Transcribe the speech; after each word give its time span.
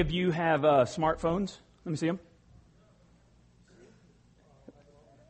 of 0.00 0.10
you 0.10 0.30
have 0.30 0.64
uh, 0.64 0.84
smartphones? 0.84 1.56
Let 1.84 1.90
me 1.90 1.96
see 1.96 2.06
them. 2.06 2.20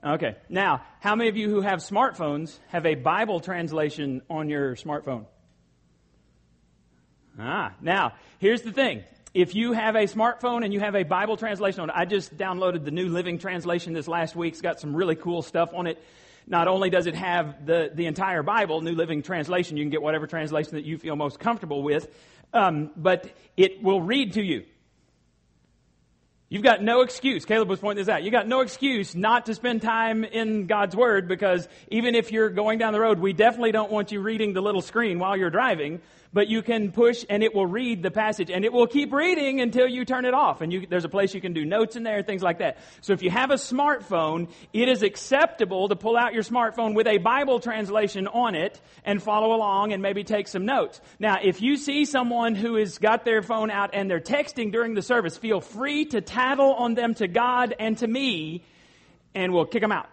Okay. 0.05 0.37
Now, 0.49 0.83
how 1.01 1.15
many 1.15 1.29
of 1.29 1.37
you 1.37 1.49
who 1.49 1.61
have 1.61 1.79
smartphones 1.81 2.59
have 2.69 2.87
a 2.87 2.95
Bible 2.95 3.41
translation 3.41 4.23
on 4.29 4.49
your 4.49 4.75
smartphone? 4.77 5.27
Ah, 7.39 7.75
now, 7.81 8.15
here's 8.39 8.63
the 8.63 8.73
thing. 8.73 9.05
If 9.33 9.55
you 9.55 9.73
have 9.73 9.95
a 9.95 10.05
smartphone 10.05 10.65
and 10.65 10.73
you 10.73 10.81
have 10.81 10.95
a 10.95 11.05
Bible 11.05 11.37
translation 11.37 11.81
on 11.81 11.91
it, 11.91 11.95
I 11.97 12.05
just 12.05 12.37
downloaded 12.37 12.85
the 12.85 12.91
New 12.91 13.09
Living 13.09 13.39
Translation 13.39 13.95
this 13.95 14.07
last 14.07 14.37
week. 14.37 14.53
It's 14.53 14.61
got 14.61 14.79
some 14.79 14.95
really 14.95 15.17
cool 15.17 15.41
stuff 15.41 15.71
on 15.73 15.87
it. 15.87 16.03
Not 16.47 16.69
only 16.69 16.91
does 16.91 17.07
it 17.07 17.15
have 17.15 17.65
the, 17.65 17.91
the 17.95 18.07
entire 18.07 18.43
Bible, 18.43 18.81
New 18.81 18.95
Living 18.95 19.23
Translation, 19.23 19.77
you 19.77 19.85
can 19.85 19.91
get 19.91 20.03
whatever 20.03 20.27
translation 20.27 20.75
that 20.75 20.85
you 20.85 20.99
feel 20.99 21.17
most 21.17 21.39
comfortable 21.39 21.83
with, 21.83 22.09
um, 22.53 22.91
but 22.97 23.31
it 23.57 23.83
will 23.83 24.01
read 24.01 24.35
to 24.35 24.43
you. 24.43 24.65
You've 26.49 26.63
got 26.63 26.83
no 26.83 27.01
excuse. 27.01 27.47
Caleb 27.47 27.71
was 27.71 27.79
pointing 27.79 28.05
this 28.05 28.13
out. 28.13 28.25
You've 28.25 28.33
got 28.33 28.47
no 28.47 28.61
excuse 28.61 29.15
not 29.15 29.47
to 29.47 29.55
spend 29.55 29.81
time 29.81 30.23
in 30.23 30.67
God's 30.67 30.95
Word 30.95 31.27
because 31.27 31.67
even 31.91 32.15
if 32.15 32.31
you're 32.31 32.51
going 32.51 32.79
down 32.79 32.93
the 32.93 33.01
road, 33.01 33.19
we 33.21 33.33
definitely 33.33 33.73
don't 33.73 33.91
want 33.91 34.13
you 34.13 34.21
reading 34.21 34.53
the 34.53 34.61
little 34.61 34.83
screen 34.83 35.19
while 35.19 35.35
you're 35.35 35.49
driving 35.49 36.03
but 36.33 36.49
you 36.49 36.63
can 36.63 36.93
push 36.93 37.25
and 37.29 37.43
it 37.43 37.55
will 37.55 37.67
read 37.67 38.03
the 38.03 38.11
passage 38.11 38.51
and 38.51 38.65
it 38.65 38.73
will 38.73 38.87
keep 38.87 39.13
reading 39.13 39.61
until 39.61 39.87
you 39.87 40.05
turn 40.05 40.25
it 40.25 40.35
off. 40.35 40.61
And 40.61 40.73
you, 40.73 40.87
there's 40.87 41.05
a 41.05 41.09
place 41.09 41.35
you 41.35 41.41
can 41.41 41.53
do 41.53 41.65
notes 41.65 41.97
in 41.97 42.03
there, 42.03 42.23
things 42.23 42.43
like 42.43 42.59
that. 42.59 42.79
So 43.01 43.13
if 43.13 43.23
you 43.23 43.31
have 43.31 43.51
a 43.51 43.57
smartphone, 43.57 44.49
it 44.73 44.89
is 44.89 45.03
acceptable 45.03 45.89
to 45.89 45.97
pull 45.97 46.17
out 46.17 46.33
your 46.33 46.43
smartphone 46.43 46.95
with 46.95 47.07
a 47.07 47.19
Bible 47.19 47.61
translation 47.61 48.27
on 48.27 48.55
it 48.55 48.81
and 49.05 49.23
follow 49.23 49.55
along 49.55 49.93
and 49.93 50.03
maybe 50.03 50.25
take 50.25 50.49
some 50.49 50.65
notes. 50.65 51.01
Now, 51.19 51.39
if 51.43 51.61
you 51.61 51.77
see 51.77 52.05
someone 52.05 52.55
who 52.55 52.77
has 52.77 52.99
got 52.99 53.25
their 53.25 53.43
phone 53.43 53.71
out 53.71 53.91
and 53.93 54.11
they're 54.11 54.21
texting 54.21 54.73
during 54.73 54.95
the 54.95 55.03
service, 55.03 55.37
feel 55.37 55.61
free 55.61 56.07
to 56.07 56.21
tattle 56.21 56.73
on 56.75 56.95
them 56.95 57.15
to 57.15 57.29
God 57.29 57.75
and 57.79 57.99
to 57.99 58.07
me 58.07 58.65
and 59.35 59.53
we'll 59.53 59.67
kick 59.67 59.83
them 59.83 59.93
out. 59.93 60.09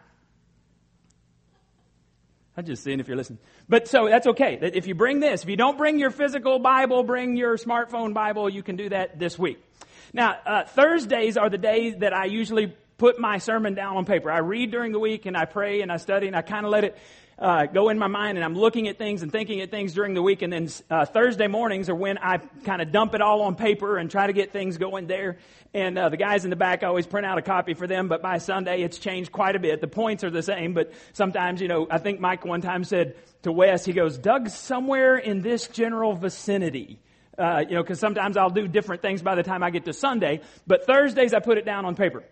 I'm 2.60 2.66
just 2.66 2.84
seeing 2.84 3.00
if 3.00 3.08
you're 3.08 3.16
listening. 3.16 3.40
But 3.70 3.88
so 3.88 4.10
that's 4.10 4.28
okay. 4.28 4.60
If 4.62 4.86
you 4.86 4.94
bring 4.94 5.22
this, 5.22 5.44
if 5.44 5.50
you 5.50 5.56
don't 5.56 5.78
bring 5.78 5.98
your 5.98 6.12
physical 6.12 6.60
Bible, 6.60 7.04
bring 7.04 7.38
your 7.38 7.56
smartphone 7.56 8.14
Bible, 8.14 8.50
you 8.50 8.64
can 8.64 8.76
do 8.76 8.90
that 8.90 9.18
this 9.18 9.40
week. 9.40 9.64
Now, 10.12 10.36
uh, 10.46 10.66
Thursdays 10.66 11.38
are 11.38 11.50
the 11.50 11.58
days 11.58 11.96
that 12.00 12.14
I 12.14 12.26
usually 12.26 12.76
put 12.98 13.18
my 13.18 13.38
sermon 13.38 13.76
down 13.76 13.96
on 13.96 14.04
paper. 14.04 14.30
I 14.30 14.40
read 14.40 14.72
during 14.72 14.92
the 14.92 15.00
week 15.00 15.26
and 15.26 15.38
I 15.38 15.46
pray 15.46 15.80
and 15.80 15.90
I 15.90 15.96
study 15.96 16.28
and 16.28 16.36
I 16.36 16.42
kind 16.42 16.66
of 16.66 16.72
let 16.74 16.84
it 16.84 16.98
uh, 17.40 17.66
go 17.68 17.90
in 17.90 17.98
my 17.98 18.08
mind 18.08 18.38
and 18.38 18.44
I'm 18.44 18.56
looking 18.56 18.88
at 18.88 18.98
things 18.98 19.22
and 19.24 19.32
thinking 19.32 19.62
at 19.62 19.72
things 19.72 19.94
during 19.94 20.14
the 20.14 20.22
week. 20.22 20.42
And 20.42 20.52
then 20.52 20.70
uh, 20.90 21.06
Thursday 21.06 21.48
mornings 21.48 21.90
are 21.90 21.96
when 21.96 22.18
I 22.18 22.38
kind 22.66 22.82
of 22.82 22.92
dump 22.92 23.16
it 23.16 23.22
all 23.22 23.42
on 23.44 23.56
paper 23.56 23.98
and 23.98 24.12
try 24.12 24.28
to 24.28 24.34
get 24.34 24.52
things 24.52 24.78
going 24.78 25.08
there. 25.08 25.38
And 25.74 25.98
uh, 25.98 26.10
the 26.10 26.18
guys 26.18 26.44
in 26.44 26.50
the 26.50 26.56
back 26.56 26.84
always 26.84 27.08
print 27.08 27.26
out 27.26 27.38
a 27.38 27.42
copy 27.42 27.74
for 27.76 27.88
them, 27.88 28.08
but 28.08 28.22
by 28.22 28.40
Sunday 28.40 28.82
it's 28.82 29.00
changed 29.00 29.32
quite 29.32 29.56
a 29.56 29.60
bit. 29.60 29.80
The 29.80 29.88
points 29.88 30.24
are 30.24 30.30
the 30.30 30.44
same, 30.44 30.74
but 30.74 30.92
sometimes, 31.14 31.62
you 31.62 31.68
know, 31.68 31.88
I 31.90 32.00
think 32.00 32.20
Mike 32.20 32.44
one 32.44 32.62
time 32.62 32.84
said 32.84 33.16
to 33.44 33.52
Wes, 33.52 33.86
he 33.86 33.94
goes, 33.94 34.18
Doug's 34.18 34.54
somewhere 34.54 35.16
in 35.16 35.42
this 35.42 35.68
general 35.68 36.14
vicinity. 36.14 37.00
Uh, 37.38 37.64
you 37.70 37.76
know, 37.76 37.82
because 37.82 38.02
sometimes 38.02 38.36
I'll 38.36 38.50
do 38.50 38.68
different 38.68 39.02
things 39.02 39.22
by 39.22 39.36
the 39.36 39.44
time 39.44 39.64
I 39.64 39.70
get 39.70 39.86
to 39.86 39.94
Sunday, 39.94 40.42
but 40.68 40.86
Thursdays 40.86 41.34
I 41.34 41.40
put 41.40 41.58
it 41.58 41.64
down 41.64 41.86
on 41.86 41.96
paper. 41.96 42.26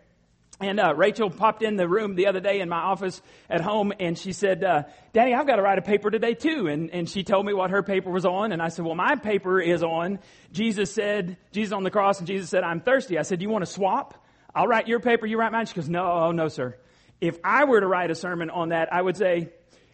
And 0.60 0.80
uh, 0.80 0.96
Rachel 0.96 1.30
popped 1.30 1.62
in 1.62 1.76
the 1.76 1.88
room 1.88 2.16
the 2.16 2.28
other 2.28 2.40
day 2.40 2.62
in 2.62 2.70
my 2.70 2.80
office 2.80 3.22
at 3.48 3.62
home, 3.62 3.94
and 4.00 4.18
she 4.18 4.32
said, 4.32 4.64
uh, 4.64 4.84
"Daddy, 5.14 5.36
I've 5.36 5.46
got 5.46 5.58
to 5.58 5.62
write 5.62 5.78
a 5.78 5.84
paper 5.84 6.10
today 6.10 6.34
too." 6.34 6.68
And 6.68 6.90
and 6.90 7.08
she 7.08 7.24
told 7.24 7.46
me 7.46 7.54
what 7.54 7.70
her 7.70 7.84
paper 7.84 8.10
was 8.10 8.26
on, 8.26 8.52
and 8.52 8.60
I 8.60 8.70
said, 8.70 8.84
"Well, 8.84 8.96
my 8.96 9.16
paper 9.16 9.62
is 9.62 9.84
on 9.84 10.18
Jesus 10.52 10.92
said 10.92 11.38
Jesus 11.52 11.74
on 11.74 11.84
the 11.84 11.92
cross, 11.92 12.18
and 12.18 12.28
Jesus 12.28 12.50
said 12.50 12.64
I'm 12.64 12.82
thirsty." 12.82 13.20
I 13.20 13.22
said, 13.22 13.38
"Do 13.38 13.44
"You 13.44 13.50
want 13.50 13.66
to 13.66 13.72
swap? 13.72 14.26
I'll 14.56 14.68
write 14.68 14.88
your 14.88 15.00
paper, 15.00 15.28
you 15.28 15.38
write 15.38 15.52
mine." 15.52 15.68
She 15.68 15.76
goes, 15.76 15.90
"No, 15.90 16.04
oh, 16.04 16.32
no, 16.32 16.48
sir. 16.48 16.76
If 17.22 17.38
I 17.44 17.66
were 17.66 17.80
to 17.80 17.88
write 17.88 18.10
a 18.10 18.16
sermon 18.16 18.50
on 18.50 18.70
that, 18.70 18.92
I 18.92 19.00
would 19.00 19.18
say, 19.18 19.50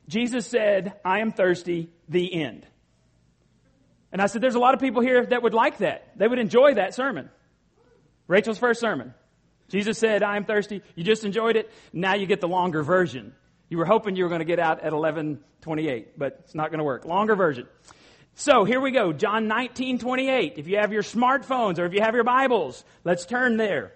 Jesus 0.07 0.47
said, 0.47 0.93
I 1.03 1.19
am 1.19 1.31
thirsty. 1.31 1.89
The 2.07 2.33
end." 2.33 2.65
And 4.13 4.21
I 4.21 4.27
said, 4.27 4.41
"There's 4.41 4.55
a 4.55 4.59
lot 4.59 4.73
of 4.73 4.79
people 4.79 5.01
here 5.01 5.25
that 5.25 5.43
would 5.43 5.53
like 5.53 5.79
that. 5.79 6.17
They 6.17 6.27
would 6.27 6.39
enjoy 6.39 6.75
that 6.75 6.93
sermon." 6.93 7.29
Rachel's 8.27 8.57
first 8.57 8.79
sermon. 8.79 9.13
Jesus 9.73 9.97
said, 9.97 10.21
I 10.21 10.37
am 10.37 10.45
thirsty. 10.45 10.83
You 10.93 11.03
just 11.03 11.25
enjoyed 11.25 11.55
it. 11.55 11.71
Now 11.91 12.13
you 12.13 12.27
get 12.27 12.41
the 12.41 12.47
longer 12.47 12.83
version. 12.83 13.33
You 13.69 13.79
were 13.79 13.85
hoping 13.85 14.15
you 14.15 14.23
were 14.23 14.29
going 14.29 14.37
to 14.37 14.45
get 14.45 14.59
out 14.59 14.81
at 14.81 14.93
1128, 14.93 16.19
but 16.19 16.41
it's 16.43 16.53
not 16.53 16.69
going 16.69 16.77
to 16.77 16.83
work. 16.83 17.05
Longer 17.05 17.35
version. 17.35 17.65
So 18.35 18.65
here 18.65 18.79
we 18.79 18.91
go. 18.91 19.13
John 19.13 19.47
19, 19.47 19.97
28. 19.97 20.59
If 20.59 20.67
you 20.67 20.77
have 20.77 20.93
your 20.93 21.01
smartphones 21.01 21.79
or 21.79 21.85
if 21.85 21.93
you 21.93 22.01
have 22.01 22.13
your 22.13 22.23
Bibles, 22.23 22.85
let's 23.03 23.25
turn 23.25 23.57
there. 23.57 23.93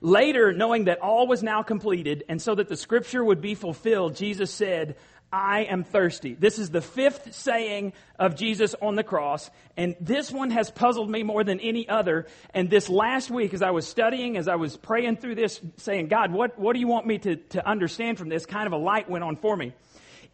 Later, 0.00 0.54
knowing 0.54 0.84
that 0.84 1.00
all 1.00 1.26
was 1.26 1.42
now 1.42 1.62
completed 1.62 2.24
and 2.30 2.40
so 2.40 2.54
that 2.54 2.70
the 2.70 2.76
scripture 2.78 3.22
would 3.22 3.42
be 3.42 3.54
fulfilled, 3.54 4.16
Jesus 4.16 4.50
said, 4.50 4.96
I 5.34 5.64
am 5.64 5.82
thirsty. 5.82 6.34
This 6.34 6.60
is 6.60 6.70
the 6.70 6.80
fifth 6.80 7.34
saying 7.34 7.92
of 8.20 8.36
Jesus 8.36 8.76
on 8.80 8.94
the 8.94 9.02
cross, 9.02 9.50
and 9.76 9.96
this 10.00 10.30
one 10.30 10.52
has 10.52 10.70
puzzled 10.70 11.10
me 11.10 11.24
more 11.24 11.42
than 11.42 11.58
any 11.58 11.88
other. 11.88 12.28
And 12.54 12.70
this 12.70 12.88
last 12.88 13.32
week, 13.32 13.52
as 13.52 13.60
I 13.60 13.72
was 13.72 13.84
studying, 13.84 14.36
as 14.36 14.46
I 14.46 14.54
was 14.54 14.76
praying 14.76 15.16
through 15.16 15.34
this, 15.34 15.60
saying, 15.78 16.06
God, 16.06 16.30
what, 16.30 16.56
what 16.56 16.74
do 16.74 16.78
you 16.78 16.86
want 16.86 17.08
me 17.08 17.18
to, 17.18 17.34
to 17.34 17.68
understand 17.68 18.16
from 18.16 18.28
this? 18.28 18.46
Kind 18.46 18.68
of 18.68 18.74
a 18.74 18.76
light 18.76 19.10
went 19.10 19.24
on 19.24 19.34
for 19.34 19.56
me. 19.56 19.72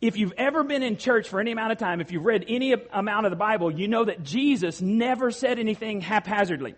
If 0.02 0.18
you've 0.18 0.34
ever 0.36 0.64
been 0.64 0.82
in 0.82 0.98
church 0.98 1.30
for 1.30 1.40
any 1.40 1.52
amount 1.52 1.72
of 1.72 1.78
time, 1.78 2.02
if 2.02 2.12
you've 2.12 2.26
read 2.26 2.44
any 2.46 2.74
amount 2.92 3.24
of 3.24 3.30
the 3.30 3.36
Bible, 3.36 3.70
you 3.70 3.88
know 3.88 4.04
that 4.04 4.22
Jesus 4.22 4.82
never 4.82 5.30
said 5.30 5.58
anything 5.58 6.02
haphazardly. 6.02 6.74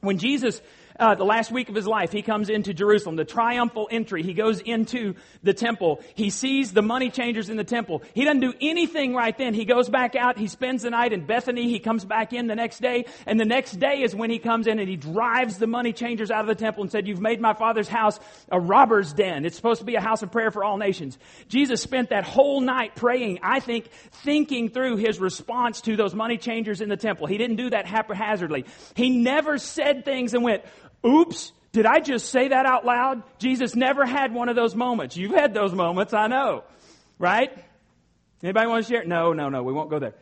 When 0.00 0.18
Jesus 0.18 0.62
uh, 0.98 1.14
the 1.14 1.24
last 1.24 1.50
week 1.50 1.68
of 1.68 1.74
his 1.74 1.86
life, 1.86 2.12
he 2.12 2.22
comes 2.22 2.48
into 2.48 2.74
Jerusalem, 2.74 3.16
the 3.16 3.24
triumphal 3.24 3.88
entry. 3.90 4.22
He 4.22 4.34
goes 4.34 4.60
into 4.60 5.14
the 5.42 5.54
temple. 5.54 6.02
He 6.14 6.30
sees 6.30 6.72
the 6.72 6.82
money 6.82 7.10
changers 7.10 7.48
in 7.48 7.56
the 7.56 7.64
temple. 7.64 8.02
He 8.14 8.24
doesn't 8.24 8.40
do 8.40 8.52
anything 8.60 9.14
right 9.14 9.36
then. 9.36 9.54
He 9.54 9.64
goes 9.64 9.88
back 9.88 10.16
out. 10.16 10.38
He 10.38 10.48
spends 10.48 10.82
the 10.82 10.90
night 10.90 11.12
in 11.12 11.26
Bethany. 11.26 11.68
He 11.68 11.78
comes 11.78 12.04
back 12.04 12.32
in 12.32 12.46
the 12.46 12.54
next 12.54 12.80
day. 12.80 13.04
And 13.26 13.38
the 13.38 13.44
next 13.44 13.72
day 13.72 14.02
is 14.02 14.14
when 14.14 14.30
he 14.30 14.38
comes 14.38 14.66
in 14.66 14.78
and 14.78 14.88
he 14.88 14.96
drives 14.96 15.58
the 15.58 15.66
money 15.66 15.92
changers 15.92 16.30
out 16.30 16.40
of 16.40 16.46
the 16.46 16.54
temple 16.54 16.82
and 16.82 16.90
said, 16.90 17.06
you've 17.06 17.20
made 17.20 17.40
my 17.40 17.54
father's 17.54 17.88
house 17.88 18.18
a 18.50 18.58
robber's 18.58 19.12
den. 19.12 19.44
It's 19.44 19.56
supposed 19.56 19.80
to 19.80 19.86
be 19.86 19.94
a 19.94 20.00
house 20.00 20.22
of 20.22 20.32
prayer 20.32 20.50
for 20.50 20.64
all 20.64 20.78
nations. 20.78 21.18
Jesus 21.48 21.80
spent 21.80 22.10
that 22.10 22.24
whole 22.24 22.60
night 22.60 22.96
praying, 22.96 23.40
I 23.42 23.60
think, 23.60 23.88
thinking 24.24 24.68
through 24.68 24.96
his 24.96 25.20
response 25.20 25.80
to 25.82 25.96
those 25.96 26.14
money 26.14 26.38
changers 26.38 26.80
in 26.80 26.88
the 26.88 26.96
temple. 26.96 27.26
He 27.26 27.38
didn't 27.38 27.56
do 27.56 27.70
that 27.70 27.86
haphazardly. 27.86 28.64
He 28.94 29.10
never 29.10 29.58
said 29.58 30.04
things 30.04 30.34
and 30.34 30.42
went, 30.42 30.64
Oops, 31.06 31.52
did 31.72 31.86
I 31.86 32.00
just 32.00 32.30
say 32.30 32.48
that 32.48 32.66
out 32.66 32.84
loud? 32.84 33.22
Jesus 33.38 33.74
never 33.74 34.04
had 34.04 34.32
one 34.32 34.48
of 34.48 34.56
those 34.56 34.74
moments. 34.74 35.16
You've 35.16 35.34
had 35.34 35.54
those 35.54 35.72
moments, 35.72 36.12
I 36.12 36.26
know. 36.26 36.64
Right? 37.18 37.52
Anybody 38.42 38.66
want 38.66 38.86
to 38.86 38.92
share? 38.92 39.04
No, 39.04 39.32
no, 39.32 39.48
no, 39.48 39.62
we 39.62 39.72
won't 39.72 39.90
go 39.90 39.98
there. 39.98 40.14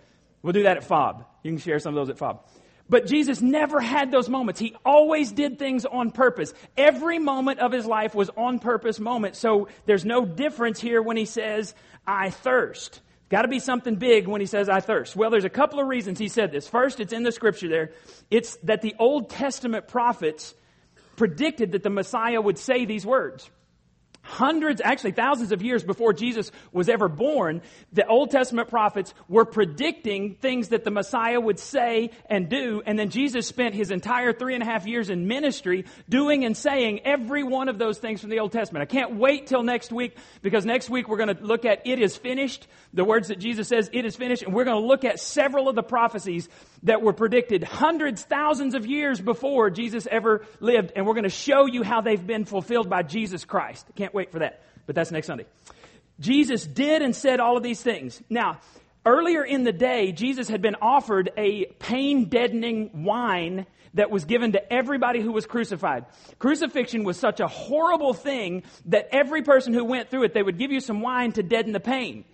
We'll 0.43 0.53
do 0.53 0.65
that 0.65 0.77
at 0.77 0.85
FOB. 0.85 1.25
You 1.43 1.53
can 1.53 1.59
share 1.59 1.79
some 1.79 1.97
of 1.97 2.07
those 2.07 2.11
at 2.11 2.19
FOB. 2.19 2.41
But 2.89 3.07
Jesus 3.07 3.41
never 3.41 3.81
had 3.81 4.13
those 4.13 4.29
moments. 4.29 4.61
He 4.61 4.77
always 4.85 5.33
did 5.33 5.59
things 5.59 5.85
on 5.85 6.13
purpose. 6.13 6.55
Every 6.77 7.19
moment 7.19 7.59
of 7.59 7.73
his 7.73 7.85
life 7.85 8.15
was 8.15 8.31
on 8.37 8.61
purpose 8.61 9.01
moment. 9.01 9.35
So 9.35 9.69
there's 9.87 10.05
no 10.05 10.25
difference 10.25 10.81
here 10.81 11.03
when 11.03 11.17
he 11.17 11.25
says, 11.25 11.75
I 12.07 12.31
thirst. 12.31 13.01
Got 13.29 13.43
to 13.43 13.49
be 13.49 13.59
something 13.59 13.97
big 13.97 14.29
when 14.29 14.41
he 14.41 14.47
says, 14.47 14.69
I 14.69 14.79
thirst. 14.79 15.17
Well, 15.17 15.31
there's 15.31 15.45
a 15.45 15.51
couple 15.51 15.81
of 15.81 15.89
reasons 15.89 16.21
he 16.21 16.29
said 16.29 16.53
this. 16.53 16.69
First, 16.69 17.01
it's 17.01 17.13
in 17.13 17.25
the 17.25 17.33
scripture 17.33 17.69
there. 17.69 17.91
It's 18.31 18.57
that 18.63 18.83
the 18.83 18.95
Old 19.01 19.31
Testament 19.31 19.89
prophets 19.89 20.55
predicted 21.17 21.73
that 21.73 21.83
the 21.83 21.91
Messiah 21.91 22.41
would 22.41 22.59
say 22.59 22.85
these 22.85 23.07
words 23.07 23.51
hundreds, 24.27 24.81
actually 24.81 25.13
thousands 25.13 25.53
of 25.53 25.63
years 25.63 25.85
before 25.85 26.13
Jesus 26.13 26.51
was 26.73 26.89
ever 26.89 27.09
born, 27.09 27.63
the 27.93 28.07
Old 28.07 28.31
Testament 28.31 28.69
prophets 28.69 29.15
were 29.29 29.45
predicting 29.45 30.35
things 30.35 30.69
that 30.69 30.85
the 30.85 30.91
Messiah 30.91 31.41
would 31.41 31.59
say 31.59 32.11
and 32.29 32.49
do. 32.49 32.83
And 32.85 32.99
then 32.99 33.11
Jesus 33.11 33.47
spent 33.47 33.75
his 33.75 33.91
entire 33.91 34.33
three 34.33 34.55
and 34.55 34.63
a 34.63 34.67
half 34.67 34.87
years 34.87 35.11
in 35.11 35.29
ministry 35.29 35.85
doing 36.09 36.45
and 36.45 36.57
saying 36.57 37.01
every 37.05 37.45
one 37.45 37.69
of 37.69 37.79
those 37.79 37.99
things 37.99 38.21
from 38.21 38.31
the 38.31 38.41
Old 38.41 38.53
Testament. 38.53 38.83
I 38.83 38.87
can't 38.87 39.15
wait 39.15 39.47
till 39.47 39.63
next 39.63 39.93
week 39.93 40.17
because 40.43 40.67
next 40.67 40.91
week 40.91 41.09
we're 41.09 41.19
going 41.19 41.35
to 41.35 41.45
look 41.45 41.65
at 41.65 41.87
it 41.87 42.01
is 42.01 42.17
finished, 42.17 42.67
the 42.93 43.05
words 43.05 43.29
that 43.29 43.39
Jesus 43.39 43.69
says 43.69 43.89
it 43.93 44.05
is 44.05 44.17
finished. 44.17 44.43
And 44.43 44.53
we're 44.53 44.65
going 44.65 44.81
to 44.81 44.87
look 44.87 45.05
at 45.05 45.21
several 45.21 45.69
of 45.69 45.77
the 45.77 45.85
prophecies 45.85 46.49
that 46.83 47.03
were 47.03 47.13
predicted 47.13 47.65
hundreds, 47.65 48.23
thousands 48.23 48.75
of 48.75 48.87
years 48.87 49.21
before 49.21 49.71
Jesus 49.71 50.07
ever 50.11 50.45
lived. 50.61 50.93
And 50.95 51.07
we're 51.07 51.15
going 51.15 51.25
to 51.25 51.31
show 51.31 51.67
you 51.67 51.83
how 51.83 52.01
they've 52.01 52.27
been 52.27 52.45
fulfilled 52.45 52.89
by 52.89 53.03
Jesus 53.03 53.45
Christ. 53.45 53.87
Can't 53.95 54.15
wait 54.15 54.33
for 54.33 54.41
that. 54.41 54.63
But 54.87 54.95
that's 54.95 55.11
next 55.11 55.27
Sunday. 55.27 55.47
Jesus 56.21 56.65
did 56.67 57.03
and 57.03 57.15
said 57.15 57.41
all 57.41 57.57
of 57.57 57.63
these 57.63 57.83
things. 57.83 58.23
Now, 58.31 58.61
earlier 59.05 59.45
in 59.45 59.65
the 59.65 59.73
day, 59.73 60.13
Jesus 60.13 60.49
had 60.49 60.63
been 60.63 60.77
offered 60.81 61.31
a 61.37 61.67
pain 61.79 62.29
deadening 62.29 63.05
wine 63.05 63.67
that 63.95 64.11
was 64.11 64.25
given 64.25 64.53
to 64.53 64.73
everybody 64.73 65.21
who 65.21 65.33
was 65.33 65.47
crucified. 65.47 66.05
Crucifixion 66.39 67.05
was 67.05 67.19
such 67.19 67.41
a 67.41 67.49
horrible 67.49 68.13
thing 68.13 68.63
that 68.87 69.09
every 69.11 69.43
person 69.43 69.73
who 69.73 69.85
went 69.85 70.11
through 70.11 70.25
it, 70.25 70.35
they 70.35 70.43
would 70.43 70.59
give 70.59 70.71
you 70.71 70.81
some 70.81 71.01
wine 71.01 71.33
to 71.33 71.43
deaden 71.43 71.73
the 71.73 71.81
pain. 71.81 72.25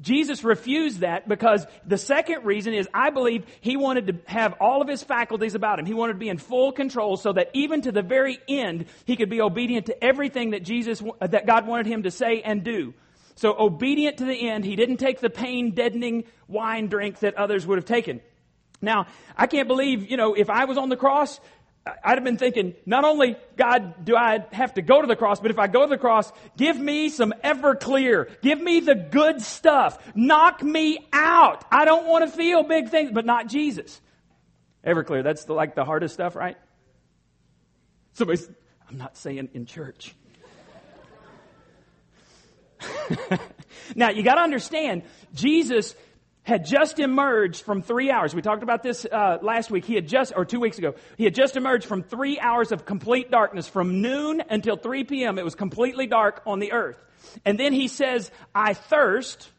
Jesus 0.00 0.44
refused 0.44 1.00
that 1.00 1.28
because 1.28 1.66
the 1.84 1.98
second 1.98 2.44
reason 2.44 2.72
is 2.72 2.88
I 2.94 3.10
believe 3.10 3.44
he 3.60 3.76
wanted 3.76 4.06
to 4.06 4.16
have 4.26 4.54
all 4.60 4.80
of 4.80 4.88
his 4.88 5.02
faculties 5.02 5.54
about 5.54 5.78
him. 5.78 5.86
He 5.86 5.94
wanted 5.94 6.12
to 6.14 6.18
be 6.18 6.28
in 6.28 6.38
full 6.38 6.70
control 6.72 7.16
so 7.16 7.32
that 7.32 7.50
even 7.52 7.82
to 7.82 7.92
the 7.92 8.02
very 8.02 8.38
end, 8.48 8.86
he 9.06 9.16
could 9.16 9.28
be 9.28 9.40
obedient 9.40 9.86
to 9.86 10.04
everything 10.04 10.50
that 10.50 10.62
Jesus, 10.62 11.02
that 11.20 11.46
God 11.46 11.66
wanted 11.66 11.86
him 11.86 12.04
to 12.04 12.10
say 12.10 12.42
and 12.42 12.62
do. 12.62 12.94
So 13.34 13.56
obedient 13.58 14.18
to 14.18 14.24
the 14.24 14.48
end, 14.48 14.64
he 14.64 14.76
didn't 14.76 14.98
take 14.98 15.20
the 15.20 15.30
pain 15.30 15.72
deadening 15.72 16.24
wine 16.46 16.88
drink 16.88 17.20
that 17.20 17.34
others 17.34 17.66
would 17.66 17.78
have 17.78 17.84
taken. 17.84 18.20
Now, 18.80 19.06
I 19.36 19.46
can't 19.48 19.66
believe, 19.66 20.08
you 20.08 20.16
know, 20.16 20.34
if 20.34 20.50
I 20.50 20.64
was 20.66 20.78
on 20.78 20.88
the 20.88 20.96
cross, 20.96 21.40
I'd 21.86 22.16
have 22.16 22.24
been 22.24 22.36
thinking, 22.36 22.74
not 22.86 23.04
only, 23.04 23.36
God, 23.56 24.04
do 24.04 24.16
I 24.16 24.44
have 24.52 24.74
to 24.74 24.82
go 24.82 25.00
to 25.00 25.06
the 25.06 25.16
cross, 25.16 25.40
but 25.40 25.50
if 25.50 25.58
I 25.58 25.68
go 25.68 25.82
to 25.82 25.88
the 25.88 25.98
cross, 25.98 26.30
give 26.56 26.78
me 26.78 27.08
some 27.08 27.32
Everclear. 27.42 28.40
Give 28.42 28.60
me 28.60 28.80
the 28.80 28.94
good 28.94 29.40
stuff. 29.40 29.98
Knock 30.14 30.62
me 30.62 31.06
out. 31.12 31.64
I 31.70 31.84
don't 31.84 32.06
want 32.06 32.30
to 32.30 32.36
feel 32.36 32.62
big 32.62 32.90
things, 32.90 33.10
but 33.12 33.24
not 33.24 33.48
Jesus. 33.48 34.00
Everclear, 34.84 35.24
that's 35.24 35.44
the, 35.44 35.54
like 35.54 35.74
the 35.74 35.84
hardest 35.84 36.14
stuff, 36.14 36.36
right? 36.36 36.56
Somebody's, 38.14 38.48
I'm 38.88 38.98
not 38.98 39.16
saying 39.16 39.48
in 39.54 39.66
church. 39.66 40.14
now, 43.94 44.10
you 44.10 44.22
got 44.22 44.36
to 44.36 44.42
understand, 44.42 45.02
Jesus 45.34 45.94
had 46.48 46.64
just 46.64 46.98
emerged 46.98 47.62
from 47.62 47.82
three 47.82 48.10
hours. 48.10 48.34
We 48.34 48.40
talked 48.40 48.62
about 48.62 48.82
this 48.82 49.04
uh, 49.04 49.36
last 49.42 49.70
week. 49.70 49.84
He 49.84 49.94
had 49.94 50.08
just, 50.08 50.32
or 50.34 50.46
two 50.46 50.60
weeks 50.60 50.78
ago, 50.78 50.94
he 51.18 51.24
had 51.24 51.34
just 51.34 51.56
emerged 51.56 51.84
from 51.84 52.02
three 52.02 52.40
hours 52.40 52.72
of 52.72 52.86
complete 52.86 53.30
darkness. 53.30 53.68
From 53.68 54.00
noon 54.00 54.42
until 54.48 54.78
3 54.78 55.04
p.m., 55.04 55.38
it 55.38 55.44
was 55.44 55.54
completely 55.54 56.06
dark 56.06 56.40
on 56.46 56.58
the 56.58 56.72
earth. 56.72 56.96
And 57.44 57.60
then 57.60 57.74
he 57.74 57.86
says, 57.86 58.30
I 58.54 58.72
thirst. 58.72 59.50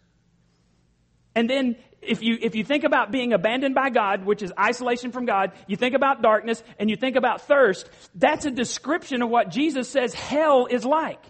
And 1.35 1.47
then 1.47 1.75
if 2.01 2.23
you, 2.23 2.39
if 2.41 2.55
you 2.55 2.63
think 2.63 2.83
about 2.83 3.11
being 3.11 3.33
abandoned 3.33 3.75
by 3.75 3.91
God, 3.91 4.25
which 4.25 4.41
is 4.41 4.51
isolation 4.59 5.11
from 5.11 5.27
God, 5.27 5.51
you 5.67 5.77
think 5.77 5.93
about 5.93 6.23
darkness 6.23 6.63
and 6.79 6.89
you 6.89 6.95
think 6.95 7.15
about 7.15 7.41
thirst, 7.41 7.87
that's 8.15 8.45
a 8.45 8.51
description 8.51 9.21
of 9.21 9.29
what 9.29 9.51
Jesus 9.51 9.87
says 9.89 10.15
hell 10.15 10.65
is 10.65 10.85
like. 10.85 11.23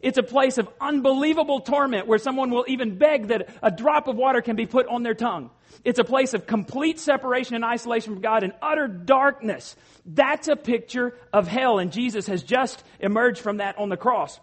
It's 0.00 0.18
a 0.18 0.22
place 0.22 0.58
of 0.58 0.68
unbelievable 0.80 1.60
torment 1.60 2.06
where 2.06 2.18
someone 2.18 2.50
will 2.50 2.64
even 2.68 2.98
beg 2.98 3.28
that 3.28 3.48
a 3.62 3.70
drop 3.70 4.06
of 4.06 4.16
water 4.16 4.40
can 4.40 4.54
be 4.54 4.66
put 4.66 4.86
on 4.86 5.02
their 5.02 5.14
tongue. 5.14 5.50
It's 5.84 5.98
a 5.98 6.04
place 6.04 6.34
of 6.34 6.46
complete 6.46 6.98
separation 6.98 7.54
and 7.54 7.64
isolation 7.64 8.14
from 8.14 8.22
God 8.22 8.42
and 8.42 8.52
utter 8.62 8.88
darkness. 8.88 9.76
That's 10.06 10.48
a 10.48 10.56
picture 10.56 11.16
of 11.32 11.48
hell, 11.48 11.78
and 11.78 11.92
Jesus 11.92 12.26
has 12.26 12.42
just 12.42 12.82
emerged 13.00 13.40
from 13.40 13.58
that 13.58 13.78
on 13.78 13.88
the 13.88 13.96
cross 13.96 14.38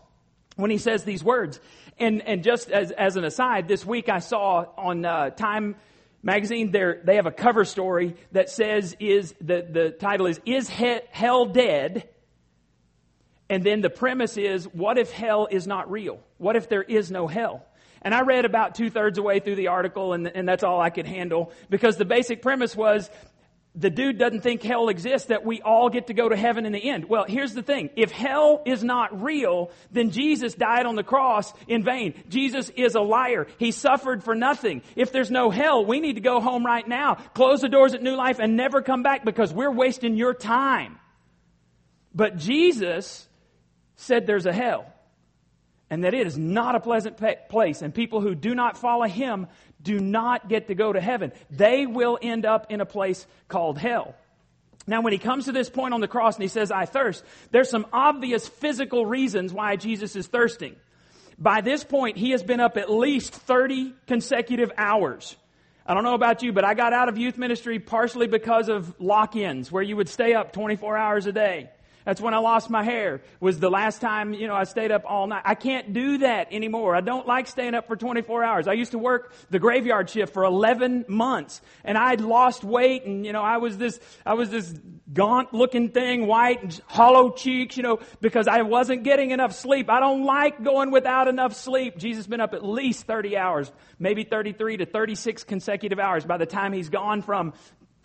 when 0.55 0.71
he 0.71 0.77
says 0.77 1.03
these 1.03 1.23
words. 1.23 1.59
And, 1.97 2.21
and 2.21 2.43
just 2.43 2.69
as, 2.71 2.91
as 2.91 3.15
an 3.15 3.23
aside, 3.23 3.67
this 3.67 3.85
week 3.85 4.09
I 4.09 4.19
saw 4.19 4.65
on 4.77 5.05
uh, 5.05 5.29
Time 5.31 5.75
magazine, 6.23 6.71
there 6.71 7.01
they 7.03 7.15
have 7.15 7.27
a 7.27 7.31
cover 7.31 7.63
story 7.63 8.15
that 8.31 8.49
says, 8.49 8.95
is 8.99 9.33
the, 9.39 9.65
the 9.69 9.91
title 9.91 10.25
is, 10.25 10.41
Is 10.45 10.67
Hell 10.67 11.45
Dead? 11.45 12.09
And 13.49 13.63
then 13.63 13.81
the 13.81 13.89
premise 13.89 14.37
is, 14.37 14.65
what 14.65 14.97
if 14.97 15.11
hell 15.11 15.47
is 15.49 15.67
not 15.67 15.91
real? 15.91 16.19
What 16.37 16.55
if 16.55 16.67
there 16.67 16.83
is 16.83 17.11
no 17.11 17.27
hell? 17.27 17.65
And 18.01 18.13
I 18.13 18.21
read 18.21 18.45
about 18.45 18.75
two 18.75 18.89
thirds 18.89 19.17
away 19.17 19.39
through 19.39 19.55
the 19.55 19.67
article 19.67 20.13
and, 20.13 20.27
and 20.27 20.47
that's 20.47 20.63
all 20.63 20.79
I 20.79 20.89
could 20.89 21.07
handle 21.07 21.51
because 21.69 21.97
the 21.97 22.05
basic 22.05 22.41
premise 22.41 22.75
was 22.75 23.09
the 23.75 23.89
dude 23.89 24.17
doesn't 24.17 24.41
think 24.41 24.63
hell 24.63 24.87
exists, 24.87 25.27
that 25.27 25.45
we 25.45 25.61
all 25.61 25.89
get 25.89 26.07
to 26.07 26.13
go 26.13 26.29
to 26.29 26.35
heaven 26.35 26.65
in 26.65 26.71
the 26.71 26.89
end. 26.89 27.09
Well, 27.09 27.25
here's 27.27 27.53
the 27.53 27.61
thing. 27.61 27.89
If 27.95 28.09
hell 28.09 28.61
is 28.65 28.83
not 28.83 29.21
real, 29.21 29.69
then 29.91 30.11
Jesus 30.11 30.53
died 30.53 30.85
on 30.85 30.95
the 30.95 31.03
cross 31.03 31.53
in 31.67 31.83
vain. 31.83 32.13
Jesus 32.29 32.69
is 32.69 32.95
a 32.95 33.01
liar. 33.01 33.47
He 33.57 33.71
suffered 33.71 34.23
for 34.23 34.33
nothing. 34.33 34.81
If 34.95 35.11
there's 35.11 35.29
no 35.29 35.49
hell, 35.49 35.85
we 35.85 35.99
need 35.99 36.13
to 36.13 36.21
go 36.21 36.39
home 36.39 36.65
right 36.65 36.87
now, 36.87 37.15
close 37.33 37.61
the 37.61 37.69
doors 37.69 37.93
at 37.93 38.01
New 38.01 38.15
Life 38.15 38.39
and 38.39 38.55
never 38.55 38.81
come 38.81 39.03
back 39.03 39.25
because 39.25 39.53
we're 39.53 39.71
wasting 39.71 40.15
your 40.15 40.33
time. 40.33 40.97
But 42.13 42.37
Jesus 42.37 43.27
said 43.95 44.27
there's 44.27 44.45
a 44.45 44.53
hell 44.53 44.85
and 45.89 46.03
that 46.03 46.13
it 46.13 46.25
is 46.25 46.37
not 46.37 46.75
a 46.75 46.79
pleasant 46.79 47.17
place 47.49 47.81
and 47.81 47.93
people 47.93 48.21
who 48.21 48.35
do 48.35 48.55
not 48.55 48.77
follow 48.77 49.05
him 49.05 49.47
do 49.81 49.99
not 49.99 50.49
get 50.49 50.67
to 50.67 50.75
go 50.75 50.91
to 50.91 50.99
heaven. 50.99 51.31
They 51.49 51.85
will 51.85 52.17
end 52.21 52.45
up 52.45 52.71
in 52.71 52.81
a 52.81 52.85
place 52.85 53.25
called 53.47 53.77
hell. 53.77 54.15
Now, 54.87 55.01
when 55.01 55.13
he 55.13 55.19
comes 55.19 55.45
to 55.45 55.51
this 55.51 55.69
point 55.69 55.93
on 55.93 56.01
the 56.01 56.07
cross 56.07 56.35
and 56.35 56.43
he 56.43 56.47
says, 56.47 56.71
I 56.71 56.85
thirst, 56.85 57.23
there's 57.51 57.69
some 57.69 57.87
obvious 57.91 58.47
physical 58.47 59.05
reasons 59.05 59.51
why 59.51 59.77
Jesus 59.77 60.15
is 60.15 60.27
thirsting. 60.27 60.75
By 61.37 61.61
this 61.61 61.83
point, 61.83 62.17
he 62.17 62.31
has 62.31 62.43
been 62.43 62.59
up 62.59 62.77
at 62.77 62.89
least 62.89 63.33
30 63.33 63.93
consecutive 64.07 64.71
hours. 64.77 65.35
I 65.85 65.93
don't 65.93 66.03
know 66.03 66.13
about 66.13 66.43
you, 66.43 66.53
but 66.53 66.63
I 66.63 66.73
got 66.73 66.93
out 66.93 67.09
of 67.09 67.17
youth 67.17 67.37
ministry 67.37 67.79
partially 67.79 68.27
because 68.27 68.69
of 68.69 68.99
lock-ins 68.99 69.71
where 69.71 69.83
you 69.83 69.95
would 69.97 70.09
stay 70.09 70.33
up 70.33 70.53
24 70.53 70.97
hours 70.97 71.25
a 71.25 71.31
day. 71.31 71.69
That's 72.05 72.21
when 72.21 72.35
I 72.35 72.37
lost 72.37 72.69
my 72.69 72.83
hair. 72.83 73.21
Was 73.39 73.59
the 73.59 73.69
last 73.69 73.99
time, 73.99 74.33
you 74.33 74.47
know, 74.47 74.53
I 74.55 74.63
stayed 74.63 74.91
up 74.91 75.03
all 75.05 75.25
night. 75.25 75.41
I 75.43 75.55
can't 75.55 75.91
do 75.91 76.19
that 76.19 76.53
anymore. 76.53 76.95
I 76.95 77.01
don't 77.01 77.27
like 77.27 77.47
staying 77.47 77.73
up 77.73 77.87
for 77.87 77.95
24 77.95 78.43
hours. 78.43 78.67
I 78.67 78.73
used 78.73 78.91
to 78.91 78.99
work 78.99 79.33
the 79.49 79.57
graveyard 79.57 80.09
shift 80.09 80.31
for 80.31 80.43
11 80.43 81.05
months 81.07 81.61
and 81.83 81.97
I'd 81.97 82.21
lost 82.21 82.63
weight 82.63 83.05
and, 83.05 83.25
you 83.25 83.33
know, 83.33 83.41
I 83.41 83.57
was 83.57 83.77
this, 83.77 83.99
I 84.25 84.35
was 84.35 84.51
this 84.51 84.73
gaunt 85.11 85.53
looking 85.53 85.89
thing, 85.89 86.27
white 86.27 86.61
and 86.61 86.81
hollow 86.85 87.31
cheeks, 87.31 87.75
you 87.75 87.83
know, 87.83 87.99
because 88.21 88.47
I 88.47 88.61
wasn't 88.61 89.03
getting 89.03 89.31
enough 89.31 89.53
sleep. 89.53 89.89
I 89.89 89.99
don't 89.99 90.23
like 90.25 90.63
going 90.63 90.91
without 90.91 91.27
enough 91.27 91.55
sleep. 91.55 91.97
Jesus 91.97 92.27
been 92.27 92.41
up 92.41 92.53
at 92.53 92.63
least 92.63 93.07
30 93.07 93.35
hours, 93.35 93.71
maybe 93.97 94.23
33 94.23 94.77
to 94.77 94.85
36 94.85 95.43
consecutive 95.43 95.99
hours 95.99 96.23
by 96.23 96.37
the 96.37 96.45
time 96.45 96.71
he's 96.71 96.89
gone 96.89 97.23
from 97.23 97.53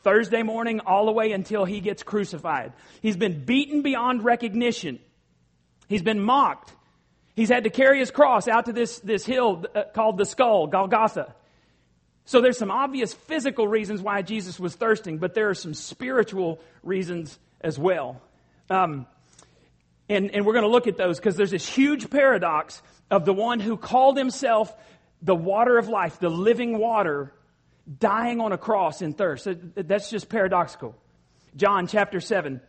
Thursday 0.02 0.43
morning 0.43 0.81
all 0.81 1.06
the 1.06 1.12
way 1.12 1.32
until 1.32 1.64
he 1.64 1.81
gets 1.81 2.02
crucified. 2.02 2.73
He's 3.02 3.17
been 3.17 3.44
beaten 3.44 3.82
beyond 3.82 4.25
recognition. 4.25 4.99
He's 5.88 6.02
been 6.02 6.20
mocked. 6.20 6.73
He's 7.35 7.49
had 7.49 7.64
to 7.64 7.70
carry 7.70 7.99
his 7.99 8.11
cross 8.11 8.49
out 8.49 8.67
to 8.67 8.73
this, 8.73 8.99
this 9.00 9.25
hill 9.25 9.64
uh, 9.75 9.85
called 9.94 10.19
the 10.19 10.26
skull, 10.26 10.67
Golgotha. 10.67 11.35
So 12.25 12.41
there's 12.41 12.58
some 12.58 12.70
obvious 12.70 13.12
physical 13.12 13.67
reasons 13.67 14.02
why 14.02 14.23
Jesus 14.23 14.61
was 14.61 14.75
thirsting, 14.75 15.19
but 15.19 15.35
there 15.35 15.49
are 15.49 15.55
some 15.55 15.75
spiritual 15.75 16.61
reasons 16.82 17.38
as 17.61 17.79
well. 17.79 18.20
Um, 18.69 19.06
and, 20.08 20.31
and 20.31 20.46
we're 20.46 20.53
going 20.53 20.64
to 20.64 20.70
look 20.70 20.87
at 20.87 20.96
those 20.96 21.19
because 21.19 21.37
there's 21.37 21.50
this 21.50 21.69
huge 21.69 22.11
paradox 22.11 22.82
of 23.11 23.25
the 23.25 23.32
one 23.32 23.61
who 23.61 23.76
called 23.76 24.17
himself 24.17 24.73
the 25.23 25.35
water 25.35 25.76
of 25.76 25.88
life, 25.88 26.19
the 26.19 26.29
living 26.29 26.79
water, 26.79 27.32
dying 27.99 28.41
on 28.41 28.53
a 28.53 28.59
cross 28.59 29.03
in 29.03 29.13
thirst. 29.15 29.49
That's 29.75 30.11
just 30.11 30.29
paradoxical. 30.29 30.95
John 31.57 31.87
chapter 31.87 32.21
7, 32.21 32.61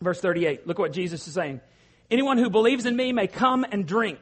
verse 0.00 0.20
38. 0.20 0.66
Look 0.66 0.78
what 0.78 0.92
Jesus 0.92 1.26
is 1.28 1.34
saying. 1.34 1.60
Anyone 2.10 2.38
who 2.38 2.50
believes 2.50 2.86
in 2.86 2.96
me 2.96 3.12
may 3.12 3.26
come 3.26 3.64
and 3.70 3.86
drink. 3.86 4.18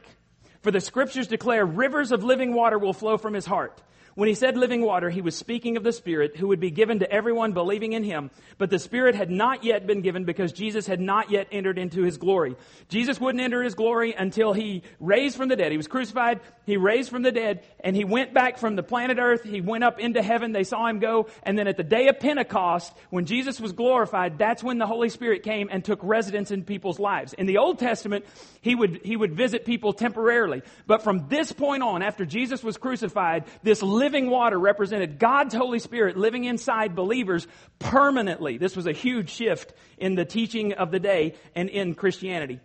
For 0.61 0.71
the 0.71 0.81
scriptures 0.81 1.27
declare 1.27 1.65
rivers 1.65 2.11
of 2.11 2.23
living 2.23 2.53
water 2.53 2.77
will 2.77 2.93
flow 2.93 3.17
from 3.17 3.33
his 3.33 3.45
heart. 3.45 3.81
When 4.17 4.27
he 4.27 4.33
said 4.33 4.57
living 4.57 4.81
water, 4.81 5.11
he 5.11 5.21
was 5.21 5.35
speaking 5.35 5.77
of 5.77 5.83
the 5.83 5.91
Spirit 5.91 6.37
who 6.37 6.47
would 6.47 6.59
be 6.59 6.71
given 6.71 6.97
to 7.01 7.11
everyone 7.11 7.53
believing 7.53 7.93
in 7.93 8.03
him. 8.03 8.31
But 8.57 8.71
the 8.71 8.79
Spirit 8.79 9.13
had 9.13 9.29
not 9.29 9.63
yet 9.63 9.85
been 9.85 10.01
given 10.01 10.23
because 10.23 10.51
Jesus 10.51 10.87
had 10.87 10.99
not 10.99 11.29
yet 11.29 11.49
entered 11.51 11.77
into 11.77 12.01
his 12.01 12.17
glory. 12.17 12.55
Jesus 12.89 13.21
wouldn't 13.21 13.43
enter 13.43 13.61
his 13.61 13.75
glory 13.75 14.15
until 14.17 14.53
he 14.53 14.81
raised 14.99 15.37
from 15.37 15.49
the 15.49 15.55
dead. 15.55 15.69
He 15.69 15.77
was 15.77 15.87
crucified, 15.87 16.39
he 16.65 16.77
raised 16.77 17.11
from 17.11 17.21
the 17.21 17.31
dead, 17.31 17.63
and 17.79 17.95
he 17.95 18.05
went 18.05 18.33
back 18.33 18.57
from 18.57 18.75
the 18.75 18.81
planet 18.81 19.19
earth. 19.19 19.43
He 19.43 19.61
went 19.61 19.83
up 19.83 19.99
into 19.99 20.23
heaven. 20.23 20.51
They 20.51 20.63
saw 20.63 20.87
him 20.87 20.97
go. 20.97 21.27
And 21.43 21.55
then 21.55 21.67
at 21.67 21.77
the 21.77 21.83
day 21.83 22.07
of 22.07 22.19
Pentecost, 22.19 22.93
when 23.11 23.27
Jesus 23.27 23.59
was 23.59 23.71
glorified, 23.71 24.39
that's 24.39 24.63
when 24.63 24.79
the 24.79 24.87
Holy 24.87 25.09
Spirit 25.09 25.43
came 25.43 25.69
and 25.71 25.85
took 25.85 25.99
residence 26.01 26.49
in 26.49 26.63
people's 26.63 26.97
lives. 26.97 27.33
In 27.33 27.45
the 27.45 27.59
Old 27.59 27.77
Testament, 27.77 28.25
he 28.61 28.73
would, 28.73 29.01
he 29.03 29.15
would 29.15 29.35
visit 29.35 29.63
people 29.63 29.93
temporarily. 29.93 30.63
But 30.87 31.03
from 31.03 31.27
this 31.27 31.51
point 31.51 31.83
on, 31.83 32.01
after 32.01 32.25
Jesus 32.25 32.63
was 32.63 32.77
crucified, 32.77 33.45
this 33.61 33.83
living 33.83 34.06
water 34.13 34.57
represented 34.57 35.19
God's 35.19 35.53
Holy 35.53 35.79
Spirit 35.79 36.17
living 36.17 36.45
inside 36.45 36.95
believers 36.95 37.47
permanently. 37.79 38.57
This 38.57 38.75
was 38.75 38.87
a 38.87 38.91
huge 38.91 39.29
shift 39.29 39.73
in 39.97 40.15
the 40.15 40.25
teaching 40.25 40.73
of 40.73 40.91
the 40.91 40.99
day 40.99 41.35
and 41.55 41.69
in 41.69 41.93
Christianity. 41.93 42.59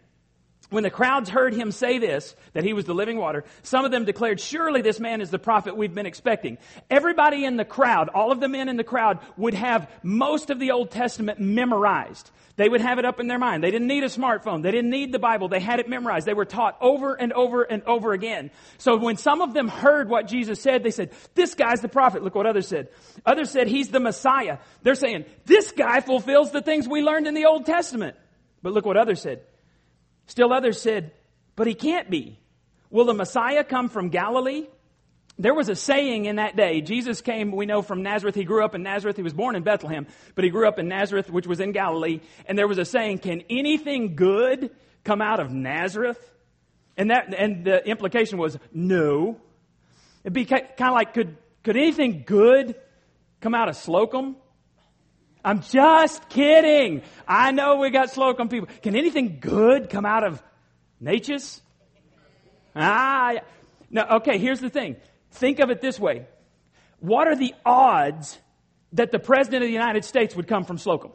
When 0.73 0.83
the 0.83 0.91
crowds 0.91 1.29
heard 1.29 1.53
him 1.53 1.71
say 1.71 1.99
this, 1.99 2.35
that 2.55 2.65
he 2.65 2.73
was 2.73 2.87
the 2.87 2.95
living 2.95 3.19
water, 3.19 3.45
some 3.63 3.85
of 3.85 3.91
them 3.91 4.07
declared, 4.07 4.41
surely 4.41 4.81
this 4.81 4.99
man 4.99 5.21
is 5.21 5.31
the 5.31 5.39
prophet 5.39 5.77
we've 5.77 5.95
been 5.95 6.07
expecting. 6.07 6.57
Everybody 6.89 7.45
in 7.45 7.59
the 7.59 7.65
crowd, 7.65 8.09
all 8.09 8.33
of 8.33 8.41
the 8.41 8.49
men 8.49 8.71
in 8.71 8.79
the 8.79 8.85
crowd 8.85 9.19
would 9.37 9.53
have 9.53 9.91
most 10.03 10.49
of 10.49 10.59
the 10.59 10.71
Old 10.71 10.91
Testament 10.91 11.39
memorized. 11.41 12.31
They 12.57 12.69
would 12.69 12.81
have 12.81 12.99
it 12.99 13.05
up 13.05 13.21
in 13.21 13.29
their 13.29 13.39
mind. 13.39 13.63
They 13.63 13.71
didn't 13.71 13.89
need 13.89 14.03
a 14.03 14.09
smartphone. 14.09 14.63
They 14.63 14.71
didn't 14.71 14.91
need 14.91 15.13
the 15.13 15.19
Bible. 15.19 15.49
They 15.49 15.61
had 15.61 15.79
it 15.79 15.89
memorized. 15.89 16.27
They 16.27 16.35
were 16.35 16.45
taught 16.45 16.77
over 16.81 17.15
and 17.15 17.33
over 17.33 17.63
and 17.63 17.83
over 17.85 18.13
again. 18.13 18.51
So 18.79 18.97
when 18.97 19.17
some 19.17 19.43
of 19.43 19.53
them 19.53 19.69
heard 19.69 20.09
what 20.09 20.27
Jesus 20.27 20.61
said, 20.61 20.83
they 20.83 20.91
said, 20.91 21.13
this 21.35 21.55
guy's 21.55 21.81
the 21.81 21.89
prophet. 21.89 22.23
Look 22.23 22.35
what 22.35 22.47
others 22.47 22.69
said. 22.69 22.89
Others 23.27 23.51
said, 23.51 23.69
he's 23.69 23.89
the 23.89 24.01
Messiah. 24.01 24.59
They're 24.83 24.95
saying, 24.95 25.27
this 25.45 25.73
guy 25.73 26.01
fulfills 26.01 26.51
the 26.51 26.63
things 26.63 26.89
we 26.89 27.03
learned 27.03 27.27
in 27.27 27.35
the 27.35 27.47
Old 27.47 27.67
Testament. 27.67 28.17
But 28.63 28.73
look 28.73 28.87
what 28.87 28.97
others 28.97 29.21
said. 29.21 29.43
Still 30.27 30.53
others 30.53 30.81
said, 30.81 31.13
but 31.57 31.67
he 31.67 31.75
can't 31.75 32.11
be. 32.11 32.39
Will 32.91 33.05
the 33.05 33.15
Messiah 33.15 33.65
come 33.65 33.89
from 33.89 34.09
Galilee? 34.09 34.67
there 35.39 35.55
was 35.55 35.69
a 35.69 35.77
saying 35.77 36.27
in 36.27 36.37
that 36.37 36.57
day. 36.57 36.81
Jesus 36.81 37.21
came, 37.21 37.53
we 37.53 37.67
know, 37.67 37.83
from 37.83 38.03
Nazareth. 38.03 38.35
He 38.35 38.45
grew 38.45 38.65
up 38.65 38.75
in 38.75 38.83
Nazareth. 38.83 39.17
He 39.17 39.23
was 39.23 39.33
born 39.33 39.57
in 39.57 39.63
Bethlehem, 39.63 40.07
but 40.35 40.45
he 40.45 40.51
grew 40.51 40.69
up 40.69 40.79
in 40.79 40.89
Nazareth, 40.89 41.31
which 41.31 41.47
was 41.47 41.61
in 41.61 41.73
Galilee. 41.73 42.21
And 42.47 42.59
there 42.59 42.69
was 42.69 42.79
a 42.79 42.85
saying, 42.85 43.19
can 43.19 43.43
anything 43.49 44.15
good 44.15 44.71
come 45.05 45.21
out 45.21 45.41
of 45.41 45.51
Nazareth? 45.51 46.19
And 46.97 47.11
that, 47.11 47.35
and 47.35 47.65
the 47.65 47.85
implication 47.87 48.39
was 48.39 48.59
no. 48.73 49.41
It'd 50.23 50.35
be 50.35 50.45
kind 50.45 50.69
of 50.79 50.93
like, 50.93 51.15
could, 51.15 51.37
could 51.65 51.77
anything 51.77 52.25
good 52.27 52.75
come 53.41 53.55
out 53.55 53.69
of 53.69 53.77
Slocum? 53.77 54.37
I'm 55.45 55.61
just 55.63 56.29
kidding. 56.29 57.03
I 57.27 57.53
know 57.53 57.77
we 57.77 57.91
got 57.91 58.11
Slocum 58.11 58.49
people. 58.49 58.69
Can 58.83 58.95
anything 58.95 59.39
good 59.41 59.91
come 59.91 60.07
out 60.07 60.25
of 60.25 60.43
Natchez? 61.01 61.61
Ah, 62.77 63.35
no, 63.91 64.03
okay, 64.17 64.39
here's 64.39 64.61
the 64.61 64.71
thing. 64.71 64.97
Think 65.33 65.59
of 65.59 65.71
it 65.71 65.81
this 65.81 65.99
way. 65.99 66.27
What 67.01 67.27
are 67.27 67.35
the 67.35 67.55
odds 67.67 68.39
that 68.93 69.11
the 69.11 69.19
President 69.19 69.63
of 69.63 69.69
the 69.69 69.73
United 69.73 70.05
States 70.05 70.37
would 70.37 70.47
come 70.47 70.65
from 70.65 70.79
Slocum? 70.79 71.13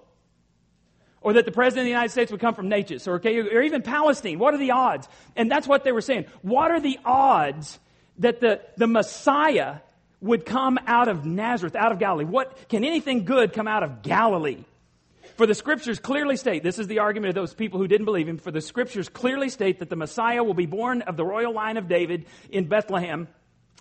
Or 1.22 1.34
that 1.34 1.46
the 1.46 1.52
President 1.52 1.82
of 1.82 1.86
the 1.86 1.92
United 1.92 2.12
States 2.12 2.32
would 2.32 2.42
come 2.42 2.54
from 2.54 2.70
Natchez, 2.70 3.08
or, 3.08 3.16
okay, 3.16 3.40
or 3.40 3.62
even 3.62 3.82
Palestine. 3.82 4.40
What 4.40 4.54
are 4.54 4.58
the 4.58 4.72
odds? 4.72 5.08
And 5.36 5.50
that's 5.50 5.68
what 5.68 5.84
they 5.84 5.92
were 5.92 6.02
saying. 6.02 6.26
What 6.42 6.72
are 6.72 6.80
the 6.80 7.00
odds 7.06 7.80
that 8.20 8.40
the, 8.40 8.62
the 8.76 8.88
Messiah 8.88 9.78
would 10.22 10.46
come 10.46 10.80
out 10.88 11.08
of 11.08 11.26
Nazareth, 11.26 11.76
out 11.76 11.92
of 11.92 12.00
Galilee? 12.00 12.26
What, 12.26 12.70
can 12.70 12.84
anything 12.84 13.26
good 13.26 13.54
come 13.54 13.68
out 13.68 13.84
of 13.84 14.02
Galilee? 14.02 14.64
For 15.36 15.46
the 15.46 15.54
scriptures 15.54 16.00
clearly 16.00 16.36
state, 16.36 16.64
this 16.64 16.80
is 16.80 16.88
the 16.88 17.00
argument 17.00 17.30
of 17.30 17.36
those 17.36 17.54
people 17.54 17.80
who 17.80 17.88
didn't 17.88 18.06
believe 18.06 18.28
him, 18.28 18.40
for 18.40 18.50
the 18.50 18.62
scriptures 18.62 19.08
clearly 19.08 19.50
state 19.50 19.80
that 19.80 19.90
the 19.90 19.96
Messiah 19.96 20.44
will 20.44 20.56
be 20.56 20.66
born 20.66 21.04
of 21.04 21.16
the 21.16 21.26
royal 21.26 21.54
line 21.54 21.78
of 21.78 21.88
David 21.88 22.26
in 22.50 22.68
Bethlehem, 22.68 23.28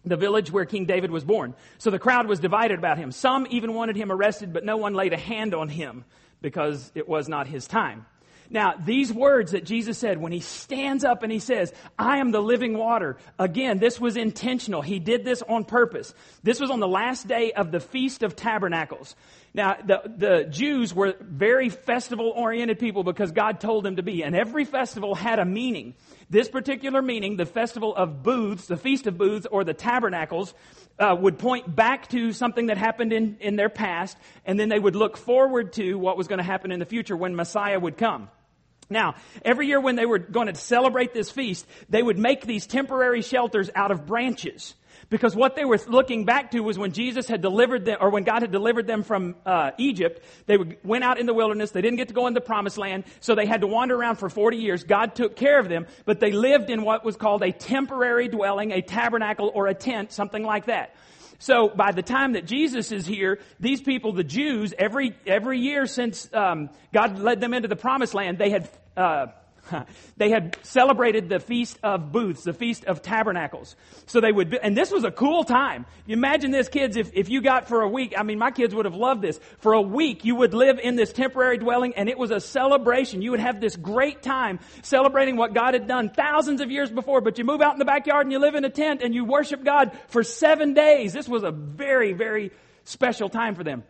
the 0.04 0.16
village 0.16 0.52
where 0.52 0.66
King 0.66 0.84
David 0.84 1.10
was 1.10 1.24
born. 1.24 1.54
So 1.78 1.90
the 1.90 1.98
crowd 1.98 2.26
was 2.26 2.40
divided 2.40 2.78
about 2.78 2.98
him. 2.98 3.10
Some 3.10 3.46
even 3.48 3.72
wanted 3.72 3.96
him 3.96 4.12
arrested, 4.12 4.52
but 4.52 4.64
no 4.64 4.76
one 4.76 4.92
laid 4.92 5.14
a 5.14 5.18
hand 5.18 5.54
on 5.54 5.70
him 5.70 6.04
because 6.42 6.92
it 6.94 7.08
was 7.08 7.26
not 7.26 7.46
his 7.46 7.66
time. 7.66 8.04
Now, 8.50 8.74
these 8.84 9.12
words 9.12 9.52
that 9.52 9.64
Jesus 9.64 9.98
said 9.98 10.18
when 10.18 10.32
he 10.32 10.40
stands 10.40 11.04
up 11.04 11.22
and 11.22 11.32
he 11.32 11.38
says, 11.38 11.72
I 11.98 12.18
am 12.18 12.30
the 12.30 12.40
living 12.40 12.76
water, 12.76 13.16
again, 13.38 13.78
this 13.78 14.00
was 14.00 14.16
intentional. 14.16 14.82
He 14.82 14.98
did 14.98 15.24
this 15.24 15.42
on 15.42 15.64
purpose. 15.64 16.14
This 16.42 16.60
was 16.60 16.70
on 16.70 16.80
the 16.80 16.88
last 16.88 17.26
day 17.26 17.52
of 17.52 17.72
the 17.72 17.80
Feast 17.80 18.22
of 18.22 18.36
Tabernacles. 18.36 19.16
Now, 19.54 19.76
the, 19.82 20.02
the 20.04 20.44
Jews 20.50 20.94
were 20.94 21.14
very 21.20 21.70
festival 21.70 22.32
oriented 22.36 22.78
people 22.78 23.04
because 23.04 23.32
God 23.32 23.58
told 23.60 23.84
them 23.84 23.96
to 23.96 24.02
be, 24.02 24.22
and 24.22 24.36
every 24.36 24.64
festival 24.64 25.14
had 25.14 25.38
a 25.38 25.44
meaning. 25.44 25.94
This 26.28 26.48
particular 26.48 27.02
meaning, 27.02 27.36
the 27.36 27.46
festival 27.46 27.94
of 27.94 28.22
booths, 28.24 28.66
the 28.66 28.76
Feast 28.76 29.06
of 29.06 29.16
Booths, 29.16 29.46
or 29.46 29.62
the 29.62 29.74
Tabernacles, 29.74 30.54
uh, 30.98 31.16
would 31.18 31.38
point 31.38 31.74
back 31.74 32.08
to 32.08 32.32
something 32.32 32.66
that 32.66 32.78
happened 32.78 33.12
in, 33.12 33.36
in 33.40 33.54
their 33.54 33.68
past, 33.68 34.16
and 34.44 34.58
then 34.58 34.68
they 34.68 34.78
would 34.78 34.96
look 34.96 35.16
forward 35.16 35.72
to 35.74 35.94
what 35.94 36.16
was 36.16 36.26
going 36.26 36.38
to 36.38 36.44
happen 36.44 36.72
in 36.72 36.80
the 36.80 36.86
future 36.86 37.16
when 37.16 37.36
Messiah 37.36 37.78
would 37.78 37.96
come. 37.96 38.28
Now, 38.88 39.14
every 39.44 39.66
year 39.66 39.80
when 39.80 39.96
they 39.96 40.06
were 40.06 40.18
going 40.18 40.46
to 40.48 40.54
celebrate 40.54 41.12
this 41.12 41.30
feast, 41.30 41.66
they 41.88 42.02
would 42.02 42.18
make 42.18 42.46
these 42.46 42.66
temporary 42.66 43.22
shelters 43.22 43.70
out 43.74 43.90
of 43.90 44.06
branches. 44.06 44.74
Because 45.08 45.36
what 45.36 45.54
they 45.54 45.64
were 45.64 45.78
looking 45.86 46.24
back 46.24 46.50
to 46.50 46.60
was 46.60 46.78
when 46.78 46.92
Jesus 46.92 47.28
had 47.28 47.40
delivered 47.40 47.84
them, 47.84 47.98
or 48.00 48.10
when 48.10 48.24
God 48.24 48.42
had 48.42 48.50
delivered 48.50 48.86
them 48.86 49.04
from 49.04 49.36
uh, 49.46 49.70
Egypt, 49.78 50.22
they 50.46 50.56
went 50.82 51.04
out 51.04 51.18
in 51.18 51.26
the 51.26 51.34
wilderness. 51.34 51.70
They 51.70 51.80
didn't 51.80 51.96
get 51.96 52.08
to 52.08 52.14
go 52.14 52.26
into 52.26 52.40
the 52.40 52.46
promised 52.46 52.76
land, 52.76 53.04
so 53.20 53.34
they 53.34 53.46
had 53.46 53.60
to 53.60 53.68
wander 53.68 53.94
around 53.94 54.16
for 54.16 54.28
40 54.28 54.56
years. 54.56 54.82
God 54.82 55.14
took 55.14 55.36
care 55.36 55.60
of 55.60 55.68
them, 55.68 55.86
but 56.04 56.18
they 56.18 56.32
lived 56.32 56.70
in 56.70 56.82
what 56.82 57.04
was 57.04 57.16
called 57.16 57.42
a 57.42 57.52
temporary 57.52 58.28
dwelling, 58.28 58.72
a 58.72 58.82
tabernacle, 58.82 59.52
or 59.54 59.68
a 59.68 59.74
tent, 59.74 60.10
something 60.10 60.42
like 60.42 60.66
that. 60.66 60.94
So 61.38 61.68
by 61.68 61.92
the 61.92 62.02
time 62.02 62.32
that 62.32 62.46
Jesus 62.46 62.92
is 62.92 63.06
here, 63.06 63.38
these 63.60 63.80
people, 63.80 64.12
the 64.12 64.24
Jews, 64.24 64.74
every 64.78 65.16
every 65.26 65.60
year 65.60 65.86
since 65.86 66.32
um, 66.32 66.70
God 66.92 67.18
led 67.18 67.40
them 67.40 67.52
into 67.52 67.68
the 67.68 67.76
promised 67.76 68.14
land, 68.14 68.38
they 68.38 68.50
had 68.50 68.70
uh, 68.96 69.26
they 70.16 70.30
had 70.30 70.56
celebrated 70.62 71.28
the 71.28 71.40
Feast 71.40 71.78
of 71.82 72.12
Booths, 72.12 72.44
the 72.44 72.52
Feast 72.52 72.84
of 72.84 73.02
Tabernacles. 73.02 73.76
So 74.06 74.20
they 74.20 74.32
would, 74.32 74.50
be, 74.50 74.58
and 74.60 74.76
this 74.76 74.90
was 74.90 75.04
a 75.04 75.10
cool 75.10 75.44
time. 75.44 75.86
You 76.06 76.14
imagine 76.14 76.50
this, 76.50 76.68
kids, 76.68 76.96
if, 76.96 77.10
if 77.14 77.28
you 77.28 77.40
got 77.40 77.68
for 77.68 77.82
a 77.82 77.88
week, 77.88 78.14
I 78.16 78.22
mean, 78.22 78.38
my 78.38 78.50
kids 78.50 78.74
would 78.74 78.84
have 78.84 78.94
loved 78.94 79.22
this. 79.22 79.40
For 79.58 79.72
a 79.72 79.80
week, 79.80 80.24
you 80.24 80.36
would 80.36 80.54
live 80.54 80.78
in 80.78 80.96
this 80.96 81.12
temporary 81.12 81.58
dwelling, 81.58 81.94
and 81.96 82.08
it 82.08 82.18
was 82.18 82.30
a 82.30 82.40
celebration. 82.40 83.22
You 83.22 83.32
would 83.32 83.40
have 83.40 83.60
this 83.60 83.76
great 83.76 84.22
time 84.22 84.60
celebrating 84.82 85.36
what 85.36 85.54
God 85.54 85.74
had 85.74 85.86
done 85.86 86.10
thousands 86.10 86.60
of 86.60 86.70
years 86.70 86.90
before, 86.90 87.20
but 87.20 87.38
you 87.38 87.44
move 87.44 87.60
out 87.60 87.72
in 87.72 87.78
the 87.78 87.84
backyard 87.84 88.26
and 88.26 88.32
you 88.32 88.38
live 88.38 88.54
in 88.54 88.64
a 88.64 88.70
tent 88.70 89.02
and 89.02 89.14
you 89.14 89.24
worship 89.24 89.64
God 89.64 89.92
for 90.08 90.22
seven 90.22 90.74
days. 90.74 91.12
This 91.12 91.28
was 91.28 91.42
a 91.42 91.50
very, 91.50 92.12
very 92.12 92.52
special 92.84 93.28
time 93.28 93.54
for 93.54 93.64
them. 93.64 93.84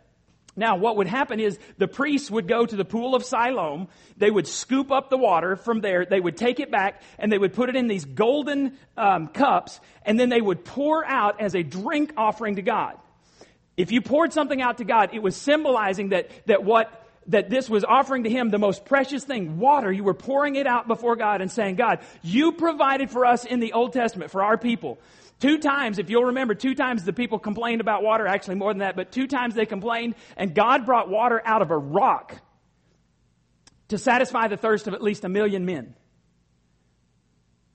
Now, 0.57 0.77
what 0.77 0.97
would 0.97 1.07
happen 1.07 1.39
is 1.39 1.59
the 1.77 1.87
priests 1.87 2.31
would 2.31 2.49
go 2.49 2.65
to 2.65 2.77
the 2.77 2.85
pool 2.85 3.15
of 3.15 3.25
Siloam. 3.25 3.89
They 4.17 4.31
would 4.31 4.47
scoop 4.47 4.91
up 4.91 5.11
the 5.11 5.19
water 5.19 5.57
from 5.57 5.81
there. 5.81 6.07
They 6.07 6.19
would 6.19 6.37
take 6.37 6.61
it 6.61 6.71
back 6.71 7.03
and 7.19 7.31
they 7.31 7.37
would 7.37 7.53
put 7.53 7.69
it 7.69 7.77
in 7.77 7.89
these 7.89 8.07
golden 8.07 8.79
um, 8.97 9.29
cups 9.29 9.79
and 10.03 10.19
then 10.19 10.31
they 10.31 10.41
would 10.41 10.65
pour 10.65 11.05
out 11.05 11.41
as 11.41 11.55
a 11.55 11.63
drink 11.63 12.15
offering 12.17 12.57
to 12.57 12.63
God. 12.63 12.97
If 13.77 13.93
you 13.93 14.01
poured 14.01 14.33
something 14.33 14.63
out 14.63 14.79
to 14.79 14.85
God, 14.85 15.11
it 15.13 15.23
was 15.23 15.37
symbolizing 15.37 16.09
that, 16.09 16.31
that 16.47 16.65
what 16.65 17.03
that 17.29 17.51
this 17.51 17.69
was 17.69 17.85
offering 17.85 18.25
to 18.25 18.31
him 18.31 18.51
the 18.51 18.59
most 18.59 18.85
precious 18.85 19.25
thing, 19.25 19.59
water. 19.59 19.91
You 19.91 20.05
were 20.05 20.15
pouring 20.15 20.57
it 20.57 20.67
out 20.67 20.87
before 20.87 21.17
God 21.17 21.41
and 21.41 21.51
saying, 21.51 21.75
God, 21.75 21.99
you 22.23 22.53
provided 22.53 23.11
for 23.11 23.27
us 23.27 23.45
in 23.45 23.61
the 23.61 23.73
Old 23.73 23.93
Testament, 23.93 24.31
for 24.31 24.45
our 24.45 24.57
people. 24.57 24.99
Two 25.39 25.59
times, 25.59 25.99
if 25.99 26.09
you'll 26.09 26.25
remember, 26.27 26.55
two 26.55 26.75
times 26.75 27.05
the 27.05 27.13
people 27.13 27.39
complained 27.39 27.81
about 27.81 28.03
water, 28.03 28.27
actually 28.27 28.55
more 28.55 28.73
than 28.73 28.79
that, 28.79 28.97
but 28.97 29.13
two 29.13 29.27
times 29.27 29.55
they 29.55 29.67
complained, 29.67 30.15
and 30.37 30.55
God 30.55 30.87
brought 30.87 31.11
water 31.11 31.43
out 31.45 31.61
of 31.61 31.71
a 31.71 31.77
rock 31.77 32.41
to 33.89 33.99
satisfy 33.99 34.49
the 34.49 34.57
thirst 34.57 34.89
of 34.89 34.95
at 34.95 35.03
least 35.03 35.25
a 35.25 35.29
million 35.29 35.67
men. 35.67 35.95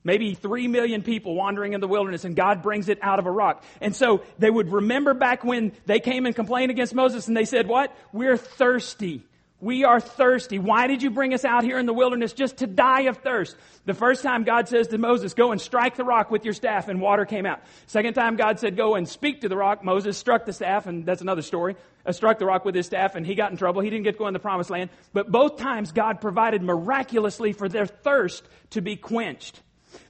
Maybe 0.04 0.34
three 0.34 0.66
million 0.66 1.02
people 1.02 1.36
wandering 1.36 1.74
in 1.74 1.80
the 1.80 1.86
wilderness, 1.86 2.24
and 2.24 2.34
God 2.34 2.62
brings 2.62 2.88
it 2.88 2.98
out 3.00 3.20
of 3.20 3.26
a 3.26 3.30
rock. 3.30 3.62
And 3.80 3.94
so 3.94 4.22
they 4.38 4.50
would 4.50 4.72
remember 4.72 5.14
back 5.14 5.44
when 5.44 5.72
they 5.86 6.00
came 6.00 6.26
and 6.26 6.34
complained 6.34 6.72
against 6.72 6.92
Moses, 6.92 7.28
and 7.28 7.36
they 7.36 7.44
said, 7.44 7.68
What? 7.68 7.96
We're 8.12 8.36
thirsty. 8.36 9.24
We 9.62 9.84
are 9.84 10.00
thirsty. 10.00 10.58
Why 10.58 10.88
did 10.88 11.04
you 11.04 11.10
bring 11.10 11.32
us 11.32 11.44
out 11.44 11.62
here 11.62 11.78
in 11.78 11.86
the 11.86 11.92
wilderness 11.92 12.32
just 12.32 12.56
to 12.56 12.66
die 12.66 13.02
of 13.02 13.18
thirst? 13.18 13.56
The 13.84 13.94
first 13.94 14.24
time 14.24 14.42
God 14.42 14.66
says 14.66 14.88
to 14.88 14.98
Moses, 14.98 15.34
go 15.34 15.52
and 15.52 15.60
strike 15.60 15.94
the 15.94 16.02
rock 16.02 16.32
with 16.32 16.44
your 16.44 16.52
staff 16.52 16.88
and 16.88 17.00
water 17.00 17.24
came 17.24 17.46
out. 17.46 17.60
Second 17.86 18.14
time 18.14 18.34
God 18.34 18.58
said, 18.58 18.76
go 18.76 18.96
and 18.96 19.08
speak 19.08 19.42
to 19.42 19.48
the 19.48 19.56
rock. 19.56 19.84
Moses 19.84 20.18
struck 20.18 20.46
the 20.46 20.52
staff 20.52 20.88
and 20.88 21.06
that's 21.06 21.22
another 21.22 21.42
story. 21.42 21.76
Uh, 22.04 22.10
struck 22.10 22.40
the 22.40 22.44
rock 22.44 22.64
with 22.64 22.74
his 22.74 22.86
staff 22.86 23.14
and 23.14 23.24
he 23.24 23.36
got 23.36 23.52
in 23.52 23.56
trouble. 23.56 23.82
He 23.82 23.90
didn't 23.90 24.02
get 24.02 24.14
to 24.14 24.18
go 24.18 24.26
in 24.26 24.32
the 24.32 24.40
promised 24.40 24.68
land. 24.68 24.90
But 25.12 25.30
both 25.30 25.58
times 25.58 25.92
God 25.92 26.20
provided 26.20 26.60
miraculously 26.60 27.52
for 27.52 27.68
their 27.68 27.86
thirst 27.86 28.42
to 28.70 28.80
be 28.80 28.96
quenched. 28.96 29.62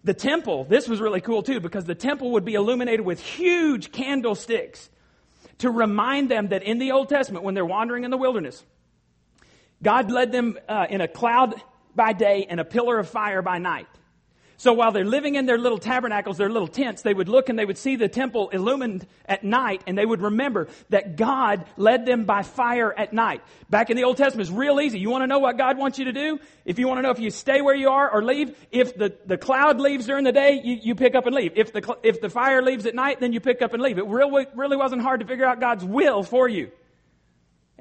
The 0.02 0.14
temple, 0.14 0.64
this 0.64 0.88
was 0.88 0.99
really 0.99 1.21
cool 1.21 1.42
too 1.42 1.61
because 1.61 1.85
the 1.85 1.94
temple 1.94 2.30
would 2.30 2.47
be 2.47 2.54
illuminated 2.54 3.04
with 3.04 3.21
huge 3.21 3.92
candlesticks 3.92 4.88
to 5.59 5.68
remind 5.68 6.30
them 6.30 6.49
that 6.49 6.62
in 6.62 6.78
the 6.78 6.92
Old 6.92 7.11
Testament 7.11 7.44
when 7.44 7.54
they're 7.54 7.66
wandering 7.66 8.04
in 8.04 8.11
the 8.11 8.16
wilderness, 8.16 8.64
God 9.82 10.10
led 10.10 10.32
them 10.32 10.58
uh, 10.68 10.86
in 10.88 11.00
a 11.00 11.08
cloud 11.08 11.54
by 11.94 12.12
day 12.12 12.46
and 12.48 12.60
a 12.60 12.64
pillar 12.64 12.98
of 12.98 13.08
fire 13.08 13.42
by 13.42 13.58
night. 13.58 13.86
So 14.62 14.72
while 14.74 14.92
they're 14.92 15.04
living 15.04 15.34
in 15.34 15.44
their 15.44 15.58
little 15.58 15.78
tabernacles, 15.78 16.38
their 16.38 16.48
little 16.48 16.68
tents, 16.68 17.02
they 17.02 17.12
would 17.12 17.28
look 17.28 17.48
and 17.48 17.58
they 17.58 17.64
would 17.64 17.78
see 17.78 17.96
the 17.96 18.06
temple 18.06 18.48
illumined 18.50 19.08
at 19.26 19.42
night 19.42 19.82
and 19.88 19.98
they 19.98 20.06
would 20.06 20.20
remember 20.20 20.68
that 20.90 21.16
God 21.16 21.64
led 21.76 22.06
them 22.06 22.26
by 22.26 22.44
fire 22.44 22.94
at 22.96 23.12
night. 23.12 23.42
Back 23.68 23.90
in 23.90 23.96
the 23.96 24.04
Old 24.04 24.18
Testament, 24.18 24.48
it's 24.48 24.56
real 24.56 24.80
easy. 24.80 25.00
You 25.00 25.10
want 25.10 25.22
to 25.22 25.26
know 25.26 25.40
what 25.40 25.58
God 25.58 25.78
wants 25.78 25.98
you 25.98 26.04
to 26.04 26.12
do? 26.12 26.38
If 26.64 26.78
you 26.78 26.86
want 26.86 26.98
to 26.98 27.02
know 27.02 27.10
if 27.10 27.18
you 27.18 27.32
stay 27.32 27.60
where 27.60 27.74
you 27.74 27.88
are 27.88 28.08
or 28.08 28.22
leave, 28.22 28.56
if 28.70 28.96
the, 28.96 29.12
the 29.26 29.36
cloud 29.36 29.80
leaves 29.80 30.06
during 30.06 30.22
the 30.22 30.30
day, 30.30 30.60
you, 30.62 30.78
you 30.80 30.94
pick 30.94 31.16
up 31.16 31.26
and 31.26 31.34
leave. 31.34 31.54
If 31.56 31.72
the, 31.72 31.96
if 32.04 32.20
the 32.20 32.30
fire 32.30 32.62
leaves 32.62 32.86
at 32.86 32.94
night, 32.94 33.18
then 33.18 33.32
you 33.32 33.40
pick 33.40 33.62
up 33.62 33.72
and 33.72 33.82
leave. 33.82 33.98
It 33.98 34.06
really, 34.06 34.46
really 34.54 34.76
wasn't 34.76 35.02
hard 35.02 35.18
to 35.22 35.26
figure 35.26 35.44
out 35.44 35.58
God's 35.58 35.84
will 35.84 36.22
for 36.22 36.48
you. 36.48 36.70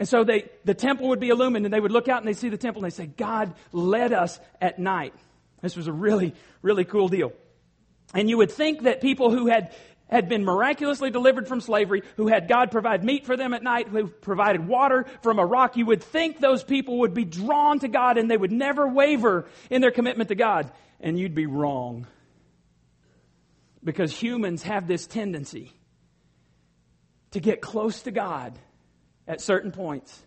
And 0.02 0.10
so 0.10 0.24
they, 0.24 0.50
the 0.66 0.74
temple 0.74 1.10
would 1.10 1.20
be 1.20 1.30
illumined 1.30 1.64
and 1.64 1.72
they 1.72 1.80
would 1.80 1.92
look 1.92 2.08
out 2.08 2.24
and 2.24 2.28
they'd 2.28 2.36
see 2.36 2.50
the 2.50 2.58
temple 2.58 2.84
and 2.84 2.92
they'd 2.92 2.96
say, 2.96 3.06
God 3.06 3.54
led 3.72 4.14
us 4.14 4.40
at 4.60 4.80
night. 4.80 5.14
This 5.62 5.76
was 5.76 5.86
a 5.86 5.94
really, 5.94 6.34
really 6.64 6.86
cool 6.86 7.08
deal. 7.08 7.34
And 8.16 8.28
you 8.28 8.38
would 8.38 8.52
think 8.52 8.82
that 8.82 9.00
people 9.00 9.30
who 9.30 9.46
had, 9.46 9.76
had 10.10 10.28
been 10.28 10.44
miraculously 10.44 11.12
delivered 11.12 11.48
from 11.48 11.62
slavery, 11.62 12.02
who 12.18 12.26
had 12.26 12.48
God 12.48 12.72
provide 12.72 13.04
meat 13.04 13.28
for 13.28 13.38
them 13.38 13.54
at 13.54 13.62
night, 13.62 13.90
who 13.90 14.08
provided 14.08 14.68
water 14.68 15.06
from 15.22 15.38
a 15.38 15.46
rock, 15.46 15.78
you 15.78 15.86
would 15.86 16.02
think 16.02 16.40
those 16.40 16.64
people 16.64 17.02
would 17.02 17.14
be 17.14 17.24
drawn 17.24 17.78
to 17.78 17.88
God 17.88 18.18
and 18.18 18.28
they 18.28 18.38
would 18.38 18.52
never 18.52 18.88
waver 18.88 19.46
in 19.70 19.82
their 19.82 19.92
commitment 19.92 20.30
to 20.30 20.36
God. 20.36 20.72
And 21.00 21.20
you'd 21.20 21.36
be 21.36 21.46
wrong. 21.46 22.08
Because 23.84 24.12
humans 24.12 24.64
have 24.64 24.88
this 24.88 25.06
tendency 25.06 25.72
to 27.34 27.40
get 27.40 27.62
close 27.62 28.02
to 28.02 28.12
God 28.12 28.58
at 29.28 29.42
certain 29.42 29.72
points 29.72 30.26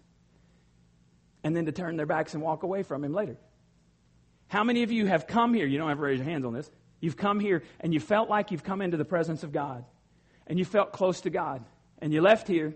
and 1.43 1.55
then 1.57 1.67
to 1.67 1.73
turn 1.73 1.97
their 1.97 2.07
backs 2.07 2.35
and 2.35 2.43
walk 2.43 2.63
away 2.63 2.83
from 2.83 3.05
Him 3.05 3.13
later. 3.13 3.37
How 4.49 4.65
many 4.65 4.83
of 4.83 4.93
you 4.93 5.07
have 5.07 5.27
come 5.27 5.55
here? 5.55 5.67
You 5.67 5.79
don't 5.79 5.89
have 5.89 5.99
to 5.99 6.03
raise 6.03 6.19
your 6.19 6.29
hands 6.29 6.45
on 6.45 6.53
this. 6.53 6.71
You've 7.01 7.17
come 7.17 7.41
here 7.41 7.63
and 7.81 7.93
you 7.93 8.01
felt 8.01 8.31
like 8.31 8.51
you've 8.51 8.65
come 8.65 8.81
into 8.81 8.97
the 8.97 9.05
presence 9.05 9.43
of 9.43 9.53
God. 9.53 9.85
and 10.47 10.59
you 10.59 10.65
felt 10.65 10.93
close 10.93 11.23
to 11.23 11.31
God. 11.31 11.65
And 11.99 12.13
you 12.13 12.21
left 12.21 12.49
here, 12.49 12.75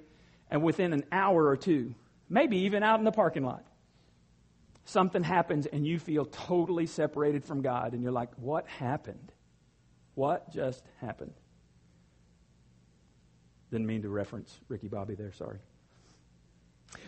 and 0.50 0.62
within 0.62 0.92
an 0.92 1.04
hour 1.12 1.46
or 1.46 1.56
two, 1.56 1.94
maybe 2.28 2.58
even 2.60 2.82
out 2.82 2.98
in 2.98 3.04
the 3.04 3.12
parking 3.12 3.44
lot, 3.44 3.64
something 4.84 5.22
happens 5.22 5.66
and 5.66 5.86
you 5.86 5.98
feel 5.98 6.24
totally 6.24 6.86
separated 6.86 7.44
from 7.44 7.60
God. 7.60 7.92
And 7.92 8.02
you're 8.02 8.12
like, 8.12 8.30
what 8.36 8.66
happened? 8.66 9.32
What 10.14 10.50
just 10.52 10.82
happened? 11.00 11.34
Didn't 13.70 13.86
mean 13.86 14.02
to 14.02 14.08
reference 14.08 14.58
Ricky 14.68 14.88
Bobby 14.88 15.14
there, 15.14 15.32
sorry. 15.32 15.58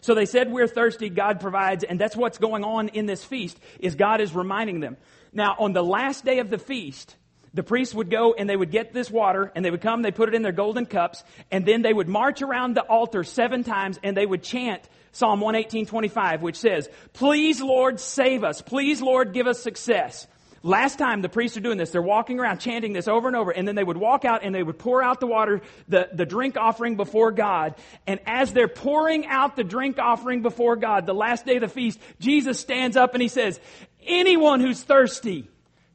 So 0.00 0.14
they 0.14 0.26
said 0.26 0.50
we're 0.50 0.68
thirsty, 0.68 1.08
God 1.08 1.40
provides, 1.40 1.84
and 1.84 2.00
that's 2.00 2.16
what's 2.16 2.38
going 2.38 2.64
on 2.64 2.88
in 2.88 3.06
this 3.06 3.24
feast, 3.24 3.58
is 3.78 3.94
God 3.94 4.20
is 4.20 4.34
reminding 4.34 4.80
them. 4.80 4.96
Now, 5.32 5.56
on 5.58 5.72
the 5.72 5.82
last 5.82 6.24
day 6.24 6.38
of 6.38 6.50
the 6.50 6.58
feast, 6.58 7.16
the 7.52 7.62
priests 7.62 7.94
would 7.94 8.10
go 8.10 8.32
and 8.32 8.48
they 8.48 8.56
would 8.56 8.70
get 8.70 8.92
this 8.92 9.10
water 9.10 9.52
and 9.54 9.64
they 9.64 9.70
would 9.70 9.80
come, 9.80 10.02
they 10.02 10.12
put 10.12 10.28
it 10.28 10.34
in 10.34 10.42
their 10.42 10.52
golden 10.52 10.86
cups, 10.86 11.24
and 11.50 11.66
then 11.66 11.82
they 11.82 11.92
would 11.92 12.08
march 12.08 12.42
around 12.42 12.76
the 12.76 12.82
altar 12.82 13.24
seven 13.24 13.64
times 13.64 13.98
and 14.02 14.16
they 14.16 14.26
would 14.26 14.42
chant 14.42 14.88
Psalm 15.12 15.40
118, 15.40 15.86
25, 15.86 16.42
which 16.42 16.56
says, 16.56 16.88
Please, 17.12 17.60
Lord, 17.60 17.98
save 17.98 18.44
us. 18.44 18.62
Please, 18.62 19.02
Lord, 19.02 19.32
give 19.32 19.46
us 19.46 19.60
success. 19.60 20.28
Last 20.62 20.98
time 20.98 21.22
the 21.22 21.28
priests 21.30 21.56
are 21.56 21.60
doing 21.60 21.78
this, 21.78 21.90
they're 21.90 22.02
walking 22.02 22.38
around 22.38 22.58
chanting 22.58 22.92
this 22.92 23.08
over 23.08 23.28
and 23.28 23.36
over, 23.36 23.50
and 23.50 23.66
then 23.66 23.76
they 23.76 23.84
would 23.84 23.96
walk 23.96 24.26
out 24.26 24.44
and 24.44 24.54
they 24.54 24.62
would 24.62 24.78
pour 24.78 25.02
out 25.02 25.18
the 25.18 25.26
water, 25.26 25.62
the, 25.88 26.10
the 26.12 26.26
drink 26.26 26.58
offering 26.58 26.96
before 26.96 27.32
God. 27.32 27.76
And 28.06 28.20
as 28.26 28.52
they're 28.52 28.68
pouring 28.68 29.26
out 29.26 29.56
the 29.56 29.64
drink 29.64 29.98
offering 29.98 30.42
before 30.42 30.76
God, 30.76 31.06
the 31.06 31.14
last 31.14 31.46
day 31.46 31.56
of 31.56 31.62
the 31.62 31.68
feast, 31.68 31.98
Jesus 32.18 32.60
stands 32.60 32.96
up 32.96 33.14
and 33.14 33.22
he 33.22 33.28
says, 33.28 33.58
Anyone 34.06 34.60
who's 34.60 34.82
thirsty, 34.82 35.48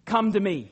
come 0.06 0.34
to 0.34 0.40
me. 0.40 0.72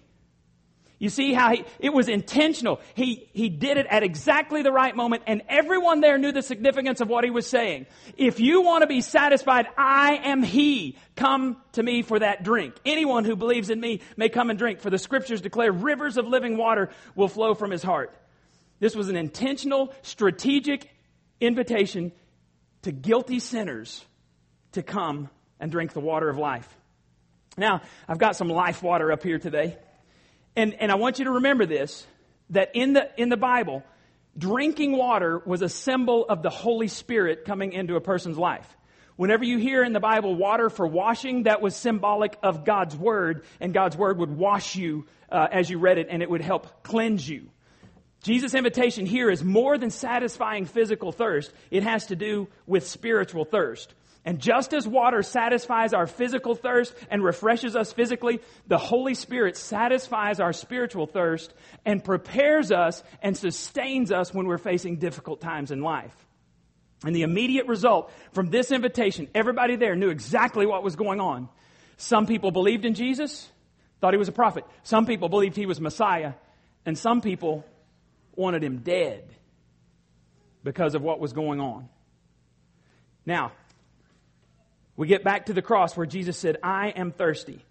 You 0.99 1.09
see 1.09 1.33
how 1.33 1.51
he, 1.51 1.65
it 1.79 1.93
was 1.93 2.07
intentional. 2.07 2.79
He, 2.93 3.27
he 3.33 3.49
did 3.49 3.77
it 3.77 3.87
at 3.89 4.03
exactly 4.03 4.61
the 4.61 4.71
right 4.71 4.95
moment 4.95 5.23
and 5.27 5.41
everyone 5.49 5.99
there 5.99 6.17
knew 6.17 6.31
the 6.31 6.41
significance 6.41 7.01
of 7.01 7.09
what 7.09 7.23
he 7.23 7.29
was 7.29 7.45
saying. 7.47 7.87
If 8.17 8.39
you 8.39 8.61
want 8.61 8.83
to 8.83 8.87
be 8.87 9.01
satisfied, 9.01 9.67
I 9.77 10.21
am 10.23 10.43
he. 10.43 10.97
Come 11.15 11.57
to 11.73 11.83
me 11.83 12.03
for 12.03 12.19
that 12.19 12.43
drink. 12.43 12.75
Anyone 12.85 13.25
who 13.25 13.35
believes 13.35 13.69
in 13.69 13.79
me 13.79 14.01
may 14.15 14.29
come 14.29 14.49
and 14.49 14.57
drink 14.57 14.79
for 14.79 14.89
the 14.89 14.97
scriptures 14.97 15.41
declare 15.41 15.71
rivers 15.71 16.17
of 16.17 16.27
living 16.27 16.57
water 16.57 16.89
will 17.15 17.27
flow 17.27 17.53
from 17.53 17.71
his 17.71 17.83
heart. 17.83 18.15
This 18.79 18.95
was 18.95 19.09
an 19.09 19.15
intentional, 19.15 19.93
strategic 20.01 20.89
invitation 21.39 22.11
to 22.83 22.91
guilty 22.91 23.39
sinners 23.39 24.03
to 24.73 24.83
come 24.83 25.29
and 25.59 25.71
drink 25.71 25.93
the 25.93 25.99
water 25.99 26.29
of 26.29 26.37
life. 26.37 26.67
Now, 27.57 27.81
I've 28.07 28.17
got 28.17 28.35
some 28.35 28.49
life 28.49 28.81
water 28.81 29.11
up 29.11 29.23
here 29.23 29.39
today. 29.39 29.77
And, 30.55 30.75
and 30.75 30.91
I 30.91 30.95
want 30.95 31.19
you 31.19 31.25
to 31.25 31.31
remember 31.31 31.65
this, 31.65 32.05
that 32.51 32.71
in 32.75 32.93
the, 32.93 33.09
in 33.17 33.29
the 33.29 33.37
Bible, 33.37 33.83
drinking 34.37 34.95
water 34.95 35.41
was 35.45 35.61
a 35.61 35.69
symbol 35.69 36.25
of 36.27 36.43
the 36.43 36.49
Holy 36.49 36.87
Spirit 36.87 37.45
coming 37.45 37.73
into 37.73 37.95
a 37.95 38.01
person's 38.01 38.37
life. 38.37 38.67
Whenever 39.15 39.43
you 39.43 39.57
hear 39.57 39.83
in 39.83 39.93
the 39.93 39.99
Bible 39.99 40.35
water 40.35 40.69
for 40.69 40.87
washing, 40.87 41.43
that 41.43 41.61
was 41.61 41.75
symbolic 41.75 42.35
of 42.41 42.65
God's 42.65 42.95
Word, 42.95 43.45
and 43.59 43.73
God's 43.73 43.95
Word 43.95 44.17
would 44.17 44.35
wash 44.35 44.75
you 44.75 45.05
uh, 45.31 45.47
as 45.51 45.69
you 45.69 45.77
read 45.77 45.99
it, 45.99 46.07
and 46.09 46.23
it 46.23 46.29
would 46.29 46.41
help 46.41 46.83
cleanse 46.83 47.27
you. 47.27 47.49
Jesus' 48.23 48.55
invitation 48.55 49.05
here 49.05 49.29
is 49.29 49.43
more 49.43 49.77
than 49.77 49.89
satisfying 49.89 50.65
physical 50.65 51.11
thirst. 51.11 51.51
It 51.69 51.83
has 51.83 52.07
to 52.07 52.15
do 52.15 52.47
with 52.65 52.87
spiritual 52.87 53.45
thirst. 53.45 53.93
And 54.25 54.39
just 54.39 54.73
as 54.73 54.87
water 54.87 55.21
satisfies 55.21 55.93
our 55.93 56.07
physical 56.07 56.55
thirst 56.55 56.93
and 57.11 57.23
refreshes 57.23 57.75
us 57.75 57.91
physically, 57.91 58.39
the 58.67 58.77
Holy 58.77 59.15
Spirit 59.15 59.57
satisfies 59.57 60.39
our 60.39 60.53
spiritual 60.53 61.07
thirst 61.07 61.53
and 61.85 62.03
prepares 62.03 62.71
us 62.71 63.03
and 63.21 63.35
sustains 63.35 64.11
us 64.11 64.33
when 64.33 64.47
we're 64.47 64.57
facing 64.57 64.97
difficult 64.97 65.41
times 65.41 65.71
in 65.71 65.81
life. 65.81 66.15
And 67.05 67.13
the 67.13 67.23
immediate 67.23 67.67
result 67.67 68.13
from 68.31 68.49
this 68.49 68.71
invitation, 68.71 69.27
everybody 69.35 69.75
there 69.75 69.95
knew 69.95 70.09
exactly 70.09 70.65
what 70.65 70.83
was 70.83 70.95
going 70.95 71.19
on. 71.19 71.49
Some 71.97 72.25
people 72.25 72.51
believed 72.51 72.85
in 72.85 72.93
Jesus, 72.93 73.49
thought 73.99 74.13
he 74.13 74.17
was 74.17 74.29
a 74.29 74.33
prophet. 74.33 74.63
Some 74.83 75.05
people 75.05 75.27
believed 75.27 75.57
he 75.57 75.65
was 75.65 75.81
Messiah. 75.81 76.33
And 76.85 76.97
some 76.97 77.21
people 77.21 77.65
wanted 78.35 78.63
him 78.63 78.79
dead 78.79 79.23
because 80.63 80.95
of 80.95 81.01
what 81.01 81.19
was 81.19 81.33
going 81.33 81.59
on. 81.59 81.89
Now, 83.25 83.51
we 84.95 85.07
get 85.07 85.23
back 85.23 85.47
to 85.47 85.53
the 85.53 85.61
cross 85.61 85.97
where 85.97 86.05
Jesus 86.05 86.37
said, 86.37 86.57
I 86.61 86.89
am 86.89 87.11
thirsty. 87.11 87.63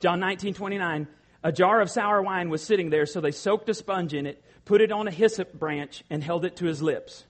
John 0.00 0.20
19, 0.20 0.54
29, 0.54 1.06
a 1.42 1.52
jar 1.52 1.80
of 1.80 1.90
sour 1.90 2.22
wine 2.22 2.50
was 2.50 2.62
sitting 2.62 2.90
there, 2.90 3.06
so 3.06 3.20
they 3.20 3.30
soaked 3.30 3.68
a 3.68 3.74
sponge 3.74 4.14
in 4.14 4.26
it, 4.26 4.42
put 4.64 4.80
it 4.80 4.92
on 4.92 5.08
a 5.08 5.10
hyssop 5.10 5.52
branch, 5.52 6.02
and 6.10 6.22
held 6.22 6.44
it 6.44 6.56
to 6.56 6.66
his 6.66 6.82
lips. 6.82 7.24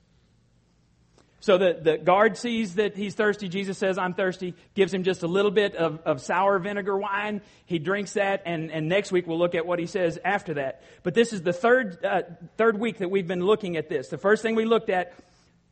So 1.45 1.59
the, 1.59 1.79
the 1.79 1.99
guard 1.99 2.39
sees 2.39 2.77
that 2.77 2.97
he's 2.97 3.15
thirsty. 3.15 3.51
Jesus 3.51 3.77
says, 3.77 3.99
I'm 3.99 4.15
thirsty, 4.15 4.55
gives 4.75 4.95
him 4.95 5.03
just 5.03 5.23
a 5.23 5.27
little 5.27 5.51
bit 5.51 5.77
of, 5.77 6.01
of 6.07 6.23
sour 6.23 6.59
vinegar 6.59 6.97
wine. 6.97 7.43
He 7.67 7.79
drinks 7.79 8.15
that, 8.15 8.45
and, 8.47 8.73
and 8.73 8.89
next 8.89 9.13
week 9.13 9.27
we'll 9.27 9.39
look 9.39 9.55
at 9.55 9.67
what 9.67 9.79
he 9.79 9.85
says 9.85 10.19
after 10.25 10.55
that. 10.55 10.83
But 11.03 11.13
this 11.13 11.35
is 11.35 11.43
the 11.43 11.53
third, 11.53 12.03
uh, 12.03 12.23
third 12.57 12.81
week 12.81 12.97
that 12.99 13.11
we've 13.11 13.27
been 13.27 13.45
looking 13.45 13.77
at 13.77 13.91
this. 13.91 14.09
The 14.09 14.17
first 14.17 14.43
thing 14.43 14.55
we 14.55 14.65
looked 14.65 14.89
at 14.89 15.13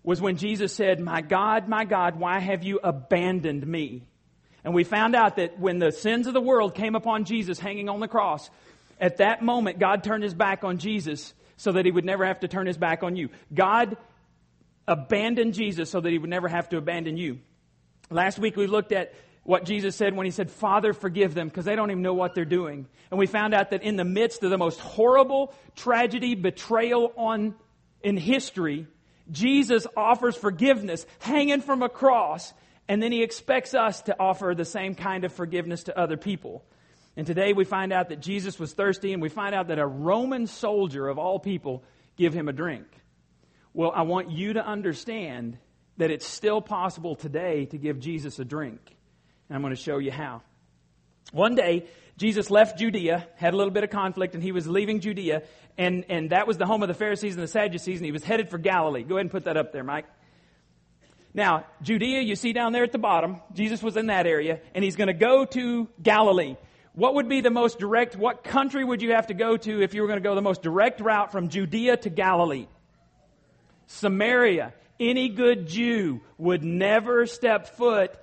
was 0.05 0.21
when 0.21 0.37
Jesus 0.37 0.75
said, 0.75 1.01
My 1.01 1.21
God, 1.21 1.69
my 1.69 1.85
God, 1.85 2.17
why 2.17 2.39
have 2.41 2.65
you 2.65 2.81
abandoned 2.83 3.67
me? 3.67 4.05
And 4.65 4.75
we 4.75 4.85
found 4.85 5.15
out 5.15 5.37
that 5.37 5.59
when 5.59 5.79
the 5.79 5.93
sins 5.93 6.27
of 6.27 6.35
the 6.35 6.41
world 6.41 6.75
came 6.75 6.95
upon 6.95 7.25
Jesus 7.25 7.59
hanging 7.59 7.89
on 7.89 8.01
the 8.01 8.09
cross, 8.09 8.49
at 9.01 9.17
that 9.17 9.43
moment, 9.43 9.79
God 9.79 10.05
turned 10.05 10.23
his 10.23 10.35
back 10.35 10.63
on 10.63 10.79
Jesus 10.79 11.35
so 11.57 11.73
that 11.73 11.85
he 11.85 11.91
would 11.91 12.05
never 12.05 12.25
have 12.25 12.41
to 12.41 12.49
turn 12.49 12.67
his 12.67 12.77
back 12.77 13.03
on 13.03 13.17
you. 13.17 13.29
God 13.53 13.97
abandoned 14.87 15.55
Jesus 15.55 15.91
so 15.91 16.01
that 16.01 16.11
he 16.11 16.19
would 16.19 16.31
never 16.31 16.49
have 16.49 16.69
to 16.71 16.77
abandon 16.77 17.17
you. 17.17 17.41
Last 18.11 18.39
week 18.39 18.57
we 18.57 18.67
looked 18.67 18.93
at 18.93 19.15
what 19.45 19.65
Jesus 19.65 19.97
said 19.97 20.15
when 20.15 20.27
he 20.27 20.31
said, 20.31 20.51
Father, 20.51 20.93
forgive 20.93 21.35
them, 21.35 21.49
because 21.49 21.65
they 21.65 21.75
don't 21.75 21.91
even 21.91 22.03
know 22.03 22.15
what 22.15 22.35
they're 22.35 22.45
doing. 22.45 22.87
And 23.11 23.19
we 23.19 23.27
found 23.27 23.55
out 23.55 23.71
that 23.71 23.83
in 23.83 23.97
the 23.97 24.05
midst 24.05 24.45
of 24.45 24.51
the 24.51 24.59
most 24.59 24.79
horrible 24.79 25.53
tragedy, 25.75 26.35
betrayal 26.35 27.13
on, 27.17 27.57
in 28.03 28.17
history, 28.17 28.87
Jesus 29.31 29.87
offers 29.97 30.37
forgiveness 30.37 31.07
hanging 31.21 31.61
from 31.61 31.83
a 31.83 31.89
cross, 31.89 32.53
and 32.89 33.03
then 33.03 33.13
he 33.13 33.23
expects 33.23 33.75
us 33.75 34.03
to 34.03 34.19
offer 34.19 34.55
the 34.57 34.65
same 34.65 34.95
kind 34.95 35.25
of 35.25 35.33
forgiveness 35.33 35.85
to 35.85 35.99
other 35.99 36.17
people. 36.17 36.65
And 37.17 37.27
today 37.27 37.53
we 37.53 37.65
find 37.65 37.93
out 37.93 38.09
that 38.09 38.21
Jesus 38.21 38.59
was 38.59 38.73
thirsty, 38.73 39.13
and 39.13 39.23
we 39.23 39.29
find 39.29 39.55
out 39.55 39.69
that 39.69 39.79
a 39.79 39.87
Roman 39.87 40.47
soldier 40.47 41.09
of 41.09 41.19
all 41.19 41.39
people 41.39 41.85
give 42.17 42.35
him 42.35 42.49
a 42.49 42.53
drink. 42.53 42.87
Well, 43.75 43.93
I 43.95 44.03
want 44.03 44.31
you 44.31 44.55
to 44.55 44.67
understand 44.67 45.59
that 45.97 46.11
it's 46.11 46.27
still 46.27 46.61
possible 46.61 47.17
today 47.17 47.67
to 47.67 47.79
give 47.79 48.01
Jesus 48.01 48.39
a 48.39 48.45
drink. 48.45 48.81
And 49.49 49.57
I'm 49.57 49.63
going 49.63 49.75
to 49.75 49.81
show 49.81 49.99
you 49.99 50.11
how. 50.11 50.43
One 51.33 51.55
day, 51.55 51.87
Jesus 52.17 52.51
left 52.51 52.79
Judea, 52.79 53.27
had 53.37 53.55
a 53.55 53.57
little 53.57 53.73
bit 53.73 53.85
of 53.85 53.91
conflict, 53.91 54.35
and 54.35 54.43
he 54.43 54.53
was 54.53 54.69
leaving 54.69 55.01
Judea, 55.01 55.43
and, 55.79 56.05
and 56.09 56.31
that 56.31 56.47
was 56.47 56.59
the 56.59 56.67
home 56.67 56.83
of 56.83 56.89
the 56.89 56.95
Pharisees 56.95 57.35
and 57.35 57.43
the 57.43 57.49
Sadducees, 57.49 57.99
and 57.99 58.05
he 58.05 58.13
was 58.13 58.23
headed 58.23 58.51
for 58.51 58.59
Galilee. 58.59 59.03
Go 59.03 59.17
ahead 59.17 59.23
and 59.23 59.31
put 59.31 59.45
that 59.45 59.57
up 59.57 59.73
there, 59.73 59.83
Mike. 59.83 60.07
Now, 61.35 61.65
Judea, 61.81 62.21
you 62.21 62.37
see 62.37 62.53
down 62.53 62.73
there 62.73 62.85
at 62.85 62.93
the 62.93 62.99
bottom, 62.99 63.41
Jesus 63.55 63.83
was 63.83 63.97
in 63.97 64.07
that 64.07 64.27
area, 64.27 64.61
and 64.75 64.85
he's 64.85 64.97
going 64.97 65.09
to 65.09 65.15
go 65.15 65.47
to 65.47 65.89
Galilee. 66.03 66.57
What 66.95 67.15
would 67.15 67.29
be 67.29 67.41
the 67.41 67.51
most 67.51 67.79
direct, 67.79 68.17
what 68.17 68.45
country 68.45 68.85
would 68.85 69.01
you 69.01 69.13
have 69.13 69.29
to 69.29 69.35
go 69.35 69.57
to 69.57 69.83
if 69.83 69.95
you 69.95 70.03
were 70.03 70.09
going 70.09 70.19
to 70.19 70.23
go 70.23 70.35
the 70.35 70.43
most 70.43 70.63
direct 70.63 71.01
route 71.01 71.33
from 71.33 71.49
Judea 71.49 71.97
to 71.99 72.11
Galilee? 72.11 72.67
Samaria. 73.87 74.75
Any 75.01 75.31
good 75.31 75.67
Jew 75.67 76.21
would 76.37 76.63
never 76.63 77.27
step 77.27 77.77
foot 77.77 78.15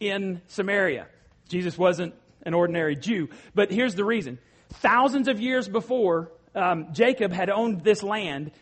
in 0.00 0.40
Samaria. 0.48 1.06
Jesus 1.48 1.76
wasn't 1.76 2.14
an 2.46 2.54
ordinary 2.54 2.96
Jew. 2.96 3.28
But 3.54 3.70
here's 3.70 3.94
the 3.94 4.04
reason. 4.04 4.38
Thousands 4.70 5.28
of 5.28 5.40
years 5.40 5.68
before, 5.68 6.32
um, 6.54 6.92
Jacob 6.92 7.32
had 7.32 7.50
owned 7.50 7.84
this 7.84 8.02
land. 8.02 8.52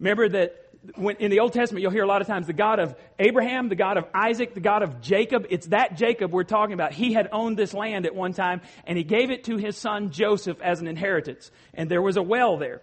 Remember 0.00 0.28
that 0.28 0.64
when, 0.96 1.16
in 1.16 1.30
the 1.30 1.40
Old 1.40 1.52
Testament, 1.52 1.82
you'll 1.82 1.92
hear 1.92 2.02
a 2.02 2.08
lot 2.08 2.20
of 2.20 2.26
times 2.26 2.46
the 2.46 2.52
God 2.52 2.78
of 2.78 2.94
Abraham, 3.18 3.68
the 3.68 3.76
God 3.76 3.96
of 3.96 4.06
Isaac, 4.12 4.54
the 4.54 4.60
God 4.60 4.82
of 4.82 5.00
Jacob. 5.00 5.46
It's 5.50 5.68
that 5.68 5.96
Jacob 5.96 6.32
we're 6.32 6.44
talking 6.44 6.74
about. 6.74 6.92
He 6.92 7.12
had 7.12 7.28
owned 7.32 7.56
this 7.56 7.72
land 7.72 8.06
at 8.06 8.14
one 8.14 8.32
time, 8.32 8.60
and 8.86 8.98
he 8.98 9.04
gave 9.04 9.30
it 9.30 9.44
to 9.44 9.56
his 9.56 9.76
son 9.76 10.10
Joseph 10.10 10.60
as 10.60 10.80
an 10.80 10.88
inheritance. 10.88 11.50
And 11.72 11.90
there 11.90 12.02
was 12.02 12.16
a 12.16 12.22
well 12.22 12.58
there. 12.58 12.82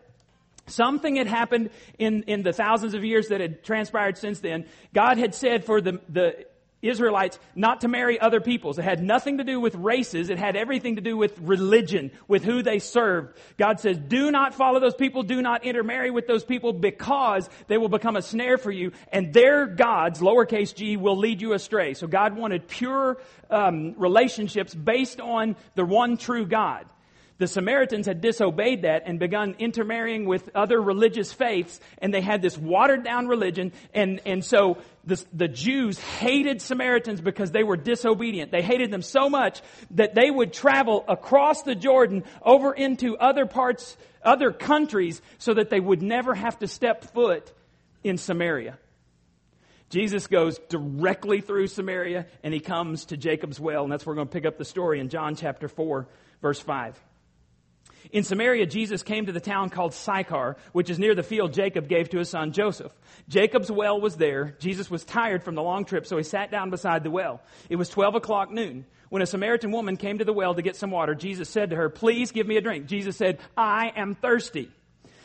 Something 0.67 1.17
had 1.17 1.28
happened 1.28 1.69
in, 2.00 2.24
in 2.24 2.43
the 2.43 2.54
thousands 2.54 2.93
of 2.93 3.04
years 3.04 3.28
that 3.28 3.41
had 3.41 3.63
transpired 3.63 4.17
since 4.17 4.39
then. 4.39 4.65
God 4.93 5.17
had 5.17 5.36
said 5.36 5.65
for 5.65 5.82
the, 5.82 6.00
the 6.08 6.45
Israelites 6.81 7.39
not 7.55 7.81
to 7.81 7.87
marry 7.87 8.19
other 8.19 8.41
peoples. 8.41 8.79
It 8.79 8.83
had 8.83 9.03
nothing 9.03 9.37
to 9.37 9.43
do 9.43 9.59
with 9.59 9.75
races. 9.75 10.29
It 10.29 10.39
had 10.39 10.55
everything 10.55 10.95
to 10.95 11.01
do 11.01 11.15
with 11.15 11.37
religion, 11.39 12.11
with 12.27 12.43
who 12.43 12.63
they 12.63 12.79
served. 12.79 13.37
God 13.57 13.79
says, 13.79 13.97
do 13.97 14.31
not 14.31 14.53
follow 14.53 14.79
those 14.79 14.95
people. 14.95 15.23
Do 15.23 15.41
not 15.41 15.63
intermarry 15.63 16.11
with 16.11 16.27
those 16.27 16.43
people 16.43 16.73
because 16.73 17.49
they 17.67 17.77
will 17.77 17.89
become 17.89 18.15
a 18.15 18.21
snare 18.21 18.57
for 18.57 18.71
you 18.71 18.91
and 19.11 19.33
their 19.33 19.65
gods, 19.65 20.19
lowercase 20.19 20.73
g, 20.73 20.97
will 20.97 21.17
lead 21.17 21.41
you 21.41 21.53
astray. 21.53 21.93
So 21.93 22.07
God 22.07 22.35
wanted 22.35 22.67
pure 22.67 23.21
um, 23.49 23.93
relationships 23.97 24.73
based 24.73 25.19
on 25.19 25.55
the 25.75 25.85
one 25.85 26.17
true 26.17 26.45
God. 26.45 26.85
The 27.41 27.47
Samaritans 27.47 28.06
had 28.06 28.21
disobeyed 28.21 28.84
that 28.84 29.08
and 29.08 29.17
begun 29.17 29.56
intermarrying 29.58 30.25
with 30.25 30.51
other 30.54 30.80
religious 30.80 31.34
faiths, 31.34 31.80
and 31.97 32.13
they 32.13 32.21
had 32.21 32.43
this 32.43 32.56
watered 32.56 33.04
down 33.04 33.27
religion, 33.27 33.71
and, 33.95 34.21
and 34.27 34.45
so 34.45 34.77
the, 35.06 35.19
the 35.34 35.47
Jews 35.47 35.97
hated 35.97 36.62
Samaritans 36.62 37.19
because 37.19 37.49
they 37.49 37.63
were 37.63 37.77
disobedient. 37.77 38.51
They 38.51 38.62
hated 38.62 38.91
them 38.91 39.01
so 39.01 39.27
much 39.27 39.63
that 39.89 40.13
they 40.13 40.30
would 40.30 40.54
travel 40.54 41.04
across 41.08 41.63
the 41.63 41.73
Jordan 41.73 42.25
over 42.43 42.73
into 42.73 43.17
other 43.17 43.47
parts, 43.47 43.97
other 44.23 44.51
countries, 44.51 45.19
so 45.39 45.56
that 45.56 45.71
they 45.71 45.80
would 45.80 46.04
never 46.04 46.36
have 46.36 46.60
to 46.60 46.67
step 46.67 47.06
foot 47.12 47.51
in 48.04 48.19
Samaria. 48.19 48.77
Jesus 49.89 50.27
goes 50.27 50.60
directly 50.69 51.41
through 51.41 51.69
Samaria 51.69 52.27
and 52.43 52.54
he 52.54 52.60
comes 52.60 53.06
to 53.06 53.17
Jacob's 53.17 53.60
well, 53.60 53.82
and 53.82 53.91
that's 53.91 54.06
where 54.06 54.13
we're 54.13 54.17
going 54.17 54.27
to 54.27 54.32
pick 54.32 54.45
up 54.45 54.60
the 54.60 54.63
story 54.63 54.99
in 54.99 55.10
John 55.10 55.34
chapter 55.34 55.67
4, 55.67 56.08
verse 56.43 56.60
5. 56.60 57.01
In 58.11 58.23
Samaria, 58.23 58.65
Jesus 58.65 59.03
came 59.03 59.25
to 59.25 59.31
the 59.31 59.39
town 59.39 59.69
called 59.69 59.93
Sychar, 59.93 60.57
which 60.71 60.89
is 60.89 60.99
near 60.99 61.15
the 61.15 61.23
field 61.23 61.53
Jacob 61.53 61.87
gave 61.87 62.09
to 62.09 62.17
his 62.17 62.29
son 62.29 62.51
Joseph. 62.51 62.91
Jacob's 63.27 63.71
well 63.71 63.99
was 64.01 64.17
there. 64.17 64.55
Jesus 64.59 64.89
was 64.89 65.03
tired 65.03 65.43
from 65.43 65.55
the 65.55 65.61
long 65.61 65.85
trip, 65.85 66.05
so 66.05 66.17
he 66.17 66.23
sat 66.23 66.51
down 66.51 66.69
beside 66.69 67.03
the 67.03 67.11
well. 67.11 67.41
It 67.69 67.75
was 67.75 67.89
12 67.89 68.15
o'clock 68.15 68.51
noon. 68.51 68.85
When 69.09 69.21
a 69.21 69.25
Samaritan 69.25 69.71
woman 69.71 69.97
came 69.97 70.19
to 70.19 70.25
the 70.25 70.33
well 70.33 70.55
to 70.55 70.61
get 70.61 70.75
some 70.75 70.91
water, 70.91 71.15
Jesus 71.15 71.49
said 71.49 71.69
to 71.71 71.75
her, 71.75 71.89
Please 71.89 72.31
give 72.31 72.47
me 72.47 72.57
a 72.57 72.61
drink. 72.61 72.87
Jesus 72.87 73.17
said, 73.17 73.39
I 73.57 73.91
am 73.95 74.15
thirsty. 74.15 74.71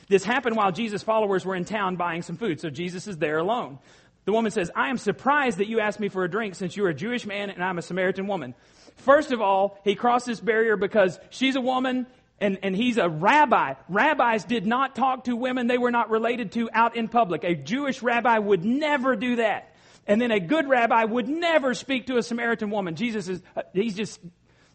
This 0.09 0.25
happened 0.25 0.57
while 0.57 0.73
Jesus' 0.73 1.03
followers 1.03 1.45
were 1.45 1.55
in 1.57 1.65
town 1.65 1.97
buying 1.97 2.23
some 2.23 2.37
food, 2.37 2.61
so 2.61 2.71
Jesus 2.71 3.07
is 3.07 3.17
there 3.19 3.39
alone. 3.39 3.79
The 4.25 4.33
woman 4.33 4.51
says, 4.51 4.73
I 4.75 4.91
am 4.91 4.99
surprised 4.99 5.59
that 5.59 5.69
you 5.69 5.79
asked 5.79 6.01
me 6.01 6.09
for 6.09 6.25
a 6.25 6.31
drink 6.31 6.57
since 6.57 6.77
you're 6.77 6.89
a 6.89 6.95
Jewish 6.95 7.27
man 7.27 7.49
and 7.49 7.63
I'm 7.63 7.79
a 7.79 7.83
Samaritan 7.83 8.27
woman. 8.27 8.55
First 8.97 9.31
of 9.31 9.41
all, 9.41 9.79
he 9.85 9.95
crossed 9.95 10.27
this 10.27 10.41
barrier 10.41 10.77
because 10.77 11.21
she's 11.31 11.55
a 11.55 11.61
woman 11.61 12.07
and, 12.41 12.59
and 12.63 12.77
he's 12.77 12.99
a 12.99 13.09
rabbi. 13.09 13.75
Rabbis 13.89 14.45
did 14.45 14.67
not 14.67 14.95
talk 14.95 15.25
to 15.25 15.35
women 15.35 15.67
they 15.67 15.79
were 15.79 15.91
not 15.91 16.11
related 16.11 16.53
to 16.53 16.69
out 16.73 16.97
in 16.97 17.09
public. 17.09 17.45
A 17.45 17.55
Jewish 17.55 18.03
rabbi 18.03 18.39
would 18.39 18.65
never 18.65 19.17
do 19.17 19.37
that. 19.37 19.75
And 20.07 20.21
then 20.21 20.31
a 20.31 20.39
good 20.39 20.69
rabbi 20.69 21.05
would 21.05 21.29
never 21.29 21.75
speak 21.75 22.07
to 22.07 22.17
a 22.17 22.23
Samaritan 22.23 22.71
woman. 22.71 22.95
Jesus 22.95 23.29
is, 23.29 23.43
uh, 23.57 23.63
he's 23.73 23.95
just 23.95 24.21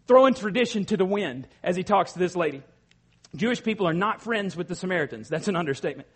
throwing 0.08 0.34
tradition 0.34 0.86
to 0.86 0.98
the 0.98 1.06
wind 1.06 1.48
as 1.64 1.76
he 1.76 1.84
talks 1.84 2.14
to 2.14 2.20
this 2.20 2.36
lady. 2.36 2.64
Jewish 3.36 3.64
people 3.64 3.88
are 3.88 3.94
not 3.94 4.22
friends 4.22 4.58
with 4.58 4.68
the 4.68 4.76
Samaritans. 4.76 5.30
That's 5.30 5.48
an 5.48 5.56
understatement. 5.56 6.10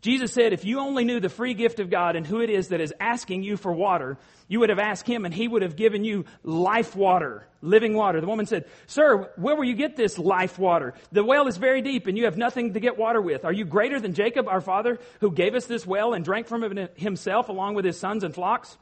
Jesus 0.00 0.32
said, 0.32 0.52
if 0.52 0.64
you 0.64 0.78
only 0.78 1.04
knew 1.04 1.18
the 1.18 1.28
free 1.28 1.54
gift 1.54 1.80
of 1.80 1.90
God 1.90 2.14
and 2.14 2.26
who 2.26 2.40
it 2.40 2.50
is 2.50 2.68
that 2.68 2.80
is 2.80 2.94
asking 3.00 3.42
you 3.42 3.56
for 3.56 3.72
water, 3.72 4.16
you 4.46 4.60
would 4.60 4.70
have 4.70 4.78
asked 4.78 5.08
him 5.08 5.24
and 5.24 5.34
he 5.34 5.48
would 5.48 5.62
have 5.62 5.74
given 5.74 6.04
you 6.04 6.24
life 6.44 6.94
water, 6.94 7.46
living 7.62 7.94
water. 7.94 8.20
The 8.20 8.26
woman 8.28 8.46
said, 8.46 8.66
Sir, 8.86 9.30
where 9.36 9.56
will 9.56 9.64
you 9.64 9.74
get 9.74 9.96
this 9.96 10.16
life 10.16 10.58
water? 10.58 10.94
The 11.10 11.24
well 11.24 11.48
is 11.48 11.56
very 11.56 11.82
deep 11.82 12.06
and 12.06 12.16
you 12.16 12.26
have 12.26 12.36
nothing 12.36 12.74
to 12.74 12.80
get 12.80 12.96
water 12.96 13.20
with. 13.20 13.44
Are 13.44 13.52
you 13.52 13.64
greater 13.64 13.98
than 13.98 14.14
Jacob, 14.14 14.46
our 14.46 14.60
father, 14.60 14.98
who 15.20 15.32
gave 15.32 15.54
us 15.54 15.66
this 15.66 15.84
well 15.84 16.14
and 16.14 16.24
drank 16.24 16.46
from 16.46 16.62
it 16.62 16.92
himself 16.96 17.48
along 17.48 17.74
with 17.74 17.84
his 17.84 17.98
sons 17.98 18.22
and 18.22 18.32
flocks? 18.32 18.78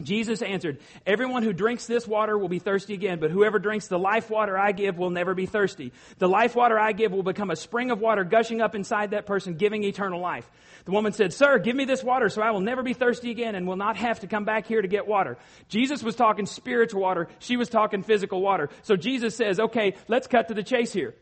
Jesus 0.00 0.42
answered, 0.42 0.78
Everyone 1.06 1.42
who 1.42 1.52
drinks 1.52 1.86
this 1.86 2.06
water 2.06 2.36
will 2.36 2.48
be 2.48 2.58
thirsty 2.58 2.94
again, 2.94 3.20
but 3.20 3.30
whoever 3.30 3.58
drinks 3.58 3.88
the 3.88 3.98
life 3.98 4.30
water 4.30 4.58
I 4.58 4.72
give 4.72 4.98
will 4.98 5.10
never 5.10 5.34
be 5.34 5.46
thirsty. 5.46 5.92
The 6.18 6.28
life 6.28 6.56
water 6.56 6.78
I 6.78 6.92
give 6.92 7.12
will 7.12 7.22
become 7.22 7.50
a 7.50 7.56
spring 7.56 7.90
of 7.90 8.00
water 8.00 8.24
gushing 8.24 8.60
up 8.60 8.74
inside 8.74 9.10
that 9.10 9.26
person, 9.26 9.54
giving 9.54 9.84
eternal 9.84 10.20
life. 10.20 10.50
The 10.84 10.92
woman 10.92 11.12
said, 11.12 11.32
Sir, 11.32 11.58
give 11.58 11.76
me 11.76 11.84
this 11.84 12.02
water 12.02 12.28
so 12.28 12.42
I 12.42 12.50
will 12.50 12.60
never 12.60 12.82
be 12.82 12.94
thirsty 12.94 13.30
again 13.30 13.54
and 13.54 13.66
will 13.66 13.76
not 13.76 13.96
have 13.96 14.20
to 14.20 14.26
come 14.26 14.44
back 14.44 14.66
here 14.66 14.82
to 14.82 14.88
get 14.88 15.06
water. 15.06 15.38
Jesus 15.68 16.02
was 16.02 16.16
talking 16.16 16.46
spiritual 16.46 17.02
water. 17.02 17.28
She 17.38 17.56
was 17.56 17.68
talking 17.68 18.02
physical 18.02 18.40
water. 18.40 18.70
So 18.82 18.96
Jesus 18.96 19.36
says, 19.36 19.60
Okay, 19.60 19.94
let's 20.08 20.26
cut 20.26 20.48
to 20.48 20.54
the 20.54 20.64
chase 20.64 20.92
here. 20.92 21.14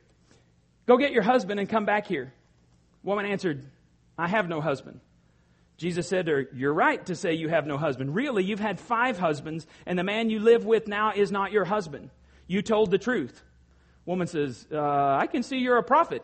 Go 0.86 0.96
get 0.96 1.12
your 1.12 1.22
husband 1.22 1.60
and 1.60 1.68
come 1.68 1.84
back 1.84 2.06
here. 2.06 2.32
Woman 3.02 3.26
answered, 3.26 3.66
I 4.16 4.28
have 4.28 4.48
no 4.48 4.60
husband. 4.60 5.00
Jesus 5.80 6.06
said 6.06 6.26
to 6.26 6.32
her, 6.32 6.48
You're 6.52 6.74
right 6.74 7.04
to 7.06 7.16
say 7.16 7.32
you 7.32 7.48
have 7.48 7.66
no 7.66 7.78
husband. 7.78 8.14
Really, 8.14 8.44
you've 8.44 8.60
had 8.60 8.78
five 8.78 9.18
husbands, 9.18 9.66
and 9.86 9.98
the 9.98 10.04
man 10.04 10.28
you 10.28 10.38
live 10.38 10.66
with 10.66 10.86
now 10.86 11.12
is 11.16 11.32
not 11.32 11.52
your 11.52 11.64
husband. 11.64 12.10
You 12.46 12.60
told 12.60 12.90
the 12.90 12.98
truth. 12.98 13.42
Woman 14.04 14.26
says, 14.26 14.66
uh, 14.70 14.78
I 14.78 15.26
can 15.26 15.42
see 15.42 15.56
you're 15.56 15.78
a 15.78 15.82
prophet. 15.82 16.22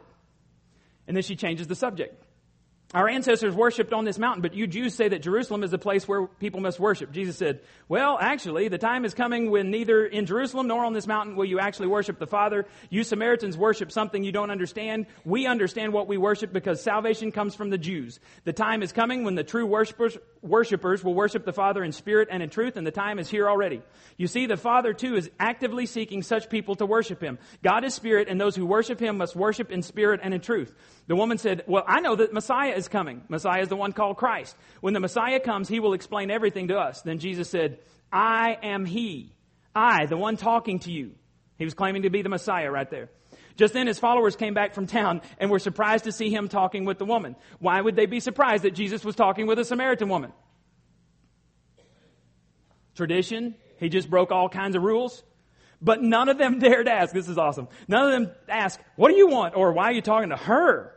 And 1.08 1.16
then 1.16 1.22
she 1.22 1.36
changes 1.36 1.68
the 1.68 1.74
subject. 1.74 2.22
Our 2.94 3.08
ancestors 3.08 3.52
worshipped 3.52 3.92
on 3.92 4.04
this 4.04 4.16
mountain, 4.16 4.42
but 4.42 4.54
you 4.54 4.68
Jews 4.68 4.94
say 4.94 5.08
that 5.08 5.20
Jerusalem 5.20 5.64
is 5.64 5.72
the 5.72 5.78
place 5.78 6.06
where 6.06 6.28
people 6.28 6.60
must 6.60 6.78
worship. 6.78 7.10
Jesus 7.10 7.36
said, 7.36 7.60
Well, 7.88 8.16
actually, 8.20 8.68
the 8.68 8.78
time 8.78 9.04
is 9.04 9.12
coming 9.12 9.50
when 9.50 9.72
neither 9.72 10.06
in 10.06 10.24
Jerusalem 10.24 10.68
nor 10.68 10.84
on 10.84 10.92
this 10.92 11.08
mountain 11.08 11.34
will 11.34 11.46
you 11.46 11.58
actually 11.58 11.88
worship 11.88 12.20
the 12.20 12.28
Father. 12.28 12.64
You 12.88 13.02
Samaritans 13.02 13.58
worship 13.58 13.90
something 13.90 14.22
you 14.22 14.30
don't 14.30 14.52
understand. 14.52 15.06
We 15.24 15.46
understand 15.46 15.92
what 15.92 16.06
we 16.06 16.16
worship 16.16 16.52
because 16.52 16.80
salvation 16.80 17.32
comes 17.32 17.56
from 17.56 17.70
the 17.70 17.78
Jews. 17.78 18.20
The 18.44 18.52
time 18.52 18.84
is 18.84 18.92
coming 18.92 19.24
when 19.24 19.34
the 19.34 19.44
true 19.44 19.66
worshipers, 19.66 20.16
worshipers 20.46 21.02
will 21.02 21.14
worship 21.14 21.44
the 21.44 21.52
Father 21.52 21.82
in 21.82 21.92
spirit 21.92 22.28
and 22.30 22.42
in 22.42 22.50
truth, 22.50 22.76
and 22.76 22.86
the 22.86 22.90
time 22.90 23.18
is 23.18 23.28
here 23.28 23.48
already. 23.48 23.82
You 24.16 24.26
see, 24.26 24.46
the 24.46 24.56
Father 24.56 24.92
too 24.92 25.16
is 25.16 25.30
actively 25.38 25.86
seeking 25.86 26.22
such 26.22 26.48
people 26.48 26.76
to 26.76 26.86
worship 26.86 27.20
Him. 27.20 27.38
God 27.62 27.84
is 27.84 27.94
spirit, 27.94 28.28
and 28.28 28.40
those 28.40 28.56
who 28.56 28.66
worship 28.66 29.00
Him 29.00 29.18
must 29.18 29.36
worship 29.36 29.70
in 29.70 29.82
spirit 29.82 30.20
and 30.22 30.32
in 30.32 30.40
truth. 30.40 30.74
The 31.06 31.16
woman 31.16 31.38
said, 31.38 31.64
Well, 31.66 31.84
I 31.86 32.00
know 32.00 32.16
that 32.16 32.32
Messiah 32.32 32.72
is 32.72 32.88
coming. 32.88 33.22
Messiah 33.28 33.62
is 33.62 33.68
the 33.68 33.76
one 33.76 33.92
called 33.92 34.16
Christ. 34.16 34.56
When 34.80 34.94
the 34.94 35.00
Messiah 35.00 35.40
comes, 35.40 35.68
he 35.68 35.80
will 35.80 35.92
explain 35.92 36.30
everything 36.30 36.68
to 36.68 36.76
us. 36.76 37.02
Then 37.02 37.18
Jesus 37.18 37.48
said, 37.50 37.78
I 38.12 38.56
am 38.62 38.84
he. 38.84 39.32
I, 39.74 40.06
the 40.06 40.16
one 40.16 40.36
talking 40.36 40.78
to 40.80 40.92
you. 40.92 41.12
He 41.58 41.64
was 41.64 41.74
claiming 41.74 42.02
to 42.02 42.10
be 42.10 42.22
the 42.22 42.28
Messiah 42.28 42.70
right 42.70 42.88
there. 42.90 43.10
Just 43.56 43.72
then 43.72 43.86
his 43.86 43.98
followers 43.98 44.36
came 44.36 44.54
back 44.54 44.74
from 44.74 44.86
town 44.86 45.22
and 45.38 45.50
were 45.50 45.58
surprised 45.58 46.04
to 46.04 46.12
see 46.12 46.30
him 46.30 46.48
talking 46.48 46.84
with 46.84 46.98
the 46.98 47.06
woman. 47.06 47.36
Why 47.58 47.80
would 47.80 47.96
they 47.96 48.06
be 48.06 48.20
surprised 48.20 48.64
that 48.64 48.74
Jesus 48.74 49.04
was 49.04 49.16
talking 49.16 49.46
with 49.46 49.58
a 49.58 49.64
Samaritan 49.64 50.08
woman? 50.08 50.32
Tradition. 52.94 53.54
He 53.78 53.88
just 53.88 54.10
broke 54.10 54.30
all 54.30 54.48
kinds 54.48 54.76
of 54.76 54.82
rules. 54.82 55.22
But 55.80 56.02
none 56.02 56.28
of 56.28 56.38
them 56.38 56.58
dared 56.60 56.88
ask. 56.88 57.12
This 57.12 57.28
is 57.28 57.38
awesome. 57.38 57.68
None 57.88 58.04
of 58.06 58.12
them 58.12 58.34
asked, 58.48 58.80
What 58.96 59.08
do 59.08 59.16
you 59.16 59.28
want? 59.28 59.56
Or 59.56 59.72
why 59.72 59.84
are 59.84 59.92
you 59.92 60.02
talking 60.02 60.30
to 60.30 60.36
her? 60.36 60.92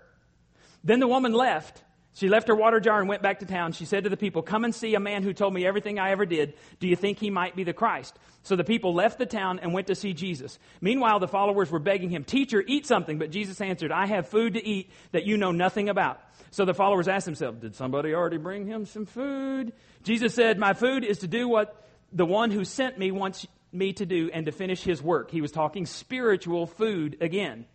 Then 0.84 1.00
the 1.00 1.08
woman 1.08 1.34
left. 1.34 1.84
She 2.20 2.28
left 2.28 2.50
her 2.50 2.56
water 2.56 2.82
jar 2.82 3.00
and 3.00 3.08
went 3.08 3.22
back 3.22 3.40
to 3.40 3.46
town. 3.46 3.72
She 3.72 3.86
said 3.86 4.04
to 4.04 4.10
the 4.10 4.18
people, 4.18 4.42
Come 4.42 4.66
and 4.66 4.76
see 4.76 4.94
a 4.94 5.00
man 5.00 5.24
who 5.24 5.32
told 5.32 5.54
me 5.54 5.66
everything 5.66 6.00
I 6.00 6.12
ever 6.12 6.26
did. 6.26 6.54
Do 6.82 6.88
you 6.90 6.98
think 6.98 7.18
he 7.18 7.30
might 7.30 7.56
be 7.56 7.64
the 7.64 7.72
Christ? 7.72 8.20
So 8.44 8.58
the 8.58 8.66
people 8.66 8.94
left 8.94 9.20
the 9.20 9.26
town 9.26 9.60
and 9.60 9.74
went 9.74 9.88
to 9.88 9.96
see 9.96 10.12
Jesus. 10.12 10.60
Meanwhile, 10.82 11.20
the 11.20 11.30
followers 11.30 11.72
were 11.72 11.80
begging 11.80 12.10
him, 12.10 12.26
Teacher, 12.26 12.62
eat 12.68 12.86
something. 12.86 13.20
But 13.20 13.32
Jesus 13.32 13.62
answered, 13.62 13.94
I 13.94 14.06
have 14.06 14.28
food 14.28 14.56
to 14.56 14.66
eat 14.66 14.92
that 15.14 15.26
you 15.26 15.38
know 15.38 15.54
nothing 15.54 15.88
about. 15.88 16.20
So 16.52 16.66
the 16.66 16.74
followers 16.74 17.08
asked 17.08 17.26
themselves, 17.26 17.62
Did 17.62 17.74
somebody 17.74 18.14
already 18.14 18.36
bring 18.36 18.66
him 18.66 18.86
some 18.86 19.06
food? 19.06 19.72
Jesus 20.04 20.34
said, 20.36 20.60
My 20.60 20.74
food 20.74 21.06
is 21.06 21.20
to 21.20 21.28
do 21.28 21.48
what 21.48 21.88
the 22.12 22.26
one 22.26 22.52
who 22.52 22.66
sent 22.66 23.00
me 23.00 23.12
wants 23.12 23.48
me 23.72 23.94
to 23.94 24.06
do 24.06 24.30
and 24.34 24.46
to 24.46 24.52
finish 24.52 24.84
his 24.84 25.02
work. 25.02 25.32
He 25.32 25.40
was 25.40 25.54
talking 25.54 25.86
spiritual 25.86 26.68
food 26.68 27.16
again. 27.22 27.66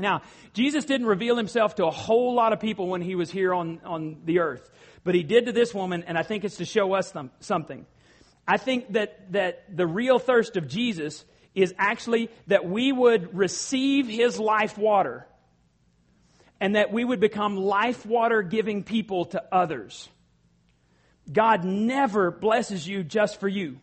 Now, 0.00 0.22
Jesus 0.52 0.84
didn't 0.84 1.06
reveal 1.06 1.36
himself 1.36 1.76
to 1.76 1.86
a 1.86 1.90
whole 1.90 2.34
lot 2.34 2.52
of 2.52 2.60
people 2.60 2.88
when 2.88 3.02
he 3.02 3.14
was 3.14 3.30
here 3.30 3.54
on, 3.54 3.80
on 3.84 4.22
the 4.24 4.40
earth, 4.40 4.70
but 5.04 5.14
he 5.14 5.22
did 5.22 5.46
to 5.46 5.52
this 5.52 5.74
woman, 5.74 6.04
and 6.06 6.18
I 6.18 6.22
think 6.22 6.44
it's 6.44 6.56
to 6.56 6.64
show 6.64 6.94
us 6.94 7.12
some, 7.12 7.30
something. 7.40 7.86
I 8.46 8.56
think 8.56 8.92
that, 8.94 9.32
that 9.32 9.76
the 9.76 9.86
real 9.86 10.18
thirst 10.18 10.56
of 10.56 10.66
Jesus 10.66 11.24
is 11.54 11.74
actually 11.78 12.30
that 12.46 12.68
we 12.68 12.92
would 12.92 13.36
receive 13.36 14.08
his 14.08 14.38
life 14.38 14.78
water 14.78 15.26
and 16.60 16.76
that 16.76 16.92
we 16.92 17.04
would 17.04 17.20
become 17.20 17.56
life 17.56 18.04
water 18.04 18.42
giving 18.42 18.84
people 18.84 19.26
to 19.26 19.42
others. 19.52 20.08
God 21.30 21.64
never 21.64 22.30
blesses 22.30 22.86
you 22.86 23.02
just 23.02 23.40
for 23.40 23.48
you. 23.48 23.78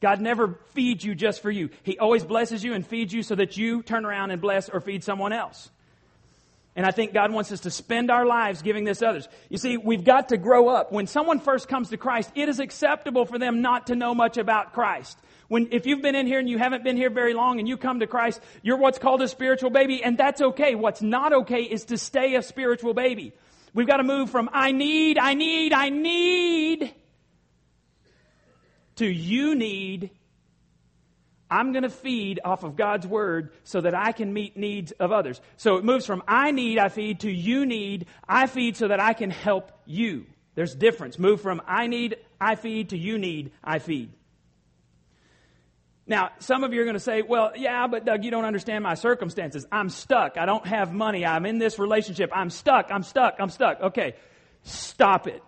God 0.00 0.20
never 0.20 0.58
feeds 0.74 1.04
you 1.04 1.14
just 1.14 1.42
for 1.42 1.50
you. 1.50 1.70
He 1.82 1.98
always 1.98 2.24
blesses 2.24 2.62
you 2.62 2.74
and 2.74 2.86
feeds 2.86 3.12
you 3.12 3.22
so 3.22 3.34
that 3.34 3.56
you 3.56 3.82
turn 3.82 4.04
around 4.04 4.30
and 4.30 4.40
bless 4.40 4.68
or 4.68 4.80
feed 4.80 5.02
someone 5.02 5.32
else. 5.32 5.70
And 6.76 6.86
I 6.86 6.92
think 6.92 7.12
God 7.12 7.32
wants 7.32 7.50
us 7.50 7.60
to 7.60 7.72
spend 7.72 8.08
our 8.08 8.24
lives 8.24 8.62
giving 8.62 8.84
this 8.84 9.02
others. 9.02 9.26
You 9.48 9.58
see, 9.58 9.76
we've 9.76 10.04
got 10.04 10.28
to 10.28 10.36
grow 10.36 10.68
up. 10.68 10.92
When 10.92 11.08
someone 11.08 11.40
first 11.40 11.66
comes 11.66 11.88
to 11.88 11.96
Christ, 11.96 12.30
it 12.36 12.48
is 12.48 12.60
acceptable 12.60 13.24
for 13.24 13.36
them 13.36 13.62
not 13.62 13.88
to 13.88 13.96
know 13.96 14.14
much 14.14 14.36
about 14.36 14.74
Christ. 14.74 15.18
When, 15.48 15.70
if 15.72 15.86
you've 15.86 16.02
been 16.02 16.14
in 16.14 16.28
here 16.28 16.38
and 16.38 16.48
you 16.48 16.58
haven't 16.58 16.84
been 16.84 16.96
here 16.96 17.10
very 17.10 17.34
long 17.34 17.58
and 17.58 17.66
you 17.66 17.76
come 17.76 17.98
to 17.98 18.06
Christ, 18.06 18.40
you're 18.62 18.76
what's 18.76 19.00
called 19.00 19.22
a 19.22 19.28
spiritual 19.28 19.70
baby, 19.70 20.04
and 20.04 20.16
that's 20.16 20.40
okay. 20.40 20.76
What's 20.76 21.02
not 21.02 21.32
okay 21.32 21.62
is 21.62 21.86
to 21.86 21.98
stay 21.98 22.36
a 22.36 22.42
spiritual 22.42 22.94
baby. 22.94 23.32
We've 23.74 23.86
got 23.86 23.96
to 23.96 24.04
move 24.04 24.30
from 24.30 24.48
I 24.52 24.70
need, 24.70 25.18
I 25.18 25.34
need, 25.34 25.72
I 25.72 25.88
need 25.88 26.94
to 28.98 29.06
you 29.06 29.54
need, 29.54 30.10
I'm 31.50 31.72
going 31.72 31.82
to 31.82 31.90
feed 31.90 32.40
off 32.44 32.62
of 32.62 32.76
God's 32.76 33.06
word 33.06 33.50
so 33.64 33.80
that 33.80 33.94
I 33.94 34.12
can 34.12 34.32
meet 34.32 34.56
needs 34.56 34.92
of 34.92 35.12
others. 35.12 35.40
So 35.56 35.76
it 35.76 35.84
moves 35.84 36.06
from 36.06 36.22
I 36.28 36.50
need, 36.50 36.78
I 36.78 36.88
feed 36.88 37.20
to 37.20 37.30
you 37.30 37.66
need, 37.66 38.06
I 38.28 38.46
feed 38.46 38.76
so 38.76 38.88
that 38.88 39.00
I 39.00 39.14
can 39.14 39.30
help 39.30 39.72
you. 39.86 40.26
There's 40.54 40.74
difference. 40.74 41.18
Move 41.18 41.40
from 41.40 41.62
I 41.66 41.86
need, 41.86 42.16
I 42.40 42.56
feed 42.56 42.90
to 42.90 42.98
you 42.98 43.18
need, 43.18 43.52
I 43.64 43.78
feed. 43.78 44.10
Now, 46.06 46.30
some 46.38 46.64
of 46.64 46.72
you 46.72 46.80
are 46.80 46.84
going 46.84 46.94
to 46.94 47.00
say, 47.00 47.20
well, 47.20 47.52
yeah, 47.54 47.86
but 47.86 48.06
Doug, 48.06 48.24
you 48.24 48.30
don't 48.30 48.46
understand 48.46 48.82
my 48.82 48.94
circumstances. 48.94 49.66
I'm 49.70 49.90
stuck. 49.90 50.38
I 50.38 50.46
don't 50.46 50.66
have 50.66 50.90
money. 50.90 51.26
I'm 51.26 51.44
in 51.44 51.58
this 51.58 51.78
relationship. 51.78 52.30
I'm 52.34 52.48
stuck. 52.48 52.86
I'm 52.90 53.02
stuck. 53.02 53.36
I'm 53.38 53.50
stuck. 53.50 53.80
Okay, 53.82 54.14
stop 54.62 55.26
it. 55.26 55.42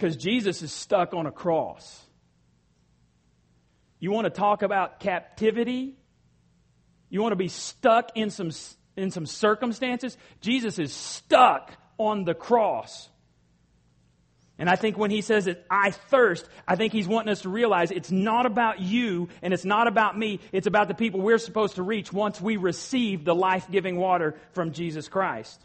Because 0.00 0.16
Jesus 0.16 0.62
is 0.62 0.72
stuck 0.72 1.12
on 1.12 1.26
a 1.26 1.30
cross. 1.30 2.02
You 3.98 4.10
want 4.12 4.24
to 4.24 4.30
talk 4.30 4.62
about 4.62 4.98
captivity? 4.98 5.94
You 7.10 7.20
want 7.20 7.32
to 7.32 7.36
be 7.36 7.48
stuck 7.48 8.12
in 8.14 8.30
some, 8.30 8.50
in 8.96 9.10
some 9.10 9.26
circumstances? 9.26 10.16
Jesus 10.40 10.78
is 10.78 10.94
stuck 10.94 11.72
on 11.98 12.24
the 12.24 12.32
cross. 12.32 13.10
And 14.58 14.70
I 14.70 14.76
think 14.76 14.96
when 14.96 15.10
he 15.10 15.20
says 15.20 15.44
that 15.44 15.66
I 15.70 15.90
thirst, 15.90 16.48
I 16.66 16.76
think 16.76 16.94
he's 16.94 17.06
wanting 17.06 17.32
us 17.32 17.42
to 17.42 17.50
realize 17.50 17.90
it's 17.90 18.10
not 18.10 18.46
about 18.46 18.80
you 18.80 19.28
and 19.42 19.52
it's 19.52 19.66
not 19.66 19.86
about 19.86 20.16
me. 20.16 20.40
It's 20.50 20.66
about 20.66 20.88
the 20.88 20.94
people 20.94 21.20
we're 21.20 21.36
supposed 21.36 21.74
to 21.74 21.82
reach 21.82 22.10
once 22.10 22.40
we 22.40 22.56
receive 22.56 23.26
the 23.26 23.34
life 23.34 23.66
giving 23.70 23.96
water 23.96 24.34
from 24.52 24.72
Jesus 24.72 25.08
Christ. 25.08 25.60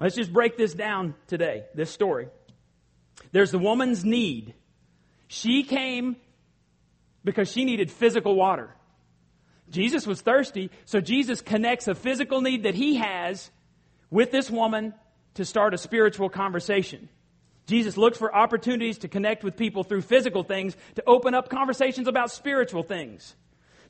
Let's 0.00 0.16
just 0.16 0.32
break 0.32 0.56
this 0.56 0.74
down 0.74 1.14
today, 1.28 1.66
this 1.74 1.90
story. 1.90 2.28
There's 3.32 3.50
the 3.50 3.58
woman's 3.58 4.04
need. 4.04 4.54
She 5.28 5.62
came 5.62 6.16
because 7.24 7.50
she 7.50 7.64
needed 7.64 7.90
physical 7.90 8.34
water. 8.34 8.70
Jesus 9.70 10.06
was 10.06 10.20
thirsty, 10.20 10.70
so 10.84 11.00
Jesus 11.00 11.40
connects 11.40 11.86
a 11.86 11.94
physical 11.94 12.40
need 12.40 12.64
that 12.64 12.74
he 12.74 12.96
has 12.96 13.50
with 14.10 14.32
this 14.32 14.50
woman 14.50 14.94
to 15.34 15.44
start 15.44 15.74
a 15.74 15.78
spiritual 15.78 16.28
conversation. 16.28 17.08
Jesus 17.66 17.96
looks 17.96 18.18
for 18.18 18.34
opportunities 18.34 18.98
to 18.98 19.08
connect 19.08 19.44
with 19.44 19.56
people 19.56 19.84
through 19.84 20.02
physical 20.02 20.42
things 20.42 20.76
to 20.96 21.04
open 21.06 21.34
up 21.34 21.48
conversations 21.48 22.08
about 22.08 22.32
spiritual 22.32 22.82
things. 22.82 23.36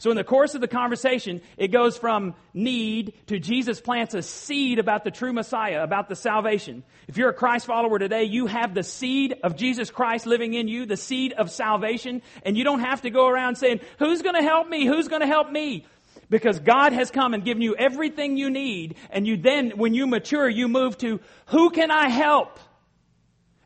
So 0.01 0.11
in 0.11 0.17
the 0.17 0.25
course 0.25 0.55
of 0.55 0.63
the 0.63 0.67
conversation, 0.67 1.43
it 1.59 1.69
goes 1.69 1.99
from 1.99 2.35
need 2.55 3.13
to 3.27 3.39
Jesus 3.39 3.83
plants 3.83 4.15
a 4.15 4.23
seed 4.23 4.79
about 4.79 5.05
the 5.05 5.11
true 5.11 5.35
Messiah, 5.35 5.83
about 5.83 6.09
the 6.09 6.17
salvation. 6.17 6.85
If 7.07 7.19
you're 7.19 7.29
a 7.29 7.35
Christ 7.35 7.67
follower 7.67 7.99
today, 7.99 8.25
you 8.25 8.47
have 8.47 8.73
the 8.73 8.83
seed 8.83 9.35
of 9.45 9.57
Jesus 9.57 9.91
Christ 9.91 10.25
living 10.25 10.55
in 10.55 10.69
you, 10.69 10.87
the 10.87 10.97
seed 10.97 11.35
of 11.35 11.51
salvation, 11.51 12.23
and 12.47 12.57
you 12.57 12.65
don't 12.65 12.81
have 12.81 13.03
to 13.03 13.11
go 13.11 13.29
around 13.29 13.57
saying, 13.57 13.81
who's 13.99 14.23
gonna 14.23 14.43
help 14.43 14.71
me? 14.71 14.87
Who's 14.87 15.09
gonna 15.09 15.27
help 15.27 15.51
me? 15.51 15.85
Because 16.31 16.61
God 16.61 16.95
has 16.95 17.11
come 17.11 17.35
and 17.35 17.45
given 17.45 17.63
you 17.63 17.77
everything 17.77 18.39
you 18.39 18.49
need, 18.49 18.95
and 19.11 19.27
you 19.27 19.37
then, 19.37 19.73
when 19.77 19.93
you 19.93 20.07
mature, 20.07 20.49
you 20.49 20.67
move 20.67 20.97
to, 20.99 21.21
who 21.49 21.69
can 21.69 21.91
I 21.91 22.09
help? 22.09 22.59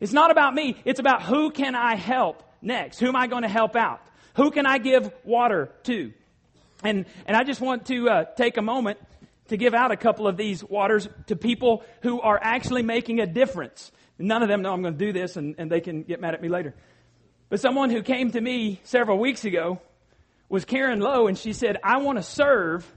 It's 0.00 0.12
not 0.12 0.32
about 0.32 0.52
me. 0.52 0.82
It's 0.84 0.98
about 0.98 1.22
who 1.22 1.52
can 1.52 1.76
I 1.76 1.94
help 1.94 2.42
next? 2.60 2.98
Who 2.98 3.06
am 3.06 3.14
I 3.14 3.28
going 3.28 3.42
to 3.42 3.48
help 3.48 3.76
out? 3.76 4.00
Who 4.34 4.50
can 4.50 4.66
I 4.66 4.78
give 4.78 5.12
water 5.22 5.70
to? 5.84 6.12
And, 6.84 7.06
and 7.26 7.36
I 7.36 7.44
just 7.44 7.60
want 7.60 7.86
to 7.86 8.08
uh, 8.08 8.24
take 8.36 8.58
a 8.58 8.62
moment 8.62 8.98
to 9.48 9.56
give 9.56 9.74
out 9.74 9.90
a 9.90 9.96
couple 9.96 10.28
of 10.28 10.36
these 10.36 10.62
waters 10.62 11.08
to 11.26 11.36
people 11.36 11.82
who 12.02 12.20
are 12.20 12.38
actually 12.40 12.82
making 12.82 13.20
a 13.20 13.26
difference. 13.26 13.90
None 14.18 14.42
of 14.42 14.48
them 14.48 14.62
know 14.62 14.72
I'm 14.72 14.82
going 14.82 14.96
to 14.96 15.04
do 15.04 15.12
this 15.12 15.36
and, 15.36 15.54
and 15.58 15.70
they 15.70 15.80
can 15.80 16.02
get 16.02 16.20
mad 16.20 16.34
at 16.34 16.42
me 16.42 16.48
later. 16.48 16.74
But 17.48 17.60
someone 17.60 17.90
who 17.90 18.02
came 18.02 18.30
to 18.32 18.40
me 18.40 18.80
several 18.84 19.18
weeks 19.18 19.44
ago 19.44 19.80
was 20.48 20.64
Karen 20.64 21.00
Lowe 21.00 21.26
and 21.26 21.36
she 21.38 21.52
said, 21.52 21.78
I 21.82 21.98
want 21.98 22.18
to 22.18 22.22
serve 22.22 22.90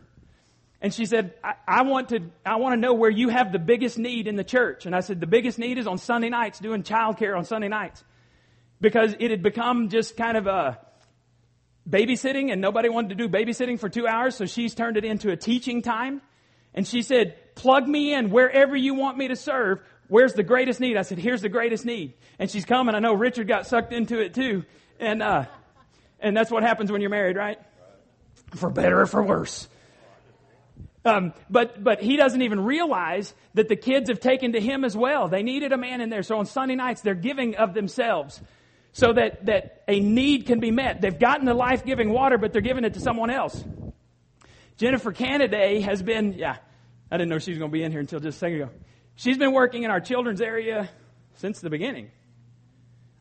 and 0.81 0.93
she 0.93 1.05
said, 1.05 1.33
I, 1.43 1.53
I, 1.67 1.81
want 1.83 2.09
to, 2.09 2.19
I 2.45 2.57
want 2.57 2.73
to 2.73 2.79
know 2.79 2.93
where 2.93 3.09
you 3.09 3.29
have 3.29 3.51
the 3.51 3.59
biggest 3.59 3.97
need 3.97 4.27
in 4.27 4.35
the 4.35 4.43
church. 4.43 4.85
And 4.85 4.95
I 4.95 4.99
said, 4.99 5.19
the 5.19 5.27
biggest 5.27 5.57
need 5.57 5.77
is 5.77 5.87
on 5.87 5.97
Sunday 5.97 6.29
nights, 6.29 6.59
doing 6.59 6.83
childcare 6.83 7.35
on 7.35 7.45
Sunday 7.45 7.67
nights. 7.67 8.03
Because 8.79 9.15
it 9.19 9.31
had 9.31 9.41
become 9.41 9.89
just 9.89 10.15
kind 10.15 10.37
of 10.37 10.45
a 10.45 10.77
babysitting 11.87 12.51
and 12.51 12.61
nobody 12.61 12.89
wanted 12.89 13.09
to 13.09 13.15
do 13.15 13.29
babysitting 13.29 13.79
for 13.79 13.89
two 13.89 14.07
hours. 14.07 14.35
So 14.35 14.45
she's 14.45 14.75
turned 14.75 14.97
it 14.97 15.05
into 15.05 15.31
a 15.31 15.37
teaching 15.37 15.81
time. 15.81 16.21
And 16.73 16.85
she 16.85 17.01
said, 17.01 17.35
plug 17.55 17.87
me 17.87 18.13
in 18.13 18.29
wherever 18.29 18.75
you 18.75 18.93
want 18.93 19.17
me 19.17 19.29
to 19.29 19.35
serve. 19.35 19.79
Where's 20.07 20.33
the 20.33 20.43
greatest 20.43 20.79
need? 20.79 20.97
I 20.97 21.01
said, 21.01 21.17
here's 21.17 21.41
the 21.41 21.49
greatest 21.49 21.85
need. 21.85 22.13
And 22.39 22.49
she's 22.49 22.65
coming. 22.65 22.95
I 22.95 22.99
know 22.99 23.13
Richard 23.13 23.47
got 23.47 23.67
sucked 23.67 23.93
into 23.93 24.19
it 24.19 24.33
too. 24.33 24.63
And, 24.99 25.23
uh, 25.23 25.45
and 26.19 26.35
that's 26.35 26.51
what 26.51 26.63
happens 26.63 26.91
when 26.91 27.01
you're 27.01 27.09
married, 27.09 27.35
right? 27.35 27.59
For 28.55 28.69
better 28.69 29.01
or 29.01 29.05
for 29.05 29.23
worse. 29.23 29.67
Um, 31.07 31.33
but 31.49 31.81
but 31.81 32.01
he 32.01 32.17
doesn't 32.17 32.41
even 32.41 32.59
realize 32.59 33.33
that 33.53 33.69
the 33.69 33.77
kids 33.77 34.09
have 34.09 34.19
taken 34.19 34.53
to 34.53 34.59
him 34.59 34.83
as 34.83 34.95
well. 34.95 35.29
They 35.29 35.41
needed 35.41 35.71
a 35.71 35.77
man 35.77 36.01
in 36.01 36.09
there. 36.09 36.21
So 36.21 36.37
on 36.37 36.45
Sunday 36.45 36.75
nights, 36.75 37.01
they're 37.01 37.15
giving 37.15 37.55
of 37.55 37.73
themselves 37.73 38.41
so 38.97 39.13
that, 39.13 39.45
that 39.45 39.83
a 39.87 39.99
need 39.99 40.47
can 40.47 40.59
be 40.59 40.71
met. 40.71 41.01
They've 41.01 41.19
gotten 41.19 41.45
the 41.45 41.53
life 41.53 41.85
giving 41.85 42.09
water, 42.09 42.39
but 42.39 42.51
they're 42.51 42.63
giving 42.63 42.83
it 42.83 42.95
to 42.95 42.99
someone 42.99 43.29
else. 43.29 43.63
Jennifer 44.77 45.13
Canaday 45.13 45.83
has 45.83 46.01
been, 46.01 46.33
yeah, 46.33 46.57
I 47.11 47.17
didn't 47.17 47.29
know 47.29 47.37
she 47.37 47.51
was 47.51 47.59
going 47.59 47.69
to 47.69 47.73
be 47.73 47.83
in 47.83 47.91
here 47.91 47.99
until 47.99 48.19
just 48.19 48.37
a 48.37 48.39
second 48.39 48.61
ago. 48.61 48.71
She's 49.13 49.37
been 49.37 49.53
working 49.53 49.83
in 49.83 49.91
our 49.91 49.99
children's 49.99 50.41
area 50.41 50.89
since 51.35 51.61
the 51.61 51.69
beginning. 51.69 52.09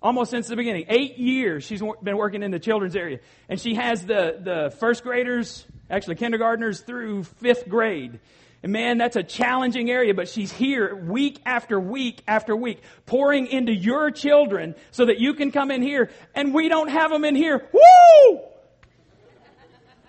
Almost 0.00 0.30
since 0.30 0.48
the 0.48 0.56
beginning. 0.56 0.86
Eight 0.88 1.18
years 1.18 1.62
she's 1.64 1.82
been 2.02 2.16
working 2.16 2.42
in 2.42 2.50
the 2.50 2.58
children's 2.58 2.96
area. 2.96 3.18
And 3.50 3.60
she 3.60 3.74
has 3.74 4.02
the, 4.02 4.38
the 4.40 4.74
first 4.78 5.02
graders 5.02 5.66
actually 5.90 6.14
kindergartners 6.14 6.80
through 6.80 7.24
fifth 7.24 7.68
grade. 7.68 8.18
And 8.66 8.72
man, 8.72 8.98
that's 8.98 9.14
a 9.14 9.22
challenging 9.22 9.92
area, 9.92 10.12
but 10.12 10.28
she's 10.28 10.50
here 10.50 10.92
week 10.92 11.40
after 11.46 11.78
week 11.78 12.20
after 12.26 12.56
week, 12.56 12.82
pouring 13.06 13.46
into 13.46 13.72
your 13.72 14.10
children 14.10 14.74
so 14.90 15.06
that 15.06 15.20
you 15.20 15.34
can 15.34 15.52
come 15.52 15.70
in 15.70 15.82
here, 15.82 16.10
and 16.34 16.52
we 16.52 16.68
don't 16.68 16.88
have 16.88 17.12
them 17.12 17.24
in 17.24 17.36
here. 17.36 17.64
Woo! 17.72 18.40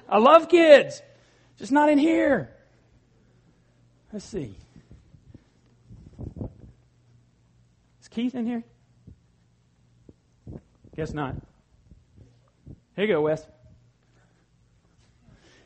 I 0.10 0.18
love 0.18 0.50
kids, 0.50 1.04
just 1.60 1.72
not 1.72 1.90
in 1.90 2.00
here. 2.00 2.50
Let's 4.12 4.26
see. 4.26 4.56
Is 8.02 8.08
Keith 8.08 8.34
in 8.34 8.48
here? 8.48 8.64
Guess 10.96 11.14
not. 11.14 11.36
Here 12.96 13.06
you 13.06 13.14
go, 13.14 13.22
Wes. 13.22 13.46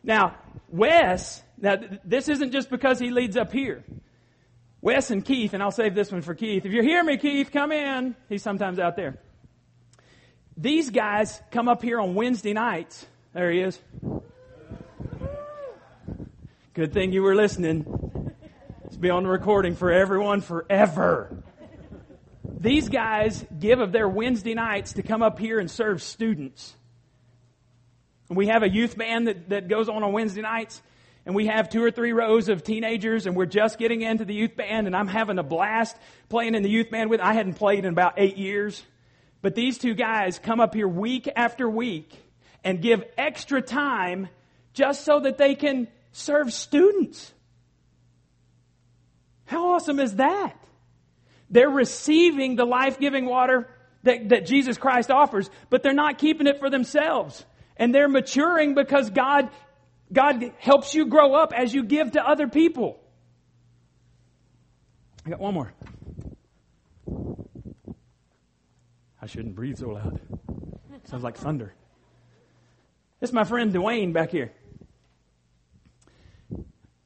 Now, 0.03 0.35
Wes, 0.67 1.41
now 1.61 1.77
this 2.03 2.27
isn't 2.27 2.51
just 2.51 2.69
because 2.69 2.99
he 2.99 3.11
leads 3.11 3.37
up 3.37 3.51
here. 3.51 3.83
Wes 4.81 5.11
and 5.11 5.23
Keith, 5.23 5.53
and 5.53 5.61
I'll 5.61 5.71
save 5.71 5.93
this 5.93 6.11
one 6.11 6.23
for 6.23 6.33
Keith. 6.33 6.65
If 6.65 6.71
you 6.71 6.81
hear 6.81 7.03
me, 7.03 7.17
Keith, 7.17 7.51
come 7.51 7.71
in. 7.71 8.15
He's 8.27 8.41
sometimes 8.41 8.79
out 8.79 8.95
there. 8.95 9.19
These 10.57 10.89
guys 10.89 11.41
come 11.51 11.67
up 11.67 11.83
here 11.83 11.99
on 11.99 12.15
Wednesday 12.15 12.53
nights. 12.53 13.05
There 13.33 13.51
he 13.51 13.61
is. 13.61 13.79
Good 16.73 16.93
thing 16.93 17.11
you 17.13 17.21
were 17.21 17.35
listening. 17.35 18.33
It's 18.85 18.97
be 18.97 19.09
on 19.09 19.23
the 19.23 19.29
recording 19.29 19.75
for 19.75 19.91
everyone 19.91 20.41
forever. 20.41 21.43
These 22.43 22.89
guys 22.89 23.45
give 23.59 23.79
of 23.79 23.91
their 23.91 24.07
Wednesday 24.07 24.53
nights 24.53 24.93
to 24.93 25.03
come 25.03 25.21
up 25.21 25.39
here 25.39 25.59
and 25.59 25.69
serve 25.69 26.01
students. 26.01 26.75
We 28.29 28.47
have 28.47 28.63
a 28.63 28.69
youth 28.69 28.97
band 28.97 29.27
that, 29.27 29.49
that 29.49 29.67
goes 29.67 29.89
on 29.89 30.03
on 30.03 30.11
Wednesday 30.11 30.41
nights, 30.41 30.81
and 31.25 31.35
we 31.35 31.47
have 31.47 31.69
two 31.69 31.83
or 31.83 31.91
three 31.91 32.13
rows 32.13 32.49
of 32.49 32.63
teenagers, 32.63 33.25
and 33.25 33.35
we're 33.35 33.45
just 33.45 33.77
getting 33.77 34.01
into 34.01 34.25
the 34.25 34.33
youth 34.33 34.55
band, 34.55 34.87
and 34.87 34.95
I'm 34.95 35.07
having 35.07 35.37
a 35.37 35.43
blast 35.43 35.95
playing 36.29 36.55
in 36.55 36.63
the 36.63 36.69
youth 36.69 36.89
band 36.89 37.09
with. 37.09 37.21
I 37.21 37.33
hadn't 37.33 37.55
played 37.55 37.85
in 37.85 37.93
about 37.93 38.13
eight 38.17 38.37
years, 38.37 38.83
but 39.41 39.55
these 39.55 39.77
two 39.77 39.93
guys 39.93 40.39
come 40.39 40.59
up 40.59 40.73
here 40.73 40.87
week 40.87 41.29
after 41.35 41.69
week 41.69 42.11
and 42.63 42.81
give 42.81 43.03
extra 43.17 43.61
time 43.61 44.29
just 44.73 45.03
so 45.05 45.19
that 45.19 45.37
they 45.37 45.55
can 45.55 45.87
serve 46.11 46.51
students. 46.53 47.31
How 49.45 49.73
awesome 49.73 49.99
is 49.99 50.15
that? 50.15 50.55
They're 51.49 51.69
receiving 51.69 52.55
the 52.55 52.65
life 52.65 52.99
giving 52.99 53.25
water 53.25 53.67
that, 54.03 54.29
that 54.29 54.45
Jesus 54.45 54.77
Christ 54.77 55.11
offers, 55.11 55.49
but 55.69 55.83
they're 55.83 55.93
not 55.93 56.17
keeping 56.17 56.47
it 56.47 56.59
for 56.59 56.69
themselves 56.69 57.45
and 57.81 57.93
they're 57.95 58.07
maturing 58.07 58.75
because 58.75 59.09
God, 59.09 59.49
God 60.11 60.53
helps 60.59 60.93
you 60.93 61.05
grow 61.07 61.33
up 61.33 61.53
as 61.55 61.73
you 61.73 61.83
give 61.83 62.11
to 62.11 62.27
other 62.27 62.47
people. 62.47 62.99
I 65.25 65.29
got 65.29 65.39
one 65.39 65.53
more. 65.53 65.73
I 69.21 69.27
shouldn't 69.27 69.55
breathe 69.55 69.77
so 69.77 69.89
loud. 69.89 70.19
Sounds 71.05 71.23
like 71.23 71.37
thunder. 71.37 71.73
Is 73.21 73.31
my 73.31 73.43
friend 73.43 73.73
Dwayne 73.73 74.13
back 74.13 74.31
here. 74.31 74.51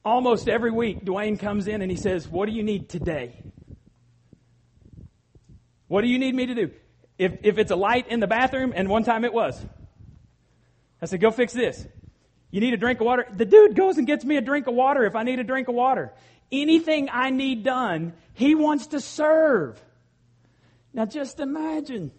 Almost 0.04 0.48
every 0.48 0.70
week, 0.70 1.04
Dwayne 1.04 1.38
comes 1.38 1.68
in 1.68 1.82
and 1.82 1.90
he 1.90 1.96
says, 1.96 2.26
What 2.28 2.46
do 2.46 2.52
you 2.52 2.62
need 2.62 2.88
today? 2.88 3.42
What 5.88 6.02
do 6.02 6.08
you 6.08 6.18
need 6.18 6.34
me 6.34 6.46
to 6.46 6.54
do? 6.54 6.70
If, 7.18 7.38
if 7.42 7.58
it's 7.58 7.70
a 7.70 7.76
light 7.76 8.08
in 8.08 8.20
the 8.20 8.26
bathroom, 8.26 8.72
and 8.74 8.88
one 8.88 9.04
time 9.04 9.24
it 9.24 9.32
was, 9.32 9.64
I 11.00 11.06
said, 11.06 11.20
go 11.20 11.30
fix 11.30 11.52
this. 11.52 11.86
You 12.50 12.60
need 12.60 12.74
a 12.74 12.76
drink 12.76 13.00
of 13.00 13.06
water? 13.06 13.26
The 13.30 13.44
dude 13.44 13.74
goes 13.74 13.98
and 13.98 14.06
gets 14.06 14.24
me 14.24 14.36
a 14.36 14.40
drink 14.40 14.66
of 14.66 14.74
water 14.74 15.04
if 15.04 15.14
I 15.16 15.24
need 15.24 15.38
a 15.38 15.44
drink 15.44 15.68
of 15.68 15.74
water. 15.74 16.12
Anything 16.52 17.08
I 17.12 17.30
need 17.30 17.64
done, 17.64 18.12
he 18.34 18.54
wants 18.54 18.88
to 18.88 19.00
serve. 19.00 19.80
Now 20.92 21.04
just 21.04 21.40
imagine. 21.40 22.12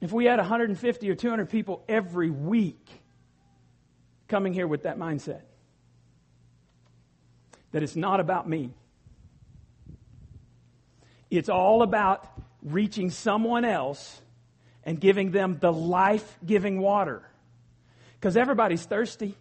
If 0.00 0.12
we 0.12 0.26
had 0.26 0.38
150 0.38 1.10
or 1.10 1.14
200 1.14 1.50
people 1.50 1.84
every 1.88 2.30
week 2.30 2.86
coming 4.28 4.52
here 4.52 4.66
with 4.66 4.84
that 4.84 4.98
mindset, 4.98 5.42
that 7.72 7.82
it's 7.82 7.96
not 7.96 8.20
about 8.20 8.48
me, 8.48 8.70
it's 11.30 11.48
all 11.48 11.82
about 11.82 12.26
reaching 12.62 13.10
someone 13.10 13.64
else 13.64 14.20
and 14.84 15.00
giving 15.00 15.30
them 15.30 15.58
the 15.58 15.72
life 15.72 16.38
giving 16.44 16.80
water. 16.80 17.22
Because 18.24 18.38
everybody's 18.38 18.82
thirsty. 18.82 19.36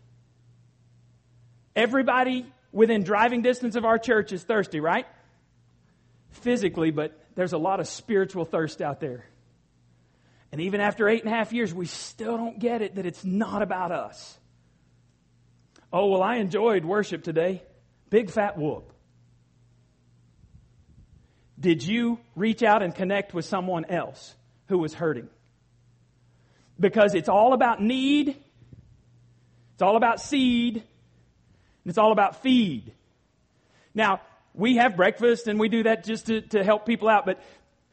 Everybody 1.74 2.46
within 2.74 3.04
driving 3.04 3.42
distance 3.42 3.78
of 3.78 3.86
our 3.86 3.98
church 3.98 4.34
is 4.34 4.44
thirsty, 4.44 4.82
right? 4.82 5.06
Physically, 6.32 6.92
but 6.92 7.18
there's 7.36 7.54
a 7.54 7.58
lot 7.58 7.80
of 7.80 7.88
spiritual 7.88 8.44
thirst 8.44 8.82
out 8.82 9.00
there. 9.00 9.26
And 10.52 10.60
even 10.60 10.82
after 10.82 11.08
eight 11.08 11.24
and 11.24 11.32
a 11.32 11.34
half 11.34 11.54
years, 11.54 11.74
we 11.74 11.86
still 11.86 12.36
don't 12.36 12.60
get 12.60 12.82
it 12.82 12.96
that 12.96 13.06
it's 13.06 13.24
not 13.24 13.62
about 13.62 13.94
us. 13.94 14.38
Oh, 15.94 16.08
well, 16.08 16.22
I 16.22 16.36
enjoyed 16.40 16.84
worship 16.84 17.24
today. 17.24 17.64
Big 18.10 18.32
fat 18.32 18.58
whoop. 18.58 18.92
Did 21.58 21.84
you 21.84 22.20
reach 22.36 22.64
out 22.64 22.84
and 22.84 22.94
connect 22.94 23.34
with 23.34 23.46
someone 23.46 23.86
else 23.86 24.36
who 24.68 24.78
was 24.78 24.94
hurting? 24.94 25.30
Because 26.78 27.16
it's 27.16 27.30
all 27.30 27.54
about 27.54 27.82
need, 27.82 28.44
it's 29.74 29.82
all 29.82 29.98
about 29.98 30.22
seed, 30.22 30.76
and 30.76 30.84
it's 31.86 31.98
all 31.98 32.12
about 32.12 32.42
feed. 32.42 32.94
Now, 33.94 34.22
we 34.54 34.78
have 34.78 34.96
breakfast 34.96 35.48
and 35.48 35.60
we 35.60 35.70
do 35.70 35.84
that 35.84 36.04
just 36.04 36.28
to, 36.28 36.42
to 36.42 36.64
help 36.64 36.86
people 36.86 37.10
out, 37.10 37.26
but, 37.26 37.42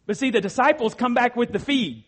but 0.06 0.16
see, 0.16 0.30
the 0.30 0.40
disciples 0.40 0.94
come 0.94 1.14
back 1.14 1.36
with 1.36 1.52
the 1.52 1.58
feed. 1.58 2.04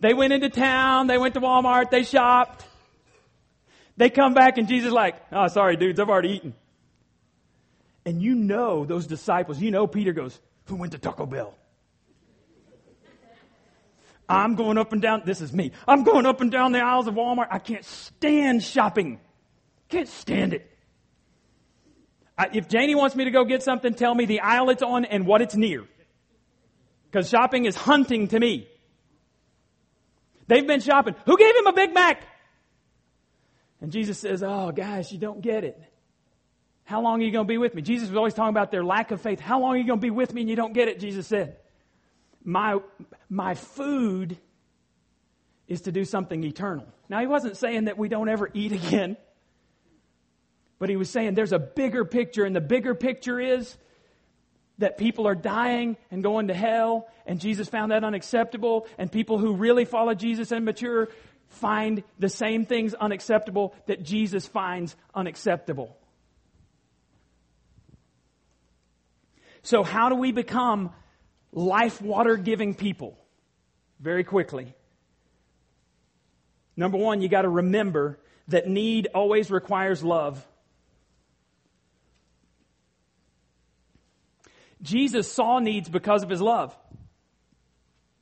They 0.00 0.12
went 0.12 0.32
into 0.32 0.50
town, 0.50 1.06
they 1.06 1.16
went 1.16 1.34
to 1.34 1.40
Walmart, 1.40 1.90
they 1.90 2.02
shopped. 2.02 2.66
They 3.96 4.10
come 4.10 4.34
back 4.34 4.58
and 4.58 4.68
Jesus 4.68 4.92
like, 4.92 5.16
oh, 5.32 5.46
sorry, 5.48 5.76
dudes, 5.76 5.98
I've 5.98 6.10
already 6.10 6.30
eaten. 6.30 6.54
And 8.04 8.20
you 8.20 8.34
know 8.34 8.84
those 8.84 9.06
disciples, 9.06 9.60
you 9.60 9.70
know 9.70 9.86
Peter 9.86 10.12
goes, 10.12 10.38
who 10.66 10.76
went 10.76 10.92
to 10.92 10.98
Taco 10.98 11.26
Bell? 11.26 11.54
I'm 14.28 14.54
going 14.54 14.78
up 14.78 14.92
and 14.92 15.02
down, 15.02 15.22
this 15.24 15.40
is 15.40 15.52
me. 15.52 15.72
I'm 15.86 16.02
going 16.02 16.26
up 16.26 16.40
and 16.40 16.50
down 16.50 16.72
the 16.72 16.80
aisles 16.80 17.06
of 17.06 17.14
Walmart. 17.14 17.48
I 17.50 17.58
can't 17.58 17.84
stand 17.84 18.62
shopping. 18.62 19.20
Can't 19.88 20.08
stand 20.08 20.54
it. 20.54 20.70
I, 22.36 22.48
if 22.52 22.68
Janie 22.68 22.94
wants 22.94 23.14
me 23.14 23.24
to 23.24 23.30
go 23.30 23.44
get 23.44 23.62
something, 23.62 23.94
tell 23.94 24.14
me 24.14 24.24
the 24.24 24.40
aisle 24.40 24.70
it's 24.70 24.82
on 24.82 25.04
and 25.04 25.26
what 25.26 25.42
it's 25.42 25.54
near. 25.54 25.84
Because 27.10 27.28
shopping 27.28 27.66
is 27.66 27.76
hunting 27.76 28.28
to 28.28 28.40
me. 28.40 28.66
They've 30.46 30.66
been 30.66 30.80
shopping. 30.80 31.14
Who 31.26 31.36
gave 31.36 31.54
him 31.54 31.66
a 31.66 31.72
Big 31.72 31.94
Mac? 31.94 32.22
And 33.80 33.92
Jesus 33.92 34.18
says, 34.18 34.42
Oh, 34.42 34.72
guys, 34.72 35.12
you 35.12 35.18
don't 35.18 35.40
get 35.40 35.64
it. 35.64 35.80
How 36.84 37.00
long 37.00 37.20
are 37.20 37.24
you 37.24 37.30
going 37.30 37.46
to 37.46 37.48
be 37.48 37.58
with 37.58 37.74
me? 37.74 37.82
Jesus 37.82 38.08
was 38.08 38.16
always 38.16 38.34
talking 38.34 38.50
about 38.50 38.70
their 38.70 38.84
lack 38.84 39.10
of 39.10 39.20
faith. 39.20 39.40
How 39.40 39.60
long 39.60 39.74
are 39.74 39.76
you 39.78 39.86
going 39.86 40.00
to 40.00 40.04
be 40.04 40.10
with 40.10 40.34
me 40.34 40.42
and 40.42 40.50
you 40.50 40.56
don't 40.56 40.74
get 40.74 40.88
it? 40.88 41.00
Jesus 41.00 41.26
said, 41.26 41.56
My, 42.44 42.78
my 43.28 43.54
food 43.54 44.36
is 45.66 45.82
to 45.82 45.92
do 45.92 46.04
something 46.04 46.44
eternal. 46.44 46.86
Now, 47.08 47.20
he 47.20 47.26
wasn't 47.26 47.56
saying 47.56 47.84
that 47.84 47.98
we 47.98 48.08
don't 48.08 48.28
ever 48.28 48.50
eat 48.52 48.72
again, 48.72 49.16
but 50.78 50.90
he 50.90 50.96
was 50.96 51.08
saying 51.08 51.34
there's 51.34 51.52
a 51.52 51.58
bigger 51.58 52.04
picture, 52.04 52.44
and 52.44 52.54
the 52.54 52.60
bigger 52.60 52.94
picture 52.94 53.40
is 53.40 53.76
that 54.78 54.98
people 54.98 55.26
are 55.26 55.34
dying 55.34 55.96
and 56.10 56.22
going 56.22 56.48
to 56.48 56.54
hell, 56.54 57.08
and 57.26 57.40
Jesus 57.40 57.68
found 57.68 57.92
that 57.92 58.04
unacceptable, 58.04 58.86
and 58.98 59.10
people 59.10 59.38
who 59.38 59.54
really 59.54 59.84
follow 59.84 60.14
Jesus 60.14 60.52
and 60.52 60.64
mature 60.64 61.08
find 61.48 62.02
the 62.18 62.28
same 62.28 62.66
things 62.66 62.94
unacceptable 62.94 63.74
that 63.86 64.02
Jesus 64.02 64.46
finds 64.46 64.96
unacceptable. 65.14 65.96
So, 69.62 69.82
how 69.82 70.10
do 70.10 70.16
we 70.16 70.32
become 70.32 70.92
life 71.54 72.02
water 72.02 72.36
giving 72.36 72.74
people? 72.74 73.16
Very 74.00 74.24
quickly. 74.24 74.74
Number 76.76 76.98
one, 76.98 77.22
you 77.22 77.28
got 77.28 77.42
to 77.42 77.48
remember 77.48 78.18
that 78.48 78.68
need 78.68 79.08
always 79.14 79.50
requires 79.50 80.02
love. 80.02 80.44
Jesus 84.82 85.30
saw 85.32 85.60
needs 85.60 85.88
because 85.88 86.22
of 86.22 86.28
his 86.28 86.42
love. 86.42 86.76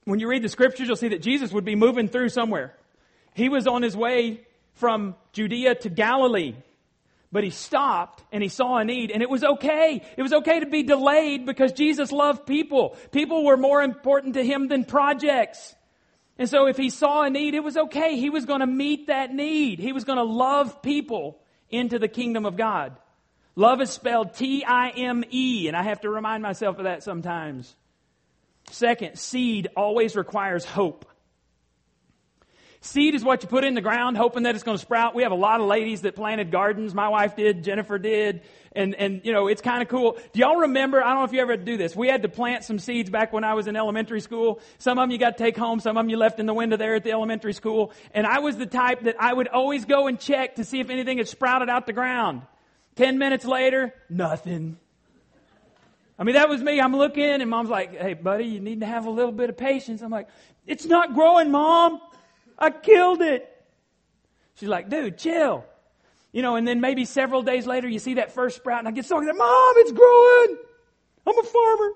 When 0.05 0.21
you 0.21 0.29
read 0.29 0.43
the 0.43 0.49
scriptures, 0.49 0.87
you'll 0.87 0.97
see 0.97 1.09
that 1.09 1.23
Jesus 1.23 1.53
would 1.53 1.65
be 1.65 1.75
moving 1.75 2.09
through 2.09 2.29
somewhere. 2.29 2.75
He 3.35 3.49
was 3.49 3.67
on 3.67 3.83
his 3.83 3.97
way 3.97 4.43
from 4.75 5.17
Judea 5.33 5.77
to 5.77 5.89
Galilee. 5.89 6.55
But 7.33 7.45
he 7.45 7.51
stopped 7.51 8.23
and 8.31 8.43
he 8.43 8.51
saw 8.51 8.77
a 8.77 8.85
need 8.85 9.11
and 9.11 9.23
it 9.23 9.31
was 9.31 9.43
okay. 9.43 10.03
It 10.17 10.23
was 10.23 10.35
okay 10.35 10.61
to 10.61 10.67
be 10.67 10.83
delayed 10.83 11.47
because 11.47 11.73
Jesus 11.73 12.13
loved 12.13 12.47
people. 12.47 12.97
People 13.11 13.45
were 13.45 13.57
more 13.57 13.83
important 13.83 14.35
to 14.35 14.45
him 14.45 14.69
than 14.69 14.85
projects. 14.85 15.75
And 16.39 16.49
so 16.49 16.67
if 16.67 16.77
he 16.77 16.91
saw 16.91 17.23
a 17.23 17.31
need, 17.31 17.55
it 17.55 17.65
was 17.65 17.77
okay. 17.77 18.17
He 18.17 18.29
was 18.29 18.45
going 18.45 18.61
to 18.61 18.67
meet 18.67 19.07
that 19.07 19.33
need. 19.33 19.79
He 19.79 19.93
was 19.93 20.05
going 20.05 20.19
to 20.19 20.25
love 20.25 20.83
people 20.83 21.41
into 21.71 21.99
the 21.99 22.09
kingdom 22.09 22.45
of 22.45 22.57
God. 22.57 22.97
Love 23.57 23.81
is 23.81 23.91
spelled 23.91 24.35
T-I-M-E 24.35 25.69
and 25.69 25.77
I 25.77 25.83
have 25.83 26.03
to 26.03 26.11
remind 26.11 26.43
myself 26.43 26.77
of 26.79 26.85
that 26.85 27.03
sometimes. 27.03 27.75
Second, 28.71 29.19
seed 29.19 29.69
always 29.75 30.17
requires 30.17 30.67
hope. 30.67 31.07
Seed 32.85 33.15
is 33.15 33.23
what 33.23 33.45
you 33.45 33.49
put 33.49 33.63
in 33.63 33.75
the 33.75 33.81
ground 33.81 34.17
hoping 34.17 34.43
that 34.43 34.57
it's 34.57 34.65
going 34.65 34.77
to 34.77 34.83
sprout. 34.83 35.15
We 35.15 35.23
have 35.23 35.31
a 35.31 35.37
lot 35.37 35.61
of 35.61 35.69
ladies 35.69 36.01
that 36.01 36.17
planted 36.17 36.51
gardens. 36.51 36.93
My 36.93 37.09
wife 37.09 37.37
did, 37.37 37.63
Jennifer 37.63 37.97
did, 37.97 38.43
and, 38.73 38.97
and, 38.97 39.21
you 39.23 39.33
know, 39.33 39.47
it's 39.47 39.63
kind 39.63 39.83
of 39.83 39.89
cool. 39.89 40.19
Do 40.33 40.41
y'all 40.41 40.57
remember, 40.57 41.01
I 41.01 41.11
don't 41.11 41.19
know 41.19 41.25
if 41.25 41.33
you 41.33 41.41
ever 41.41 41.57
do 41.57 41.77
this, 41.77 41.95
we 41.95 42.09
had 42.09 42.23
to 42.23 42.29
plant 42.29 42.65
some 42.65 42.81
seeds 42.81 43.09
back 43.09 43.33
when 43.33 43.45
I 43.45 43.55
was 43.55 43.69
in 43.69 43.77
elementary 43.77 44.21
school. 44.21 44.61
Some 44.79 44.99
of 44.99 45.05
them 45.05 45.13
you 45.13 45.19
got 45.19 45.39
to 45.39 45.45
take 45.45 45.57
home, 45.57 45.79
some 45.79 45.97
of 45.97 46.03
them 46.03 46.11
you 46.11 46.17
left 46.17 46.41
in 46.41 46.47
the 46.47 46.55
window 46.55 46.77
there 46.77 46.97
at 46.97 47.05
the 47.05 47.13
elementary 47.13 47.53
school. 47.53 47.93
And 48.13 48.27
I 48.27 48.41
was 48.41 48.57
the 48.57 48.67
type 48.67 49.03
that 49.03 49.15
I 49.21 49.33
would 49.33 49.47
always 49.47 49.85
go 49.85 50.09
and 50.09 50.19
check 50.19 50.57
to 50.57 50.65
see 50.65 50.81
if 50.81 50.91
anything 50.91 51.19
had 51.19 51.29
sprouted 51.29 51.69
out 51.69 51.87
the 51.87 51.93
ground. 51.93 52.43
Ten 52.97 53.17
minutes 53.17 53.45
later, 53.45 53.95
nothing. 54.11 54.77
I 56.19 56.25
mean, 56.25 56.35
that 56.35 56.49
was 56.49 56.61
me. 56.61 56.81
I'm 56.81 56.97
looking 56.97 57.23
and 57.23 57.49
mom's 57.49 57.71
like, 57.71 57.97
hey 57.97 58.15
buddy, 58.15 58.47
you 58.47 58.59
need 58.59 58.81
to 58.81 58.87
have 58.87 59.07
a 59.07 59.11
little 59.11 59.33
bit 59.33 59.51
of 59.51 59.57
patience. 59.57 60.03
I'm 60.03 60.11
like, 60.11 60.29
it's 60.67 60.85
not 60.85 61.15
growing, 61.15 61.53
mom. 61.53 62.01
I 62.63 62.71
killed 62.71 63.21
it. 63.23 63.49
She's 64.55 64.69
like, 64.69 64.89
dude, 64.89 65.19
chill. 65.19 65.65
You 66.31 66.43
know, 66.43 66.55
and 66.55 66.67
then 66.67 66.81
maybe 66.81 67.05
several 67.05 67.43
days 67.43 67.67
later 67.67 67.89
you 67.89 67.99
see 67.99 68.15
that 68.15 68.33
first 68.33 68.57
sprout 68.57 68.79
and 68.79 68.89
I 68.89 68.93
get 68.93 69.05
so 69.05 69.19
excited, 69.19 69.37
Mom, 69.37 69.75
it's 69.79 69.91
growing. 69.91 70.57
I'm 71.27 71.39
a 71.39 71.43
farmer. 71.43 71.91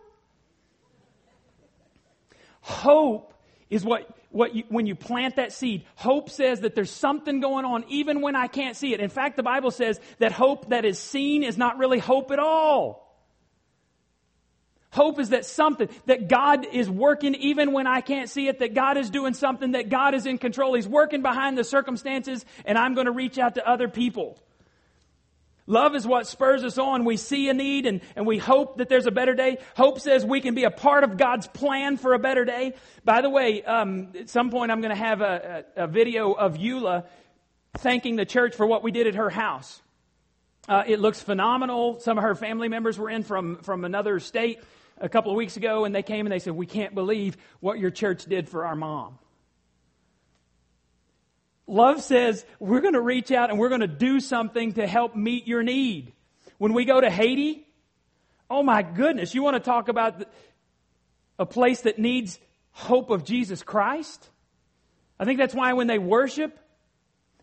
Hope 2.62 3.32
is 3.70 3.84
what, 3.84 4.08
what 4.30 4.56
you, 4.56 4.64
when 4.68 4.86
you 4.86 4.96
plant 4.96 5.36
that 5.36 5.52
seed, 5.52 5.84
hope 5.94 6.30
says 6.30 6.60
that 6.60 6.74
there's 6.74 6.90
something 6.90 7.38
going 7.38 7.64
on 7.64 7.84
even 7.88 8.20
when 8.20 8.34
I 8.34 8.48
can't 8.48 8.76
see 8.76 8.92
it. 8.92 8.98
In 8.98 9.08
fact, 9.08 9.36
the 9.36 9.44
Bible 9.44 9.70
says 9.70 10.00
that 10.18 10.32
hope 10.32 10.70
that 10.70 10.84
is 10.84 10.98
seen 10.98 11.44
is 11.44 11.56
not 11.56 11.78
really 11.78 12.00
hope 12.00 12.32
at 12.32 12.40
all. 12.40 13.05
Hope 14.96 15.20
is 15.20 15.28
that 15.28 15.44
something, 15.44 15.90
that 16.06 16.26
God 16.26 16.66
is 16.72 16.88
working 16.88 17.34
even 17.34 17.72
when 17.72 17.86
I 17.86 18.00
can't 18.00 18.30
see 18.30 18.48
it, 18.48 18.60
that 18.60 18.72
God 18.72 18.96
is 18.96 19.10
doing 19.10 19.34
something, 19.34 19.72
that 19.72 19.90
God 19.90 20.14
is 20.14 20.24
in 20.24 20.38
control. 20.38 20.72
He's 20.72 20.88
working 20.88 21.20
behind 21.20 21.58
the 21.58 21.64
circumstances, 21.64 22.46
and 22.64 22.78
I'm 22.78 22.94
going 22.94 23.04
to 23.04 23.12
reach 23.12 23.36
out 23.36 23.56
to 23.56 23.68
other 23.68 23.88
people. 23.88 24.38
Love 25.66 25.94
is 25.94 26.06
what 26.06 26.26
spurs 26.26 26.64
us 26.64 26.78
on. 26.78 27.04
We 27.04 27.18
see 27.18 27.50
a 27.50 27.52
need 27.52 27.84
and, 27.84 28.00
and 28.14 28.26
we 28.26 28.38
hope 28.38 28.78
that 28.78 28.88
there's 28.88 29.04
a 29.04 29.10
better 29.10 29.34
day. 29.34 29.58
Hope 29.76 30.00
says 30.00 30.24
we 30.24 30.40
can 30.40 30.54
be 30.54 30.64
a 30.64 30.70
part 30.70 31.04
of 31.04 31.18
God's 31.18 31.46
plan 31.46 31.98
for 31.98 32.14
a 32.14 32.18
better 32.18 32.46
day. 32.46 32.72
By 33.04 33.20
the 33.20 33.28
way, 33.28 33.62
um, 33.64 34.12
at 34.18 34.30
some 34.30 34.48
point 34.48 34.72
I'm 34.72 34.80
going 34.80 34.96
to 34.96 35.02
have 35.02 35.20
a, 35.20 35.66
a, 35.76 35.84
a, 35.84 35.86
video 35.88 36.32
of 36.32 36.54
Eula 36.54 37.04
thanking 37.78 38.16
the 38.16 38.24
church 38.24 38.54
for 38.54 38.66
what 38.66 38.82
we 38.82 38.92
did 38.92 39.06
at 39.08 39.16
her 39.16 39.28
house. 39.28 39.82
Uh, 40.66 40.84
it 40.86 41.00
looks 41.00 41.20
phenomenal. 41.20 42.00
Some 42.00 42.16
of 42.16 42.24
her 42.24 42.34
family 42.34 42.68
members 42.68 42.98
were 42.98 43.10
in 43.10 43.24
from, 43.24 43.56
from 43.56 43.84
another 43.84 44.20
state 44.20 44.60
a 44.98 45.08
couple 45.08 45.30
of 45.30 45.36
weeks 45.36 45.56
ago 45.56 45.84
and 45.84 45.94
they 45.94 46.02
came 46.02 46.26
and 46.26 46.32
they 46.32 46.38
said, 46.38 46.54
We 46.54 46.66
can't 46.66 46.94
believe 46.94 47.36
what 47.60 47.78
your 47.78 47.90
church 47.90 48.24
did 48.24 48.48
for 48.48 48.66
our 48.66 48.76
mom. 48.76 49.18
Love 51.66 52.00
says 52.00 52.44
we're 52.60 52.80
going 52.80 52.94
to 52.94 53.00
reach 53.00 53.32
out 53.32 53.50
and 53.50 53.58
we're 53.58 53.68
going 53.68 53.80
to 53.80 53.88
do 53.88 54.20
something 54.20 54.74
to 54.74 54.86
help 54.86 55.16
meet 55.16 55.48
your 55.48 55.62
need. 55.62 56.12
When 56.58 56.72
we 56.72 56.84
go 56.84 57.00
to 57.00 57.10
Haiti, 57.10 57.66
oh 58.48 58.62
my 58.62 58.82
goodness, 58.82 59.34
you 59.34 59.42
want 59.42 59.56
to 59.56 59.60
talk 59.60 59.88
about 59.88 60.24
a 61.38 61.46
place 61.46 61.82
that 61.82 61.98
needs 61.98 62.38
hope 62.70 63.10
of 63.10 63.24
Jesus 63.24 63.62
Christ? 63.62 64.30
I 65.18 65.24
think 65.24 65.38
that's 65.38 65.54
why 65.54 65.72
when 65.72 65.88
they 65.88 65.98
worship, 65.98 66.56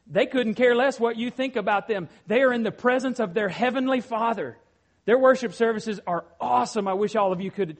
they 0.07 0.25
couldn't 0.25 0.55
care 0.55 0.75
less 0.75 0.99
what 0.99 1.17
you 1.17 1.29
think 1.29 1.55
about 1.55 1.87
them. 1.87 2.07
They 2.27 2.41
are 2.41 2.53
in 2.53 2.63
the 2.63 2.71
presence 2.71 3.19
of 3.19 3.33
their 3.33 3.49
heavenly 3.49 3.99
Father. 3.99 4.57
Their 5.05 5.17
worship 5.17 5.53
services 5.53 5.99
are 6.07 6.25
awesome. 6.39 6.87
I 6.87 6.93
wish 6.93 7.15
all 7.15 7.33
of 7.33 7.41
you 7.41 7.51
could 7.51 7.77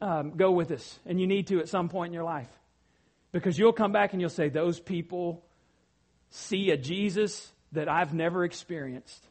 um, 0.00 0.36
go 0.36 0.50
with 0.50 0.70
us, 0.70 0.98
and 1.06 1.20
you 1.20 1.26
need 1.26 1.46
to 1.48 1.60
at 1.60 1.68
some 1.68 1.88
point 1.88 2.10
in 2.10 2.14
your 2.14 2.24
life. 2.24 2.50
Because 3.32 3.58
you'll 3.58 3.72
come 3.72 3.92
back 3.92 4.12
and 4.12 4.20
you'll 4.20 4.30
say, 4.30 4.48
Those 4.48 4.78
people 4.78 5.44
see 6.30 6.70
a 6.70 6.76
Jesus 6.76 7.50
that 7.72 7.88
I've 7.88 8.14
never 8.14 8.44
experienced. 8.44 9.26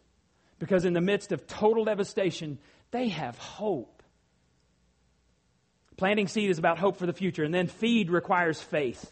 Because 0.59 0.85
in 0.85 0.93
the 0.93 1.01
midst 1.01 1.31
of 1.31 1.47
total 1.47 1.85
devastation, 1.85 2.57
they 2.91 3.09
have 3.09 3.37
hope. 3.37 4.03
Planting 5.97 6.27
seed 6.27 6.49
is 6.49 6.59
about 6.59 6.77
hope 6.77 6.97
for 6.97 7.05
the 7.05 7.13
future, 7.13 7.43
and 7.43 7.53
then 7.53 7.67
feed 7.67 8.09
requires 8.09 8.61
faith. 8.61 9.11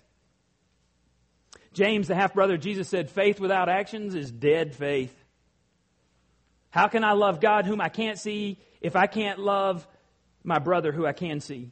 James, 1.73 2.07
the 2.07 2.15
half 2.15 2.34
brother 2.34 2.57
Jesus, 2.57 2.88
said, 2.88 3.09
Faith 3.09 3.39
without 3.39 3.69
actions 3.69 4.15
is 4.15 4.31
dead 4.31 4.75
faith. 4.75 5.22
How 6.74 6.88
can 6.88 7.03
I 7.03 7.11
love 7.11 7.39
God 7.39 7.67
whom 7.67 7.80
I 7.80 7.89
can't 7.89 8.17
see 8.17 8.57
if 8.82 8.95
I 8.95 9.05
can't 9.05 9.38
love 9.38 9.88
my 10.43 10.57
brother 10.57 10.91
who 10.91 11.05
I 11.05 11.13
can 11.13 11.39
see? 11.39 11.69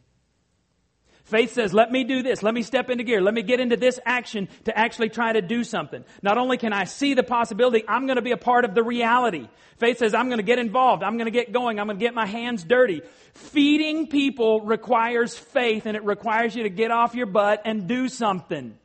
Faith 1.24 1.54
says, 1.54 1.74
let 1.74 1.92
me 1.92 2.04
do 2.04 2.22
this. 2.22 2.44
Let 2.44 2.54
me 2.54 2.62
step 2.62 2.92
into 2.92 3.04
gear. 3.04 3.20
Let 3.20 3.34
me 3.34 3.42
get 3.42 3.60
into 3.60 3.78
this 3.78 4.00
action 4.06 4.48
to 4.66 4.78
actually 4.78 5.10
try 5.10 5.34
to 5.34 5.42
do 5.42 5.64
something. 5.64 6.06
Not 6.22 6.38
only 6.38 6.58
can 6.58 6.72
I 6.72 6.84
see 6.84 7.16
the 7.16 7.24
possibility, 7.24 7.84
I'm 7.88 8.06
going 8.06 8.18
to 8.18 8.22
be 8.22 8.32
a 8.32 8.38
part 8.38 8.64
of 8.64 8.76
the 8.76 8.84
reality. 8.84 9.48
Faith 9.78 9.98
says, 9.98 10.14
I'm 10.14 10.28
going 10.28 10.38
to 10.38 10.44
get 10.44 10.60
involved. 10.60 11.02
I'm 11.02 11.18
going 11.18 11.26
to 11.26 11.32
get 11.32 11.52
going. 11.52 11.80
I'm 11.80 11.88
going 11.88 11.98
to 11.98 12.06
get 12.06 12.14
my 12.14 12.28
hands 12.28 12.64
dirty. 12.64 13.02
Feeding 13.34 14.06
people 14.06 14.62
requires 14.62 15.36
faith 15.36 15.88
and 15.88 15.98
it 15.98 16.04
requires 16.04 16.56
you 16.56 16.62
to 16.62 16.70
get 16.70 16.92
off 16.92 17.16
your 17.16 17.26
butt 17.26 17.64
and 17.66 17.88
do 17.88 18.08
something 18.08 18.78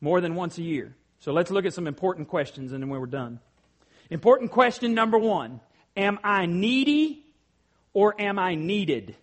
more 0.00 0.22
than 0.22 0.34
once 0.34 0.56
a 0.56 0.62
year. 0.62 0.96
So 1.18 1.32
let's 1.32 1.50
look 1.50 1.66
at 1.66 1.74
some 1.74 1.86
important 1.86 2.28
questions 2.28 2.72
and 2.72 2.82
then 2.82 2.88
when 2.88 2.98
we're 2.98 3.06
done. 3.06 3.40
Important 4.10 4.50
question 4.50 4.92
number 4.94 5.18
one. 5.18 5.60
Am 5.96 6.18
I 6.22 6.46
needy 6.46 7.24
or 7.92 8.20
am 8.20 8.38
I 8.38 8.56
needed? 8.56 9.16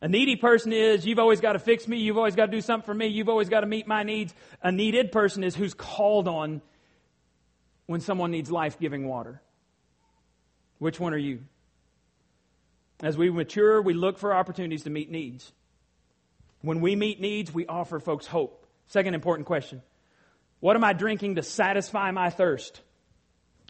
A 0.00 0.08
needy 0.08 0.34
person 0.34 0.72
is, 0.72 1.06
you've 1.06 1.20
always 1.20 1.40
got 1.40 1.52
to 1.52 1.60
fix 1.60 1.86
me, 1.86 1.98
you've 1.98 2.18
always 2.18 2.34
got 2.34 2.46
to 2.46 2.52
do 2.52 2.60
something 2.60 2.84
for 2.84 2.94
me, 2.94 3.06
you've 3.06 3.28
always 3.28 3.48
got 3.48 3.60
to 3.60 3.66
meet 3.66 3.86
my 3.86 4.02
needs. 4.02 4.34
A 4.60 4.72
needed 4.72 5.12
person 5.12 5.44
is 5.44 5.54
who's 5.54 5.74
called 5.74 6.26
on 6.26 6.60
when 7.86 8.00
someone 8.00 8.32
needs 8.32 8.50
life 8.50 8.80
giving 8.80 9.06
water. 9.06 9.40
Which 10.78 10.98
one 10.98 11.14
are 11.14 11.18
you? 11.18 11.40
As 13.00 13.16
we 13.16 13.30
mature, 13.30 13.80
we 13.80 13.94
look 13.94 14.18
for 14.18 14.34
opportunities 14.34 14.82
to 14.84 14.90
meet 14.90 15.08
needs. 15.08 15.52
When 16.62 16.80
we 16.80 16.96
meet 16.96 17.20
needs, 17.20 17.54
we 17.54 17.66
offer 17.66 18.00
folks 18.00 18.26
hope. 18.26 18.61
Second 18.88 19.14
important 19.14 19.46
question 19.46 19.82
What 20.60 20.76
am 20.76 20.84
I 20.84 20.92
drinking 20.92 21.36
to 21.36 21.42
satisfy 21.42 22.10
my 22.10 22.30
thirst? 22.30 22.80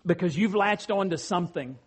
Because 0.05 0.37
you've 0.37 0.55
latched 0.55 0.91
on 0.91 1.11
to 1.11 1.19
something 1.19 1.79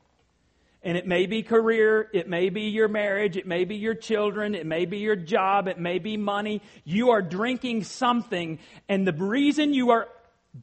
and 0.86 0.98
it 0.98 1.08
may 1.08 1.26
be 1.26 1.42
career, 1.42 2.08
it 2.14 2.30
may 2.30 2.50
be 2.50 2.70
your 2.70 2.88
marriage, 2.88 3.38
it 3.38 3.48
may 3.48 3.66
be 3.66 3.76
your 3.76 3.96
children, 3.96 4.54
it 4.54 4.68
may 4.68 4.86
be 4.86 5.00
your 5.00 5.16
job, 5.16 5.68
it 5.68 5.80
may 5.80 5.98
be 5.98 6.16
money. 6.16 6.62
You 6.84 7.10
are 7.10 7.24
drinking 7.24 7.86
something, 7.86 8.60
and 8.88 9.06
the 9.06 9.12
reason 9.12 9.74
you 9.74 9.90
are 9.90 10.08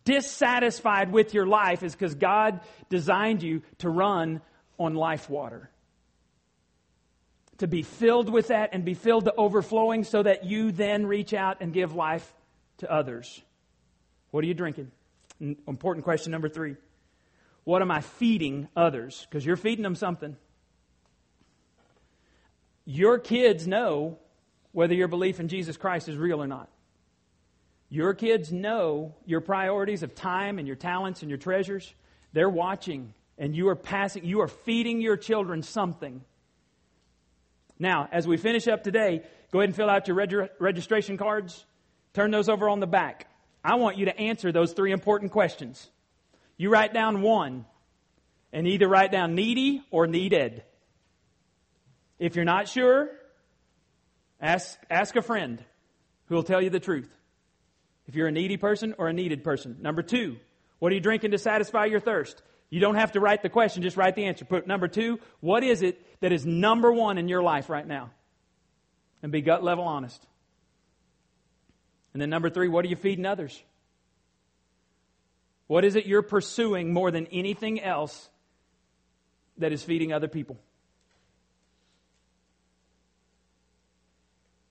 dissatisfied 0.04 1.10
with 1.10 1.34
your 1.34 1.46
life 1.46 1.82
is 1.82 1.92
because 1.92 2.14
God 2.14 2.60
designed 2.88 3.42
you 3.42 3.62
to 3.78 3.90
run 3.90 4.40
on 4.78 4.94
life 4.94 5.28
water. 5.28 5.68
To 7.58 7.66
be 7.66 7.82
filled 7.82 8.30
with 8.30 8.48
that 8.48 8.70
and 8.72 8.84
be 8.84 8.94
filled 8.94 9.24
to 9.24 9.34
overflowing 9.34 10.04
so 10.04 10.22
that 10.22 10.44
you 10.44 10.70
then 10.70 11.04
reach 11.04 11.34
out 11.34 11.58
and 11.60 11.72
give 11.72 11.94
life 11.94 12.32
to 12.82 12.92
others. 12.92 13.42
What 14.30 14.44
are 14.44 14.46
you 14.46 14.54
drinking? 14.54 14.90
Important 15.40 16.04
question 16.04 16.30
number 16.30 16.48
three. 16.48 16.76
What 17.64 17.82
am 17.82 17.90
I 17.90 18.00
feeding 18.00 18.68
others? 18.76 19.26
Because 19.28 19.46
you're 19.46 19.56
feeding 19.56 19.82
them 19.82 19.94
something. 19.94 20.36
Your 22.84 23.18
kids 23.18 23.66
know 23.66 24.18
whether 24.72 24.94
your 24.94 25.08
belief 25.08 25.38
in 25.38 25.48
Jesus 25.48 25.76
Christ 25.76 26.08
is 26.08 26.16
real 26.16 26.42
or 26.42 26.46
not. 26.46 26.68
Your 27.88 28.14
kids 28.14 28.50
know 28.50 29.14
your 29.26 29.40
priorities 29.40 30.02
of 30.02 30.14
time 30.14 30.58
and 30.58 30.66
your 30.66 30.76
talents 30.76 31.22
and 31.22 31.30
your 31.30 31.38
treasures. 31.38 31.94
They're 32.32 32.48
watching, 32.48 33.12
and 33.38 33.54
you 33.54 33.68
are 33.68 33.76
passing, 33.76 34.24
you 34.24 34.40
are 34.40 34.48
feeding 34.48 35.00
your 35.00 35.16
children 35.16 35.62
something. 35.62 36.22
Now, 37.78 38.08
as 38.10 38.26
we 38.26 38.38
finish 38.38 38.66
up 38.66 38.82
today, 38.82 39.22
go 39.52 39.60
ahead 39.60 39.68
and 39.68 39.76
fill 39.76 39.90
out 39.90 40.08
your 40.08 40.16
reg- 40.16 40.50
registration 40.58 41.18
cards. 41.18 41.64
Turn 42.14 42.30
those 42.30 42.48
over 42.48 42.68
on 42.68 42.80
the 42.80 42.86
back. 42.86 43.26
I 43.64 43.76
want 43.76 43.96
you 43.96 44.06
to 44.06 44.18
answer 44.18 44.52
those 44.52 44.72
three 44.72 44.92
important 44.92 45.32
questions. 45.32 45.88
You 46.56 46.70
write 46.70 46.92
down 46.92 47.22
one 47.22 47.64
and 48.52 48.66
either 48.66 48.88
write 48.88 49.12
down 49.12 49.34
needy 49.34 49.82
or 49.90 50.06
needed. 50.06 50.62
If 52.18 52.36
you're 52.36 52.44
not 52.44 52.68
sure, 52.68 53.08
ask, 54.40 54.78
ask 54.90 55.16
a 55.16 55.22
friend 55.22 55.64
who 56.26 56.34
will 56.34 56.42
tell 56.42 56.60
you 56.60 56.70
the 56.70 56.80
truth. 56.80 57.10
If 58.06 58.14
you're 58.14 58.28
a 58.28 58.32
needy 58.32 58.56
person 58.56 58.94
or 58.98 59.08
a 59.08 59.12
needed 59.12 59.44
person. 59.44 59.78
Number 59.80 60.02
two, 60.02 60.36
what 60.78 60.92
are 60.92 60.94
you 60.94 61.00
drinking 61.00 61.30
to 61.30 61.38
satisfy 61.38 61.86
your 61.86 62.00
thirst? 62.00 62.42
You 62.68 62.80
don't 62.80 62.96
have 62.96 63.12
to 63.12 63.20
write 63.20 63.42
the 63.42 63.48
question, 63.48 63.82
just 63.82 63.96
write 63.96 64.16
the 64.16 64.24
answer. 64.24 64.44
Put 64.44 64.66
number 64.66 64.88
two, 64.88 65.20
what 65.40 65.62
is 65.62 65.82
it 65.82 66.04
that 66.20 66.32
is 66.32 66.44
number 66.44 66.92
one 66.92 67.18
in 67.18 67.28
your 67.28 67.42
life 67.42 67.68
right 67.68 67.86
now? 67.86 68.10
And 69.22 69.30
be 69.30 69.40
gut 69.40 69.62
level 69.62 69.84
honest. 69.84 70.26
And 72.12 72.20
then 72.20 72.30
number 72.30 72.50
three, 72.50 72.68
what 72.68 72.84
are 72.84 72.88
you 72.88 72.96
feeding 72.96 73.26
others? 73.26 73.62
What 75.66 75.84
is 75.84 75.94
it 75.96 76.06
you're 76.06 76.22
pursuing 76.22 76.92
more 76.92 77.10
than 77.10 77.26
anything 77.28 77.80
else 77.80 78.28
that 79.58 79.72
is 79.72 79.82
feeding 79.82 80.12
other 80.12 80.28
people? 80.28 80.58